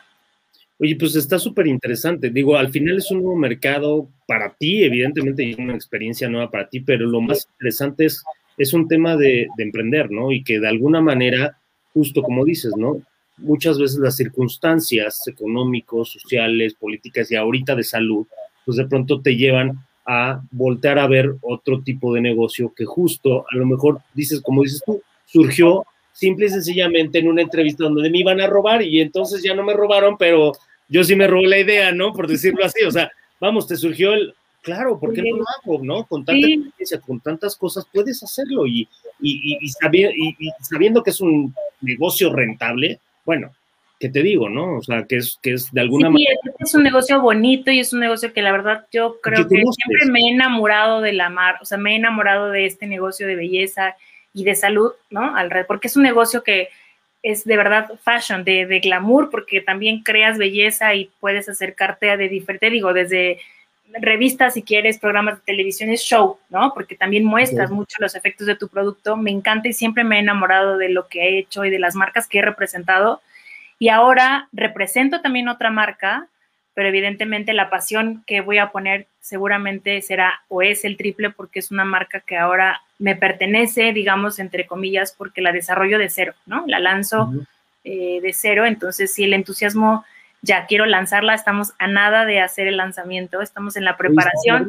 Oye, 0.81 0.95
pues 0.95 1.13
está 1.17 1.37
súper 1.37 1.67
interesante. 1.67 2.29
Digo, 2.29 2.55
al 2.55 2.69
final 2.69 2.97
es 2.97 3.11
un 3.11 3.21
nuevo 3.21 3.35
mercado 3.35 4.07
para 4.25 4.53
ti, 4.53 4.83
evidentemente, 4.83 5.43
y 5.43 5.53
una 5.61 5.75
experiencia 5.75 6.29
nueva 6.29 6.49
para 6.49 6.69
ti, 6.69 6.79
pero 6.79 7.05
lo 7.05 7.19
más 7.19 7.49
interesante 7.53 8.05
es, 8.05 8.23
es 8.57 8.73
un 8.73 8.87
tema 8.87 9.17
de, 9.17 9.47
emprender, 9.57 10.09
¿no? 10.09 10.31
Y 10.31 10.41
que 10.41 10.59
de 10.59 10.69
alguna 10.69 11.01
manera, 11.01 11.57
justo 11.93 12.23
como 12.23 12.45
dices, 12.45 12.71
¿no? 12.77 13.01
Muchas 13.37 13.77
veces 13.77 13.99
las 13.99 14.15
circunstancias 14.15 15.27
económicos, 15.27 16.13
sociales, 16.13 16.75
políticas 16.75 17.29
y 17.29 17.35
ahorita 17.35 17.75
de 17.75 17.83
salud, 17.83 18.25
pues 18.65 18.77
de 18.77 18.87
pronto 18.87 19.21
te 19.21 19.35
llevan 19.35 19.85
a 20.05 20.41
voltear 20.51 20.97
a 20.97 21.07
ver 21.07 21.35
otro 21.41 21.81
tipo 21.81 22.13
de 22.13 22.21
negocio 22.21 22.73
que 22.73 22.85
justo, 22.85 23.45
a 23.51 23.57
lo 23.57 23.65
mejor 23.65 23.99
dices, 24.13 24.41
como 24.41 24.63
dices 24.63 24.81
tú, 24.85 25.01
surgió 25.25 25.85
simple 26.13 26.47
y 26.47 26.49
sencillamente 26.49 27.19
en 27.19 27.27
una 27.27 27.41
entrevista 27.41 27.83
donde 27.83 28.09
me 28.09 28.19
iban 28.19 28.41
a 28.41 28.47
robar 28.47 28.81
y 28.81 29.01
entonces 29.01 29.43
ya 29.43 29.53
no 29.53 29.63
me 29.63 29.73
robaron, 29.73 30.17
pero 30.17 30.51
yo 30.89 31.04
sí 31.04 31.15
me 31.15 31.28
robé 31.28 31.47
la 31.47 31.60
idea, 31.60 31.91
¿no? 31.91 32.13
Por 32.13 32.28
decirlo 32.28 32.65
así, 32.65 32.84
o 32.84 32.91
sea, 32.91 33.12
vamos, 33.39 33.67
te 33.67 33.78
surgió 33.78 34.13
el, 34.13 34.34
claro, 34.62 34.99
¿por 34.99 35.13
qué 35.13 35.21
no 35.21 35.38
lo 35.38 35.45
hago, 35.47 35.84
no? 35.84 36.06
Con 36.06 36.25
tanta 36.25 36.45
experiencia, 36.45 36.99
con 36.99 37.19
tantas 37.19 37.56
cosas, 37.56 37.86
puedes 37.91 38.21
hacerlo 38.23 38.65
y, 38.67 38.88
sabiendo 40.62 41.04
que 41.04 41.12
es 41.12 41.21
un 41.21 41.54
negocio 41.81 42.33
rentable, 42.33 43.00
bueno, 43.23 43.52
¿qué 44.00 44.10
te 44.10 44.23
digo, 44.23 44.50
no? 44.50 44.77
O 44.77 44.81
sea, 44.81 45.06
que 45.06 45.17
es, 45.17 45.37
que 45.42 45.54
es 45.54 45.71
de 45.71 45.81
alguna 45.81 46.10
manera... 46.10 46.31
es 46.60 46.73
un 46.73 46.83
negocio 46.83 47.21
bonito 47.21 47.69
y 47.69 47.79
es 47.79 47.94
un 47.94 48.00
negocio 48.00 48.33
que 48.33 48.42
la 48.42 48.52
verdad 48.52 48.87
yo 48.92 49.19
creo 49.21 49.48
que 49.48 49.56
siempre 49.56 50.12
me 50.12 50.21
he 50.21 50.29
enamorado 50.31 51.02
de 51.02 51.13
la 51.13 51.29
mar, 51.29 51.58
o 51.62 51.65
sea, 51.65 51.77
me 51.77 51.94
he 51.94 51.96
enamorado 51.98 52.50
de 52.50 52.65
este 52.65 52.87
negocio 52.87 53.27
de 53.27 53.35
belleza 53.35 53.96
y 54.33 54.44
de 54.44 54.56
salud, 54.56 54.92
¿no? 55.10 55.35
Alrededor, 55.35 55.67
porque 55.67 55.87
es 55.87 55.98
un 55.98 56.04
negocio 56.04 56.44
que 56.44 56.69
es 57.21 57.43
de 57.43 57.57
verdad 57.57 57.89
fashion, 58.03 58.43
de, 58.43 58.65
de, 58.65 58.79
glamour, 58.79 59.29
porque 59.29 59.61
también 59.61 60.03
creas 60.03 60.37
belleza 60.37 60.93
y 60.95 61.11
puedes 61.19 61.49
acercarte 61.49 62.11
a 62.11 62.17
de 62.17 62.29
diferente, 62.29 62.69
digo, 62.69 62.93
desde 62.93 63.39
revistas, 63.91 64.53
si 64.53 64.61
quieres, 64.61 64.99
programas 64.99 65.35
de 65.35 65.45
televisión, 65.45 65.89
es 65.89 66.01
show, 66.01 66.37
¿no? 66.49 66.73
Porque 66.73 66.95
también 66.95 67.25
muestras 67.25 67.71
mucho 67.71 67.97
los 67.99 68.15
efectos 68.15 68.45
de 68.45 68.55
tu 68.55 68.67
producto. 68.67 69.17
Me 69.17 69.31
encanta 69.31 69.67
y 69.67 69.73
siempre 69.73 70.03
me 70.03 70.17
he 70.17 70.19
enamorado 70.19 70.77
de 70.77 70.89
lo 70.89 71.07
que 71.07 71.21
he 71.21 71.39
hecho 71.39 71.65
y 71.65 71.71
de 71.71 71.79
las 71.79 71.95
marcas 71.95 72.27
que 72.27 72.39
he 72.39 72.41
representado. 72.43 73.21
Y 73.79 73.89
ahora 73.89 74.47
represento 74.51 75.21
también 75.21 75.47
otra 75.47 75.71
marca 75.71 76.27
pero 76.79 76.87
evidentemente 76.87 77.51
la 77.51 77.69
pasión 77.69 78.23
que 78.25 78.39
voy 78.39 78.57
a 78.57 78.71
poner 78.71 79.07
seguramente 79.19 80.01
será 80.01 80.43
o 80.47 80.61
es 80.61 80.85
el 80.85 80.95
triple 80.95 81.29
porque 81.29 81.59
es 81.59 81.71
una 81.71 81.83
marca 81.83 82.21
que 82.21 82.37
ahora 82.37 82.81
me 83.00 83.15
pertenece, 83.15 83.93
digamos, 83.93 84.39
entre 84.39 84.67
comillas, 84.67 85.15
porque 85.17 85.41
la 85.41 85.52
desarrollo 85.52 85.97
de 85.97 86.10
cero, 86.10 86.33
¿no? 86.45 86.65
La 86.67 86.79
lanzo 86.79 87.31
eh, 87.83 88.19
de 88.21 88.33
cero, 88.33 88.65
entonces 88.65 89.13
si 89.13 89.23
el 89.23 89.33
entusiasmo 89.33 90.06
ya 90.42 90.65
quiero 90.67 90.85
lanzarla, 90.85 91.33
estamos 91.33 91.73
a 91.79 91.87
nada 91.87 92.25
de 92.25 92.40
hacer 92.40 92.67
el 92.67 92.77
lanzamiento, 92.77 93.42
estamos 93.42 93.75
en 93.75 93.83
la 93.83 93.98
preparación. 93.98 94.67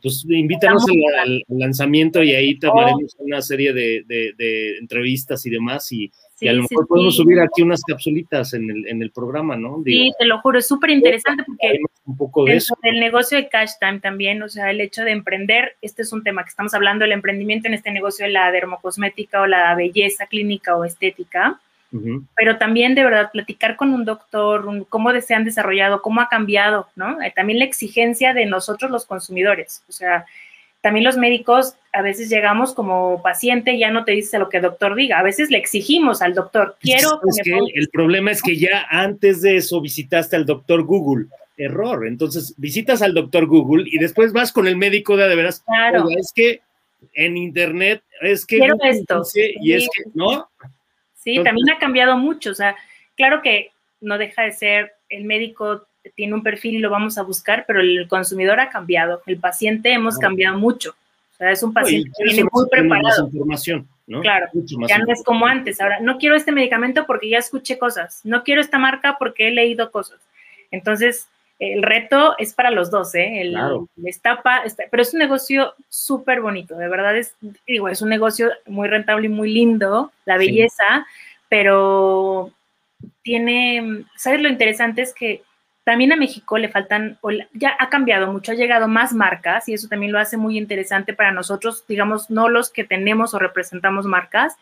Pues 0.00 0.24
invítanos 0.28 0.84
al, 1.22 1.42
lanzamiento 1.48 2.22
y 2.22 2.34
ahí 2.34 2.58
te 2.58 2.68
haremos 2.68 3.16
oh. 3.18 3.24
una 3.24 3.42
serie 3.42 3.72
de, 3.72 4.76
entrevistas 4.78 5.44
y 5.46 5.50
demás 5.50 5.90
y, 5.92 6.10
a 6.48 6.52
lo 6.52 6.62
mejor 6.62 6.86
podemos 6.86 7.16
subir 7.16 7.38
aquí 7.38 7.60
unas 7.60 7.82
capsulitas 7.82 8.54
en 8.54 8.70
el, 8.70 8.88
en 8.88 9.02
el 9.02 9.10
programa, 9.10 9.56
¿no? 9.56 9.82
sí, 9.84 10.10
te 10.18 10.24
lo 10.24 10.40
juro, 10.40 10.58
es 10.58 10.66
súper 10.66 10.88
interesante 10.88 11.44
porque 11.44 11.80
un 12.06 12.16
poco 12.16 12.46
de 12.46 12.56
eso. 12.56 12.74
el 12.82 12.98
negocio 12.98 13.36
de 13.36 13.50
Cash 13.50 13.72
Time 13.78 14.00
también, 14.00 14.42
o 14.42 14.48
sea, 14.48 14.70
el 14.70 14.80
hecho 14.80 15.04
de 15.04 15.10
emprender, 15.10 15.76
este 15.82 16.00
es 16.00 16.14
un 16.14 16.22
tema 16.22 16.42
que 16.42 16.48
estamos 16.48 16.72
hablando, 16.72 17.04
el 17.04 17.12
emprendimiento 17.12 17.68
en 17.68 17.74
este 17.74 17.90
negocio 17.90 18.24
de 18.24 18.32
la 18.32 18.50
dermocosmética 18.52 19.42
o 19.42 19.46
la 19.46 19.74
belleza 19.74 20.26
clínica 20.28 20.76
o 20.76 20.86
estética 20.86 21.60
pero 22.36 22.58
también 22.58 22.94
de 22.94 23.04
verdad 23.04 23.30
platicar 23.32 23.76
con 23.76 23.92
un 23.92 24.04
doctor, 24.04 24.64
cómo 24.88 25.18
se 25.20 25.34
han 25.34 25.44
desarrollado, 25.44 26.02
cómo 26.02 26.20
ha 26.20 26.28
cambiado, 26.28 26.86
¿no? 26.94 27.20
Eh, 27.20 27.32
también 27.34 27.58
la 27.58 27.64
exigencia 27.64 28.32
de 28.32 28.46
nosotros 28.46 28.90
los 28.90 29.06
consumidores, 29.06 29.82
o 29.88 29.92
sea, 29.92 30.24
también 30.80 31.04
los 31.04 31.16
médicos 31.16 31.74
a 31.92 32.02
veces 32.02 32.30
llegamos 32.30 32.72
como 32.72 33.20
paciente 33.22 33.78
ya 33.78 33.90
no 33.90 34.04
te 34.04 34.12
dice 34.12 34.38
lo 34.38 34.48
que 34.48 34.58
el 34.58 34.62
doctor 34.62 34.94
diga, 34.94 35.18
a 35.18 35.22
veces 35.22 35.50
le 35.50 35.58
exigimos 35.58 36.22
al 36.22 36.34
doctor, 36.34 36.76
quiero 36.80 37.20
que, 37.20 37.58
El 37.74 37.88
problema 37.88 38.30
es 38.30 38.42
que 38.42 38.56
ya 38.56 38.86
antes 38.88 39.42
de 39.42 39.56
eso 39.56 39.80
visitaste 39.80 40.36
al 40.36 40.46
doctor 40.46 40.84
Google, 40.84 41.26
error, 41.56 42.06
entonces 42.06 42.54
visitas 42.56 43.02
al 43.02 43.14
doctor 43.14 43.46
Google 43.46 43.84
y 43.86 43.98
después 43.98 44.32
vas 44.32 44.52
con 44.52 44.66
el 44.66 44.76
médico 44.76 45.16
de 45.16 45.28
de 45.28 45.36
veras, 45.36 45.62
claro. 45.66 46.06
es 46.08 46.32
que 46.34 46.62
en 47.14 47.36
internet 47.36 48.02
es 48.22 48.46
que 48.46 48.58
quiero 48.58 48.76
esto 48.82 49.22
y 49.34 49.72
es 49.72 49.88
que 49.94 50.04
no 50.14 50.48
Sí, 51.22 51.42
también 51.44 51.70
ha 51.70 51.78
cambiado 51.78 52.16
mucho. 52.16 52.50
O 52.50 52.54
sea, 52.54 52.76
claro 53.16 53.42
que 53.42 53.70
no 54.00 54.18
deja 54.18 54.42
de 54.42 54.52
ser, 54.52 54.92
el 55.08 55.24
médico 55.24 55.86
tiene 56.14 56.34
un 56.34 56.42
perfil 56.42 56.76
y 56.76 56.78
lo 56.78 56.90
vamos 56.90 57.18
a 57.18 57.22
buscar, 57.22 57.64
pero 57.66 57.80
el 57.80 58.08
consumidor 58.08 58.58
ha 58.58 58.70
cambiado, 58.70 59.22
el 59.26 59.38
paciente 59.38 59.92
hemos 59.92 60.18
cambiado 60.18 60.58
mucho. 60.58 60.90
O 61.32 61.36
sea, 61.36 61.50
es 61.50 61.62
un 61.62 61.72
paciente 61.72 62.10
que 62.16 62.24
viene 62.24 62.48
muy 62.50 62.68
preparado. 62.70 63.26
Información, 63.26 63.86
¿no? 64.06 64.20
Claro, 64.20 64.46
ya 64.88 64.98
no 64.98 65.12
es 65.12 65.22
como 65.22 65.46
antes. 65.46 65.80
Ahora, 65.80 66.00
no 66.00 66.18
quiero 66.18 66.36
este 66.36 66.52
medicamento 66.52 67.06
porque 67.06 67.28
ya 67.28 67.38
escuché 67.38 67.78
cosas, 67.78 68.20
no 68.24 68.42
quiero 68.42 68.60
esta 68.60 68.78
marca 68.78 69.16
porque 69.18 69.48
he 69.48 69.50
leído 69.50 69.90
cosas. 69.90 70.18
Entonces, 70.70 71.28
el 71.60 71.82
reto 71.82 72.34
es 72.38 72.54
para 72.54 72.70
los 72.70 72.90
dos, 72.90 73.14
¿eh? 73.14 73.42
El, 73.42 73.50
claro. 73.50 73.86
estapa, 74.04 74.62
pero 74.90 75.02
es 75.02 75.12
un 75.12 75.20
negocio 75.20 75.74
súper 75.90 76.40
bonito, 76.40 76.74
de 76.76 76.88
verdad 76.88 77.16
es, 77.16 77.36
digo, 77.66 77.88
es 77.88 78.00
un 78.00 78.08
negocio 78.08 78.50
muy 78.66 78.88
rentable 78.88 79.26
y 79.26 79.30
muy 79.30 79.52
lindo, 79.52 80.10
la 80.24 80.38
belleza, 80.38 81.06
pero 81.50 82.50
tiene, 83.22 84.04
¿sabes 84.16 84.40
lo 84.40 84.48
interesante? 84.48 85.02
Es 85.02 85.12
que 85.12 85.42
también 85.84 86.12
a 86.12 86.16
México 86.16 86.56
le 86.56 86.70
faltan, 86.70 87.18
ya 87.52 87.76
ha 87.78 87.90
cambiado 87.90 88.32
mucho, 88.32 88.52
ha 88.52 88.54
llegado 88.54 88.88
más 88.88 89.12
marcas 89.12 89.68
y 89.68 89.74
eso 89.74 89.86
también 89.88 90.12
lo 90.12 90.18
hace 90.18 90.38
muy 90.38 90.56
interesante 90.56 91.12
para 91.12 91.30
nosotros, 91.30 91.84
digamos, 91.86 92.30
no 92.30 92.48
los 92.48 92.70
que 92.70 92.84
tenemos 92.84 93.34
o 93.34 93.38
representamos 93.38 94.06
marcas, 94.06 94.56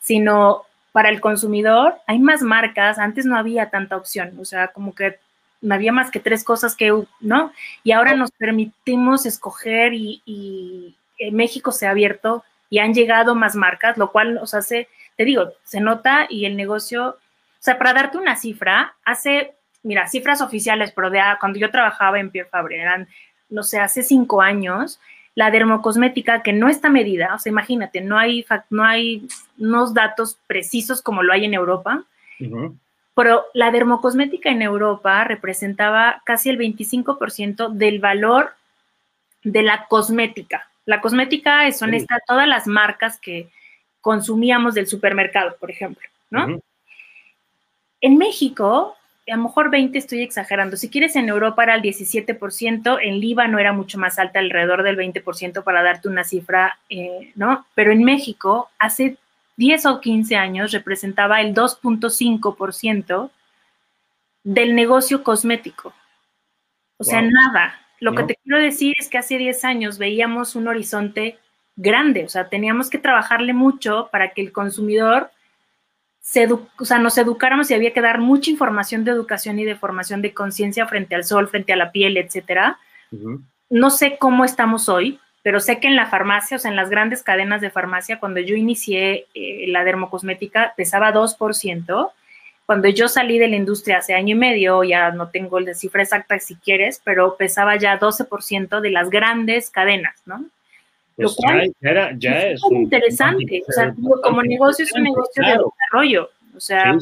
sino 0.00 0.64
para 0.92 1.08
el 1.08 1.22
consumidor 1.22 1.94
hay 2.06 2.18
más 2.18 2.42
marcas, 2.42 2.98
antes 2.98 3.24
no 3.24 3.38
había 3.38 3.70
tanta 3.70 3.96
opción, 3.96 4.34
o 4.38 4.44
sea, 4.44 4.68
como 4.68 4.94
que 4.94 5.18
no 5.62 5.74
había 5.74 5.92
más 5.92 6.10
que 6.10 6.20
tres 6.20 6.44
cosas 6.44 6.76
que, 6.76 6.92
¿no? 7.20 7.52
Y 7.84 7.92
ahora 7.92 8.14
nos 8.14 8.30
permitimos 8.32 9.24
escoger 9.24 9.94
y, 9.94 10.96
México 11.30 11.70
se 11.70 11.86
ha 11.86 11.90
abierto 11.90 12.42
y 12.68 12.80
han 12.80 12.94
llegado 12.94 13.36
más 13.36 13.54
marcas, 13.54 13.96
lo 13.96 14.10
cual 14.10 14.34
nos 14.34 14.54
hace, 14.54 14.88
te 15.16 15.24
digo, 15.24 15.52
se 15.62 15.78
nota 15.78 16.26
y 16.28 16.46
el 16.46 16.56
negocio, 16.56 17.10
o 17.10 17.16
sea, 17.60 17.78
para 17.78 17.92
darte 17.92 18.18
una 18.18 18.34
cifra, 18.34 18.96
hace, 19.04 19.52
mira, 19.84 20.08
cifras 20.08 20.40
oficiales, 20.40 20.90
pero 20.90 21.10
de, 21.10 21.20
cuando 21.38 21.60
yo 21.60 21.70
trabajaba 21.70 22.18
en 22.18 22.30
Pierre 22.30 22.48
Fabre, 22.50 22.80
eran, 22.80 23.06
no 23.50 23.62
sé, 23.62 23.78
hace 23.78 24.02
cinco 24.02 24.42
años, 24.42 24.98
la 25.36 25.52
dermocosmética 25.52 26.42
que 26.42 26.52
no 26.52 26.68
está 26.68 26.90
medida, 26.90 27.36
o 27.36 27.38
sea, 27.38 27.50
imagínate, 27.50 28.00
no 28.00 28.18
hay, 28.18 28.44
no 28.68 28.82
hay 28.82 29.28
unos 29.58 29.94
datos 29.94 30.38
precisos 30.48 31.02
como 31.02 31.22
lo 31.22 31.32
hay 31.32 31.44
en 31.44 31.54
Europa, 31.54 32.02
pero 33.14 33.44
la 33.54 33.70
dermocosmética 33.70 34.50
en 34.50 34.62
Europa 34.62 35.24
representaba 35.24 36.22
casi 36.24 36.50
el 36.50 36.58
25% 36.58 37.70
del 37.70 37.98
valor 37.98 38.54
de 39.42 39.62
la 39.62 39.86
cosmética. 39.86 40.68
La 40.84 41.00
cosmética 41.00 41.70
son 41.72 41.94
estas, 41.94 42.20
todas 42.26 42.48
las 42.48 42.66
marcas 42.66 43.18
que 43.18 43.48
consumíamos 44.00 44.74
del 44.74 44.86
supermercado, 44.86 45.56
por 45.58 45.70
ejemplo, 45.70 46.06
¿no? 46.30 46.60
En 48.00 48.18
México, 48.18 48.96
a 49.28 49.36
lo 49.36 49.44
mejor 49.44 49.70
20 49.70 49.96
estoy 49.96 50.22
exagerando. 50.22 50.76
Si 50.76 50.90
quieres, 50.90 51.14
en 51.14 51.28
Europa 51.28 51.62
era 51.62 51.76
el 51.76 51.82
17%, 51.82 52.98
en 53.00 53.20
Líbano 53.20 53.60
era 53.60 53.72
mucho 53.72 53.98
más 53.98 54.18
alta, 54.18 54.40
alrededor 54.40 54.82
del 54.82 54.96
20% 54.96 55.62
para 55.62 55.82
darte 55.82 56.08
una 56.08 56.24
cifra, 56.24 56.78
eh, 56.88 57.32
¿no? 57.36 57.64
Pero 57.74 57.92
en 57.92 58.02
México, 58.02 58.70
hace 58.78 59.16
10 59.56 59.86
o 59.86 60.00
15 60.00 60.36
años 60.36 60.72
representaba 60.72 61.40
el 61.40 61.54
2.5% 61.54 63.30
del 64.44 64.74
negocio 64.74 65.22
cosmético. 65.22 65.94
O 66.98 67.04
sea, 67.04 67.22
nada. 67.22 67.80
Lo 68.00 68.14
que 68.14 68.24
te 68.24 68.36
quiero 68.42 68.60
decir 68.60 68.94
es 68.98 69.08
que 69.08 69.18
hace 69.18 69.38
10 69.38 69.64
años 69.64 69.98
veíamos 69.98 70.56
un 70.56 70.68
horizonte 70.68 71.38
grande, 71.76 72.24
o 72.24 72.28
sea, 72.28 72.48
teníamos 72.48 72.90
que 72.90 72.98
trabajarle 72.98 73.52
mucho 73.52 74.08
para 74.10 74.32
que 74.32 74.42
el 74.42 74.52
consumidor 74.52 75.30
se 76.20 76.46
o 76.52 76.84
sea, 76.84 76.98
nos 76.98 77.18
educáramos 77.18 77.70
y 77.70 77.74
había 77.74 77.92
que 77.92 78.00
dar 78.00 78.18
mucha 78.18 78.50
información 78.50 79.04
de 79.04 79.10
educación 79.10 79.58
y 79.58 79.64
de 79.64 79.74
formación 79.74 80.22
de 80.22 80.32
conciencia 80.32 80.86
frente 80.86 81.14
al 81.14 81.24
sol, 81.24 81.48
frente 81.48 81.72
a 81.72 81.76
la 81.76 81.90
piel, 81.90 82.16
etcétera. 82.16 82.78
No 83.68 83.90
sé 83.90 84.16
cómo 84.18 84.44
estamos 84.44 84.88
hoy, 84.88 85.18
pero 85.42 85.58
sé 85.60 85.80
que 85.80 85.88
en 85.88 85.96
la 85.96 86.06
farmacia, 86.06 86.56
o 86.56 86.60
sea, 86.60 86.70
en 86.70 86.76
las 86.76 86.88
grandes 86.88 87.22
cadenas 87.22 87.60
de 87.60 87.70
farmacia, 87.70 88.20
cuando 88.20 88.40
yo 88.40 88.54
inicié 88.54 89.26
eh, 89.34 89.64
la 89.68 89.84
dermocosmética, 89.84 90.74
pesaba 90.76 91.12
2%. 91.12 92.10
Cuando 92.64 92.88
yo 92.88 93.08
salí 93.08 93.38
de 93.38 93.48
la 93.48 93.56
industria 93.56 93.98
hace 93.98 94.14
año 94.14 94.36
y 94.36 94.38
medio, 94.38 94.84
ya 94.84 95.10
no 95.10 95.28
tengo 95.28 95.58
la 95.58 95.74
cifra 95.74 96.02
exacta 96.02 96.38
si 96.38 96.54
quieres, 96.54 97.02
pero 97.04 97.36
pesaba 97.36 97.76
ya 97.76 97.98
12% 97.98 98.80
de 98.80 98.90
las 98.90 99.10
grandes 99.10 99.68
cadenas, 99.68 100.14
¿no? 100.26 100.44
Pues 101.16 101.36
ya, 101.80 102.12
ya, 102.16 102.42
es, 102.48 102.60
interesante. 102.70 103.62
O 103.68 103.72
sea, 103.72 103.94
como 104.22 104.42
negocio 104.42 104.84
es 104.84 104.92
un 104.92 105.02
negocio 105.02 105.42
de 105.44 105.58
desarrollo. 105.58 106.30
O 106.56 106.60
sea, 106.60 106.96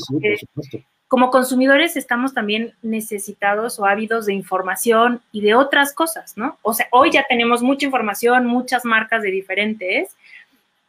como 1.11 1.33
consumidores 1.33 1.97
estamos 1.97 2.35
también 2.35 2.73
necesitados 2.83 3.81
o 3.81 3.85
ávidos 3.85 4.27
de 4.27 4.33
información 4.33 5.21
y 5.33 5.41
de 5.41 5.57
otras 5.57 5.93
cosas, 5.93 6.37
¿no? 6.37 6.57
O 6.63 6.73
sea, 6.73 6.87
hoy 6.93 7.11
ya 7.11 7.27
tenemos 7.29 7.63
mucha 7.63 7.85
información, 7.85 8.47
muchas 8.47 8.85
marcas 8.85 9.21
de 9.23 9.33
diferentes, 9.33 10.15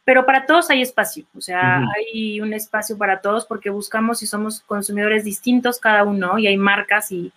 pero 0.04 0.24
para 0.24 0.46
todos 0.46 0.70
hay 0.70 0.80
espacio, 0.80 1.24
o 1.36 1.40
sea, 1.40 1.84
hay 1.96 2.40
un 2.40 2.54
espacio 2.54 2.96
para 2.96 3.20
todos 3.20 3.46
porque 3.46 3.68
buscamos 3.68 4.22
y 4.22 4.28
somos 4.28 4.60
consumidores 4.60 5.24
distintos 5.24 5.80
cada 5.80 6.04
uno 6.04 6.38
y 6.38 6.46
hay 6.46 6.56
marcas 6.56 7.10
y 7.10 7.32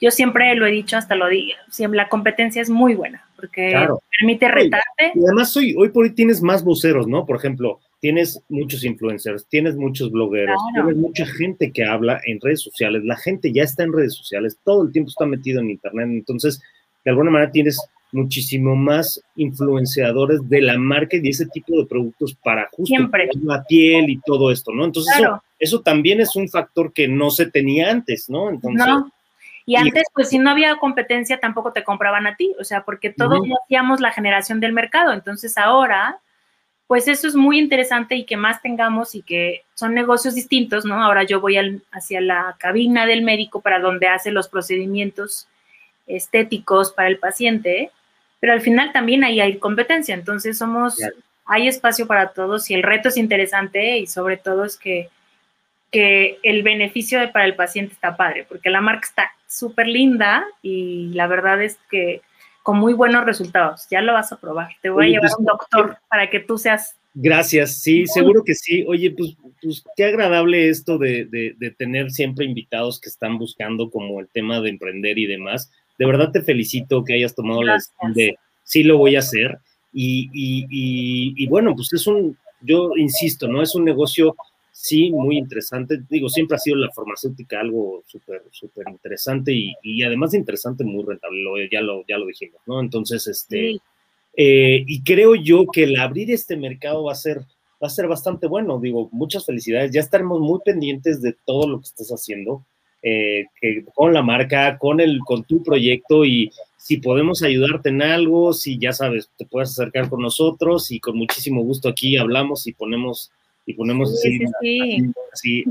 yo 0.00 0.12
siempre 0.12 0.54
lo 0.54 0.66
he 0.66 0.70
dicho, 0.70 0.96
hasta 0.96 1.16
lo 1.16 1.26
digo, 1.26 1.58
siempre 1.68 1.96
la 1.96 2.08
competencia 2.08 2.62
es 2.62 2.70
muy 2.70 2.94
buena 2.94 3.26
porque 3.34 3.88
permite 4.20 4.46
retarte. 4.46 5.12
Y 5.16 5.24
además 5.24 5.56
hoy, 5.56 5.74
hoy 5.76 5.88
por 5.88 6.04
hoy 6.04 6.14
tienes 6.14 6.40
más 6.40 6.62
voceros, 6.62 7.08
¿no? 7.08 7.26
Por 7.26 7.34
ejemplo, 7.34 7.80
tienes 8.00 8.42
muchos 8.48 8.84
influencers, 8.84 9.46
tienes 9.46 9.76
muchos 9.76 10.10
blogueros, 10.10 10.60
tienes 10.74 10.96
mucha 10.96 11.26
gente 11.26 11.70
que 11.70 11.84
habla 11.84 12.20
en 12.24 12.40
redes 12.40 12.62
sociales, 12.62 13.04
la 13.04 13.16
gente 13.16 13.52
ya 13.52 13.62
está 13.62 13.84
en 13.84 13.92
redes 13.92 14.14
sociales, 14.14 14.58
todo 14.64 14.82
el 14.82 14.92
tiempo 14.92 15.10
está 15.10 15.26
metido 15.26 15.60
en 15.60 15.70
internet, 15.70 16.08
entonces 16.10 16.60
de 17.04 17.10
alguna 17.10 17.30
manera 17.30 17.52
tienes 17.52 17.78
muchísimo 18.12 18.74
más 18.74 19.22
influenciadores 19.36 20.40
de 20.48 20.62
la 20.62 20.76
marca 20.78 21.16
y 21.16 21.20
de 21.20 21.28
ese 21.28 21.46
tipo 21.46 21.76
de 21.78 21.86
productos 21.86 22.34
para 22.34 22.68
justo 22.72 22.96
la 23.44 23.62
piel 23.64 24.10
y 24.10 24.20
todo 24.20 24.50
esto, 24.50 24.72
¿no? 24.72 24.84
Entonces 24.84 25.14
eso, 25.16 25.42
eso, 25.58 25.80
también 25.80 26.20
es 26.20 26.34
un 26.34 26.48
factor 26.48 26.92
que 26.92 27.06
no 27.06 27.30
se 27.30 27.46
tenía 27.46 27.90
antes, 27.90 28.28
¿no? 28.28 28.50
Entonces, 28.50 28.86
no. 28.86 29.12
Y 29.66 29.76
antes, 29.76 30.04
pues 30.12 30.30
si 30.30 30.38
no 30.38 30.50
había 30.50 30.76
competencia, 30.76 31.38
tampoco 31.38 31.72
te 31.72 31.84
compraban 31.84 32.26
a 32.26 32.34
ti, 32.34 32.52
o 32.58 32.64
sea, 32.64 32.84
porque 32.84 33.10
todos 33.10 33.38
hacíamos 33.62 34.00
la 34.00 34.10
generación 34.10 34.58
del 34.58 34.72
mercado. 34.72 35.12
Entonces 35.12 35.56
ahora, 35.56 36.18
pues 36.90 37.06
eso 37.06 37.28
es 37.28 37.36
muy 37.36 37.60
interesante 37.60 38.16
y 38.16 38.24
que 38.24 38.36
más 38.36 38.60
tengamos 38.62 39.14
y 39.14 39.22
que 39.22 39.62
son 39.74 39.94
negocios 39.94 40.34
distintos, 40.34 40.84
¿no? 40.84 41.00
Ahora 41.00 41.22
yo 41.22 41.40
voy 41.40 41.56
hacia 41.92 42.20
la 42.20 42.56
cabina 42.58 43.06
del 43.06 43.22
médico 43.22 43.60
para 43.60 43.78
donde 43.78 44.08
hace 44.08 44.32
los 44.32 44.48
procedimientos 44.48 45.46
estéticos 46.08 46.90
para 46.90 47.06
el 47.06 47.18
paciente, 47.18 47.92
pero 48.40 48.54
al 48.54 48.60
final 48.60 48.90
también 48.90 49.22
ahí 49.22 49.40
hay 49.40 49.58
competencia, 49.58 50.16
entonces 50.16 50.58
somos, 50.58 50.96
hay 51.44 51.68
espacio 51.68 52.08
para 52.08 52.32
todos 52.32 52.68
y 52.70 52.74
el 52.74 52.82
reto 52.82 53.10
es 53.10 53.16
interesante 53.16 53.98
y 53.98 54.08
sobre 54.08 54.36
todo 54.36 54.64
es 54.64 54.76
que, 54.76 55.10
que 55.92 56.40
el 56.42 56.64
beneficio 56.64 57.20
para 57.30 57.44
el 57.44 57.54
paciente 57.54 57.92
está 57.92 58.16
padre, 58.16 58.46
porque 58.48 58.68
la 58.68 58.80
marca 58.80 59.06
está 59.06 59.32
súper 59.46 59.86
linda 59.86 60.44
y 60.60 61.12
la 61.14 61.28
verdad 61.28 61.62
es 61.62 61.78
que 61.88 62.20
con 62.62 62.78
muy 62.78 62.92
buenos 62.92 63.24
resultados. 63.24 63.86
Ya 63.90 64.00
lo 64.00 64.12
vas 64.12 64.32
a 64.32 64.40
probar. 64.40 64.70
Te 64.82 64.90
voy 64.90 65.06
a 65.06 65.08
llevar 65.08 65.26
a 65.26 65.28
pues, 65.28 65.38
un 65.38 65.44
doctor 65.46 65.98
para 66.08 66.30
que 66.30 66.40
tú 66.40 66.58
seas 66.58 66.96
Gracias, 67.12 67.78
sí, 67.82 68.06
seguro 68.06 68.44
que 68.44 68.54
sí. 68.54 68.84
Oye, 68.86 69.10
pues, 69.10 69.36
pues 69.60 69.84
qué 69.96 70.04
agradable 70.04 70.68
esto 70.68 70.96
de, 70.96 71.24
de, 71.26 71.70
tener 71.72 72.10
siempre 72.12 72.44
invitados 72.44 73.00
que 73.00 73.08
están 73.08 73.36
buscando 73.36 73.90
como 73.90 74.20
el 74.20 74.28
tema 74.28 74.60
de 74.60 74.70
emprender 74.70 75.18
y 75.18 75.26
demás. 75.26 75.72
De 75.98 76.06
verdad 76.06 76.30
te 76.30 76.42
felicito 76.42 77.04
que 77.04 77.14
hayas 77.14 77.34
tomado 77.34 77.62
la 77.62 77.74
decisión 77.74 78.14
de 78.14 78.36
sí 78.62 78.84
lo 78.84 78.96
voy 78.96 79.16
a 79.16 79.20
hacer. 79.20 79.58
Y, 79.92 80.30
y, 80.32 81.34
y, 81.36 81.48
bueno, 81.48 81.74
pues 81.74 81.92
es 81.92 82.06
un, 82.06 82.38
yo 82.60 82.92
insisto, 82.96 83.48
¿no? 83.48 83.60
Es 83.60 83.74
un 83.74 83.84
negocio, 83.84 84.36
sí, 84.82 85.10
muy 85.10 85.36
interesante. 85.36 86.00
Digo, 86.08 86.28
siempre 86.28 86.56
ha 86.56 86.58
sido 86.58 86.76
la 86.76 86.90
farmacéutica 86.92 87.60
algo 87.60 88.02
súper, 88.06 88.42
súper 88.50 88.88
interesante 88.88 89.52
y, 89.52 89.74
y, 89.82 90.02
además 90.02 90.30
de 90.32 90.38
interesante, 90.38 90.84
muy 90.84 91.04
rentable, 91.04 91.42
lo, 91.42 91.56
ya, 91.70 91.80
lo, 91.80 92.04
ya 92.06 92.18
lo 92.18 92.26
dijimos, 92.26 92.60
¿no? 92.66 92.80
Entonces, 92.80 93.26
este, 93.26 93.76
eh, 94.36 94.84
y 94.86 95.02
creo 95.02 95.34
yo 95.34 95.66
que 95.66 95.84
el 95.84 95.98
abrir 95.98 96.30
este 96.30 96.56
mercado 96.56 97.04
va 97.04 97.12
a 97.12 97.16
ser 97.16 97.42
va 97.82 97.86
a 97.86 97.90
ser 97.90 98.06
bastante 98.06 98.46
bueno. 98.46 98.78
Digo, 98.78 99.08
muchas 99.12 99.46
felicidades. 99.46 99.90
Ya 99.92 100.00
estaremos 100.00 100.40
muy 100.40 100.60
pendientes 100.64 101.22
de 101.22 101.34
todo 101.46 101.68
lo 101.68 101.80
que 101.80 101.86
estás 101.86 102.10
haciendo 102.10 102.64
eh, 103.02 103.46
que, 103.60 103.84
con 103.94 104.12
la 104.12 104.22
marca, 104.22 104.78
con, 104.78 105.00
el, 105.00 105.20
con 105.20 105.44
tu 105.44 105.62
proyecto 105.62 106.24
y 106.24 106.50
si 106.76 106.98
podemos 106.98 107.42
ayudarte 107.42 107.88
en 107.88 108.02
algo, 108.02 108.52
si 108.52 108.78
ya 108.78 108.92
sabes, 108.92 109.30
te 109.36 109.46
puedes 109.46 109.70
acercar 109.70 110.08
con 110.08 110.20
nosotros 110.20 110.90
y 110.90 111.00
con 111.00 111.16
muchísimo 111.16 111.62
gusto 111.62 111.88
aquí 111.88 112.16
hablamos 112.16 112.66
y 112.66 112.72
ponemos 112.72 113.30
y 113.70 113.74
ponemos 113.74 114.12
así, 114.12 114.40
aquí, 115.32 115.64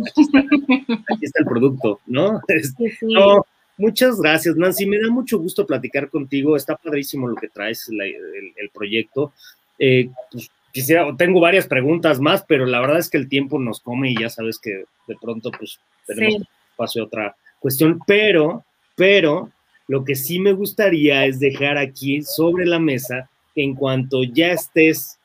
está, 1.22 1.40
el 1.40 1.46
producto, 1.46 2.00
¿no? 2.08 2.42
no 3.02 3.46
Muchas 3.80 4.20
gracias, 4.20 4.58
Nancy. 4.58 4.86
Me 4.86 5.00
da 5.00 5.10
mucho 5.10 5.40
gusto 5.40 5.66
platicar 5.66 6.10
contigo. 6.10 6.58
Está 6.58 6.76
padrísimo 6.76 7.30
lo 7.30 7.36
que 7.36 7.48
traes, 7.48 7.88
el, 7.88 8.70
proyecto. 8.74 9.32
Eh, 9.80 10.10
pues, 10.30 10.52
quisiera, 10.74 11.16
tengo 11.16 11.40
varias 11.40 11.66
preguntas 11.66 12.20
más, 12.20 12.44
pero 12.46 12.66
la 12.66 12.82
verdad 12.82 13.00
es 13.00 13.10
que 13.10 13.18
el 13.18 13.30
tiempo 13.30 13.58
nos 13.58 13.80
come 13.80 14.12
y 14.12 14.20
ya 14.20 14.28
sabes 14.28 14.60
que 14.60 14.84
de 15.08 15.16
pronto 15.22 15.50
pues 15.58 15.80
tenemos 16.06 16.42
espacio 16.72 17.04
a 17.04 17.06
otra 17.06 17.36
cuestión. 17.62 18.02
Pero, 18.06 18.66
pero, 18.98 19.50
lo 19.88 20.04
que 20.04 20.16
sí 20.16 20.40
me 20.40 20.52
gustaría 20.52 21.26
es 21.26 21.40
dejar 21.40 21.78
aquí 21.78 22.22
sobre 22.22 22.66
la 22.66 22.80
mesa 22.80 23.30
en 23.56 23.76
cuanto 23.76 24.24
ya 24.26 24.52
estés 24.52 25.19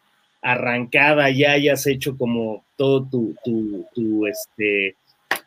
arrancada, 0.45 1.31
ya 1.31 1.53
hayas 1.53 1.87
hecho 1.87 2.17
como 2.19 2.65
todo 2.77 3.09
tu, 3.11 3.35
tu, 3.43 3.87
tu 3.95 4.27
este, 4.27 4.95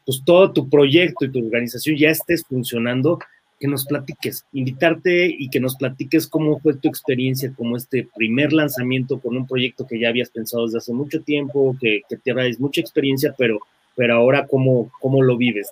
pues 0.05 0.23
todo 0.25 0.51
tu 0.51 0.67
proyecto 0.69 1.23
y 1.23 1.31
tu 1.31 1.45
organización 1.45 1.95
ya 1.97 2.09
estés 2.09 2.43
funcionando, 2.43 3.19
que 3.59 3.67
nos 3.67 3.85
platiques, 3.85 4.45
invitarte 4.53 5.27
y 5.27 5.49
que 5.49 5.59
nos 5.59 5.75
platiques 5.75 6.27
cómo 6.27 6.59
fue 6.59 6.75
tu 6.75 6.89
experiencia 6.89 7.53
como 7.55 7.77
este 7.77 8.07
primer 8.15 8.53
lanzamiento 8.53 9.19
con 9.19 9.37
un 9.37 9.47
proyecto 9.47 9.85
que 9.85 9.99
ya 9.99 10.09
habías 10.09 10.31
pensado 10.31 10.65
desde 10.65 10.79
hace 10.79 10.93
mucho 10.93 11.21
tiempo, 11.21 11.75
que, 11.79 12.01
que 12.09 12.17
tienes 12.17 12.59
mucha 12.59 12.81
experiencia, 12.81 13.35
pero, 13.37 13.59
pero 13.95 14.15
ahora 14.15 14.47
cómo, 14.47 14.91
cómo 14.99 15.21
lo 15.21 15.37
vives. 15.37 15.71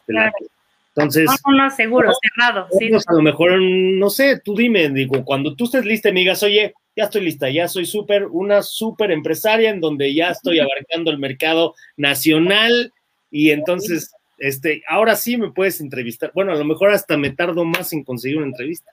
Entonces, 0.96 1.30
no, 1.48 1.64
no, 1.64 1.72
seguro, 1.72 2.12
cerrado. 2.22 2.68
Sí. 2.78 2.90
A 2.94 3.14
lo 3.14 3.22
mejor, 3.22 3.60
no 3.60 4.10
sé, 4.12 4.40
tú 4.44 4.56
dime, 4.56 4.90
digo, 4.90 5.26
cuando 5.26 5.56
tú 5.56 5.66
estés 5.66 5.84
lista 5.84 6.10
y 6.10 6.14
me 6.14 6.20
digas, 6.22 6.42
oye, 6.44 6.74
ya 6.96 7.06
estoy 7.06 7.22
lista, 7.22 7.50
ya 7.50 7.68
soy 7.68 7.86
súper, 7.86 8.26
una 8.26 8.62
súper 8.64 9.12
empresaria 9.12 9.70
en 9.70 9.82
donde 9.82 10.14
ya 10.14 10.30
estoy 10.30 10.60
abarcando 10.60 11.12
el 11.12 11.18
mercado 11.18 11.76
nacional 11.98 12.94
y 13.30 13.52
entonces 13.52 14.14
este, 14.38 14.84
ahora 14.88 15.16
sí 15.16 15.38
me 15.38 15.52
puedes 15.52 15.82
entrevistar. 15.82 16.32
Bueno, 16.34 16.52
a 16.52 16.56
lo 16.56 16.66
mejor 16.66 16.92
hasta 16.92 17.18
me 17.18 17.32
tardo 17.32 17.66
más 17.66 17.94
en 17.94 18.04
conseguir 18.04 18.38
una 18.38 18.48
entrevista. 18.48 18.92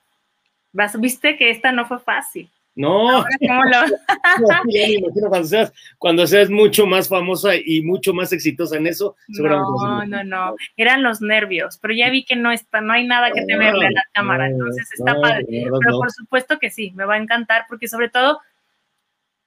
Viste 0.99 1.37
que 1.37 1.51
esta 1.51 1.71
no 1.73 1.87
fue 1.87 2.01
fácil. 2.01 2.51
No, 2.75 3.25
cuando 5.29 5.45
seas, 5.45 5.73
cuando 5.99 6.27
seas 6.27 6.49
mucho 6.49 6.87
más 6.87 7.07
famosa 7.07 7.51
y 7.55 7.83
mucho 7.83 8.15
más 8.15 8.33
exitosa 8.33 8.77
en 8.77 8.87
eso, 8.87 9.17
No, 9.29 10.07
no, 10.07 10.25
no, 10.25 10.57
eran 10.77 11.03
los 11.03 11.21
nervios, 11.21 11.79
pero 11.79 11.93
ya 11.93 12.09
vi 12.09 12.25
que 12.25 12.35
no 12.35 12.51
está, 12.51 12.81
no 12.81 12.95
hay 12.95 13.07
nada 13.07 13.31
que 13.31 13.45
temerle 13.45 13.89
a 13.89 13.91
la 13.91 14.05
cámara, 14.13 14.47
entonces 14.49 14.89
está 14.93 15.21
padre. 15.21 15.47
pero 15.49 15.99
por 15.99 16.11
supuesto 16.11 16.59
que 16.59 16.71
sí, 16.71 16.93
me 16.95 17.05
va 17.05 17.15
a 17.15 17.19
encantar, 17.19 17.67
porque 17.69 17.89
sobre 17.89 18.09
todo, 18.09 18.41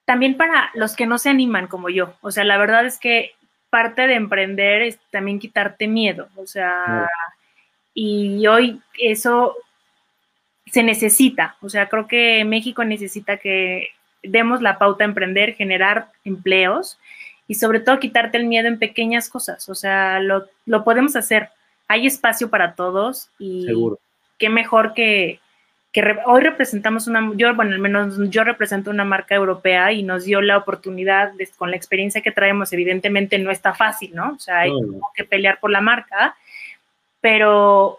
también 0.06 0.38
para 0.38 0.70
los 0.76 0.96
que 0.96 1.08
no 1.08 1.18
se 1.18 1.30
animan 1.30 1.68
como 1.68 1.90
yo, 1.90 2.14
o 2.22 2.30
sea, 2.30 2.44
la 2.44 2.58
verdad 2.58 2.86
es 2.86 3.00
que 3.00 3.32
parte 3.72 4.06
de 4.06 4.14
emprender 4.14 4.84
es 4.84 5.00
también 5.10 5.40
quitarte 5.40 5.88
miedo, 5.88 6.28
o 6.36 6.46
sea, 6.46 7.10
y 7.92 8.46
hoy 8.46 8.82
eso 9.00 9.56
se 10.66 10.84
necesita, 10.84 11.56
o 11.62 11.70
sea, 11.70 11.88
creo 11.90 12.08
que 12.08 12.44
México 12.44 12.84
necesita 12.84 13.38
que 13.38 13.90
demos 14.24 14.62
la 14.62 14.78
pauta 14.78 15.04
a 15.04 15.08
emprender, 15.08 15.54
generar 15.54 16.10
empleos 16.24 17.00
y 17.48 17.56
sobre 17.56 17.80
todo 17.80 18.00
quitarte 18.00 18.38
el 18.38 18.46
miedo 18.46 18.68
en 18.68 18.80
pequeñas 18.80 19.30
cosas, 19.30 19.70
o 19.70 19.76
sea, 19.76 20.20
lo, 20.20 20.46
lo 20.66 20.84
podemos 20.84 21.16
hacer, 21.16 21.50
hay 21.88 22.08
espacio 22.08 22.50
para 22.50 22.74
todos 22.74 23.30
y 23.38 23.68
qué 24.40 24.50
mejor 24.50 24.94
que, 24.94 25.40
que 25.96 26.04
hoy 26.26 26.42
representamos 26.42 27.08
una, 27.08 27.32
yo, 27.36 27.56
bueno, 27.56 27.72
al 27.74 27.80
menos 27.80 28.18
yo 28.30 28.44
represento 28.44 28.90
una 28.90 29.06
marca 29.06 29.34
europea 29.34 29.94
y 29.94 30.04
nos 30.04 30.26
dio 30.26 30.42
la 30.42 30.58
oportunidad, 30.58 31.32
con 31.58 31.72
la 31.72 31.78
experiencia 31.78 32.22
que 32.22 32.34
traemos, 32.34 32.74
evidentemente 32.74 33.40
no 33.40 33.50
está 33.50 33.74
fácil, 33.74 34.14
¿no? 34.14 34.34
O 34.34 34.40
sea, 34.40 34.60
hay 34.60 34.72
que 35.14 35.24
pelear 35.24 35.58
por 35.62 35.72
la 35.72 35.80
marca, 35.80 36.36
pero 37.22 37.98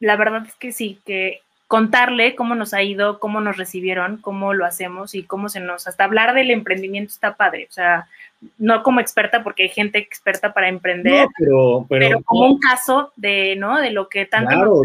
la 0.00 0.16
verdad 0.16 0.44
es 0.44 0.56
que 0.56 0.72
sí, 0.72 0.98
que 1.06 1.42
contarle 1.66 2.36
cómo 2.36 2.54
nos 2.54 2.74
ha 2.74 2.82
ido, 2.82 3.18
cómo 3.18 3.40
nos 3.40 3.56
recibieron, 3.56 4.18
cómo 4.18 4.54
lo 4.54 4.64
hacemos 4.64 5.14
y 5.14 5.24
cómo 5.24 5.48
se 5.48 5.60
nos, 5.60 5.86
hasta 5.86 6.04
hablar 6.04 6.34
del 6.34 6.50
emprendimiento 6.50 7.10
está 7.10 7.36
padre, 7.36 7.66
o 7.68 7.72
sea, 7.72 8.06
no 8.58 8.82
como 8.82 9.00
experta, 9.00 9.42
porque 9.42 9.64
hay 9.64 9.68
gente 9.70 9.98
experta 9.98 10.52
para 10.52 10.68
emprender, 10.68 11.26
pero, 11.38 11.86
pero, 11.88 12.20
como 12.22 12.46
un 12.46 12.58
caso 12.60 13.10
de, 13.16 13.56
¿no? 13.56 13.80
De 13.80 13.90
lo 13.90 14.08
que 14.08 14.26
tanto 14.26 14.50
Claro, 14.50 14.80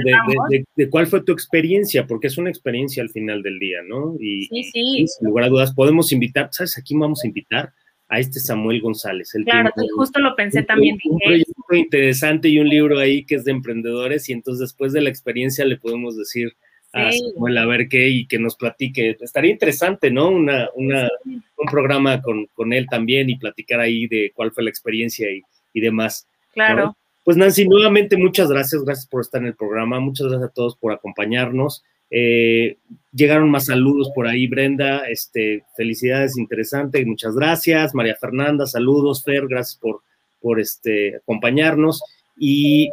de, 0.49 0.65
de, 0.75 0.89
cuál 0.89 1.05
fue 1.05 1.21
tu 1.21 1.31
experiencia, 1.33 2.07
porque 2.07 2.27
es 2.27 2.37
una 2.37 2.49
experiencia 2.49 3.03
al 3.03 3.09
final 3.09 3.43
del 3.43 3.59
día, 3.59 3.81
¿no? 3.87 4.15
Y, 4.19 4.45
sí, 4.45 4.63
sí. 4.63 5.05
sin 5.07 5.27
lugar 5.27 5.45
a 5.45 5.49
dudas, 5.49 5.73
podemos 5.73 6.11
invitar, 6.11 6.49
¿sabes? 6.51 6.77
Aquí 6.77 6.95
vamos 6.97 7.23
a 7.23 7.27
invitar 7.27 7.73
a 8.11 8.19
este 8.19 8.39
Samuel 8.39 8.81
González. 8.81 9.31
claro, 9.45 9.71
justo 9.95 10.19
lo 10.19 10.35
pensé 10.35 10.63
también. 10.63 10.97
Un, 11.05 11.19
proyecto 11.19 11.75
interesante 11.75 12.49
y 12.49 12.59
un 12.59 12.67
libro 12.67 12.99
ahí 12.99 13.23
que 13.23 13.35
es 13.35 13.45
de 13.45 13.51
emprendedores 13.51 14.27
y 14.27 14.33
entonces 14.33 14.59
después 14.59 14.91
de 14.91 15.01
la 15.01 15.09
experiencia 15.09 15.63
le 15.63 15.77
podemos 15.77 16.17
decir 16.17 16.53
a 16.93 17.11
Samuel 17.11 17.57
a 17.57 17.65
ver 17.65 17.87
qué 17.87 18.09
y 18.09 18.25
que 18.25 18.39
nos 18.39 18.55
platique. 18.55 19.17
Estaría 19.19 19.51
interesante, 19.51 20.11
¿no? 20.11 20.29
Una, 20.29 20.69
una, 20.75 21.09
un 21.25 21.65
programa 21.69 22.21
con, 22.21 22.47
con, 22.53 22.73
él 22.73 22.87
también 22.89 23.29
y 23.29 23.37
platicar 23.37 23.79
ahí 23.79 24.07
de 24.07 24.31
cuál 24.35 24.51
fue 24.51 24.63
la 24.63 24.69
experiencia 24.69 25.31
y, 25.31 25.41
y 25.73 25.81
demás. 25.81 26.27
Claro. 26.53 26.95
Pues 27.23 27.37
Nancy, 27.37 27.67
nuevamente 27.67 28.17
muchas 28.17 28.49
gracias, 28.49 28.83
gracias 28.83 29.07
por 29.07 29.21
estar 29.21 29.41
en 29.41 29.47
el 29.47 29.55
programa, 29.55 29.99
muchas 29.99 30.27
gracias 30.27 30.49
a 30.49 30.53
todos 30.53 30.75
por 30.75 30.91
acompañarnos. 30.91 31.83
Eh, 32.09 32.77
llegaron 33.13 33.49
más 33.49 33.67
saludos 33.67 34.11
por 34.13 34.27
ahí, 34.27 34.47
Brenda, 34.47 35.07
este, 35.07 35.63
felicidades, 35.77 36.37
interesante, 36.37 37.05
muchas 37.05 37.35
gracias. 37.35 37.93
María 37.93 38.15
Fernanda, 38.15 38.65
saludos, 38.65 39.23
Fer, 39.23 39.47
gracias 39.47 39.79
por, 39.79 40.01
por 40.41 40.59
este, 40.59 41.15
acompañarnos. 41.15 42.01
Y 42.37 42.89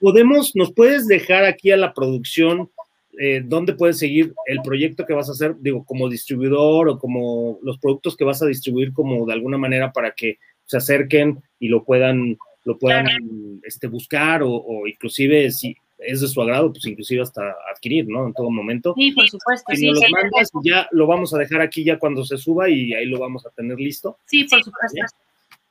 podemos, 0.00 0.54
nos 0.54 0.72
puedes 0.72 1.06
dejar 1.06 1.44
aquí 1.44 1.70
a 1.70 1.76
la 1.76 1.92
producción 1.92 2.70
eh, 3.18 3.42
dónde 3.44 3.74
puedes 3.74 3.98
seguir 3.98 4.34
el 4.46 4.62
proyecto 4.62 5.04
que 5.04 5.12
vas 5.12 5.28
a 5.28 5.32
hacer, 5.32 5.54
digo, 5.60 5.84
como 5.84 6.08
distribuidor 6.08 6.88
o 6.88 6.98
como 6.98 7.58
los 7.62 7.78
productos 7.78 8.16
que 8.16 8.24
vas 8.24 8.42
a 8.42 8.46
distribuir 8.46 8.92
como 8.92 9.26
de 9.26 9.34
alguna 9.34 9.58
manera 9.58 9.92
para 9.92 10.12
que 10.12 10.38
se 10.64 10.78
acerquen 10.78 11.42
y 11.58 11.68
lo 11.68 11.84
puedan, 11.84 12.38
lo 12.64 12.78
puedan 12.78 13.60
este, 13.64 13.86
buscar 13.86 14.42
o, 14.42 14.86
inclusive 14.86 15.50
si 15.50 15.76
es 15.98 16.20
de 16.20 16.28
su 16.28 16.40
agrado, 16.42 16.72
pues 16.72 16.84
inclusive 16.86 17.22
hasta 17.22 17.54
adquirir, 17.72 18.08
¿no? 18.08 18.26
En 18.26 18.32
todo 18.32 18.50
momento. 18.50 18.94
Sí, 18.96 19.12
por 19.12 19.28
supuesto. 19.28 19.72
Si 19.74 19.94
sí, 19.94 20.12
mandas, 20.12 20.50
ya 20.64 20.88
lo 20.90 21.06
vamos 21.06 21.32
a 21.34 21.38
dejar 21.38 21.60
aquí 21.60 21.84
ya 21.84 21.98
cuando 21.98 22.24
se 22.24 22.38
suba 22.38 22.68
y 22.68 22.92
ahí 22.94 23.06
lo 23.06 23.18
vamos 23.18 23.46
a 23.46 23.50
tener 23.50 23.78
listo. 23.78 24.18
Sí, 24.24 24.44
por 24.44 24.64
supuesto. 24.64 25.00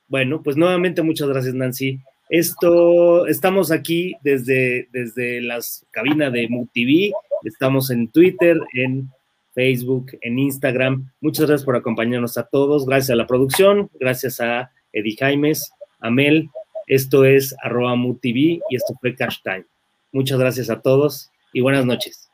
Bueno, 0.07 0.41
pues 0.41 0.55
nuevamente 0.55 1.01
muchas 1.01 1.27
gracias, 1.27 1.53
Nancy. 1.53 1.99
Esto, 2.29 3.27
estamos 3.27 3.71
aquí 3.71 4.15
desde, 4.23 4.87
desde 4.93 5.41
las 5.41 5.85
cabinas 5.91 6.31
de 6.31 6.47
MUTV, 6.47 7.11
estamos 7.43 7.89
en 7.91 8.07
Twitter, 8.09 8.59
en 8.73 9.09
Facebook, 9.53 10.11
en 10.21 10.39
Instagram. 10.39 11.11
Muchas 11.19 11.47
gracias 11.47 11.65
por 11.65 11.75
acompañarnos 11.75 12.37
a 12.37 12.43
todos, 12.43 12.85
gracias 12.85 13.11
a 13.11 13.15
la 13.15 13.27
producción, 13.27 13.89
gracias 13.99 14.39
a 14.39 14.71
Eddie 14.93 15.17
Jaimes, 15.17 15.71
a 15.99 16.09
Mel. 16.09 16.49
Esto 16.87 17.25
es 17.25 17.55
arroba 17.63 17.95
MUTV 17.95 18.61
y 18.69 18.75
esto 18.75 18.93
fue 18.99 19.15
Cash 19.15 19.39
Time. 19.43 19.65
Muchas 20.11 20.39
gracias 20.39 20.69
a 20.69 20.81
todos 20.81 21.31
y 21.53 21.61
buenas 21.61 21.85
noches. 21.85 22.30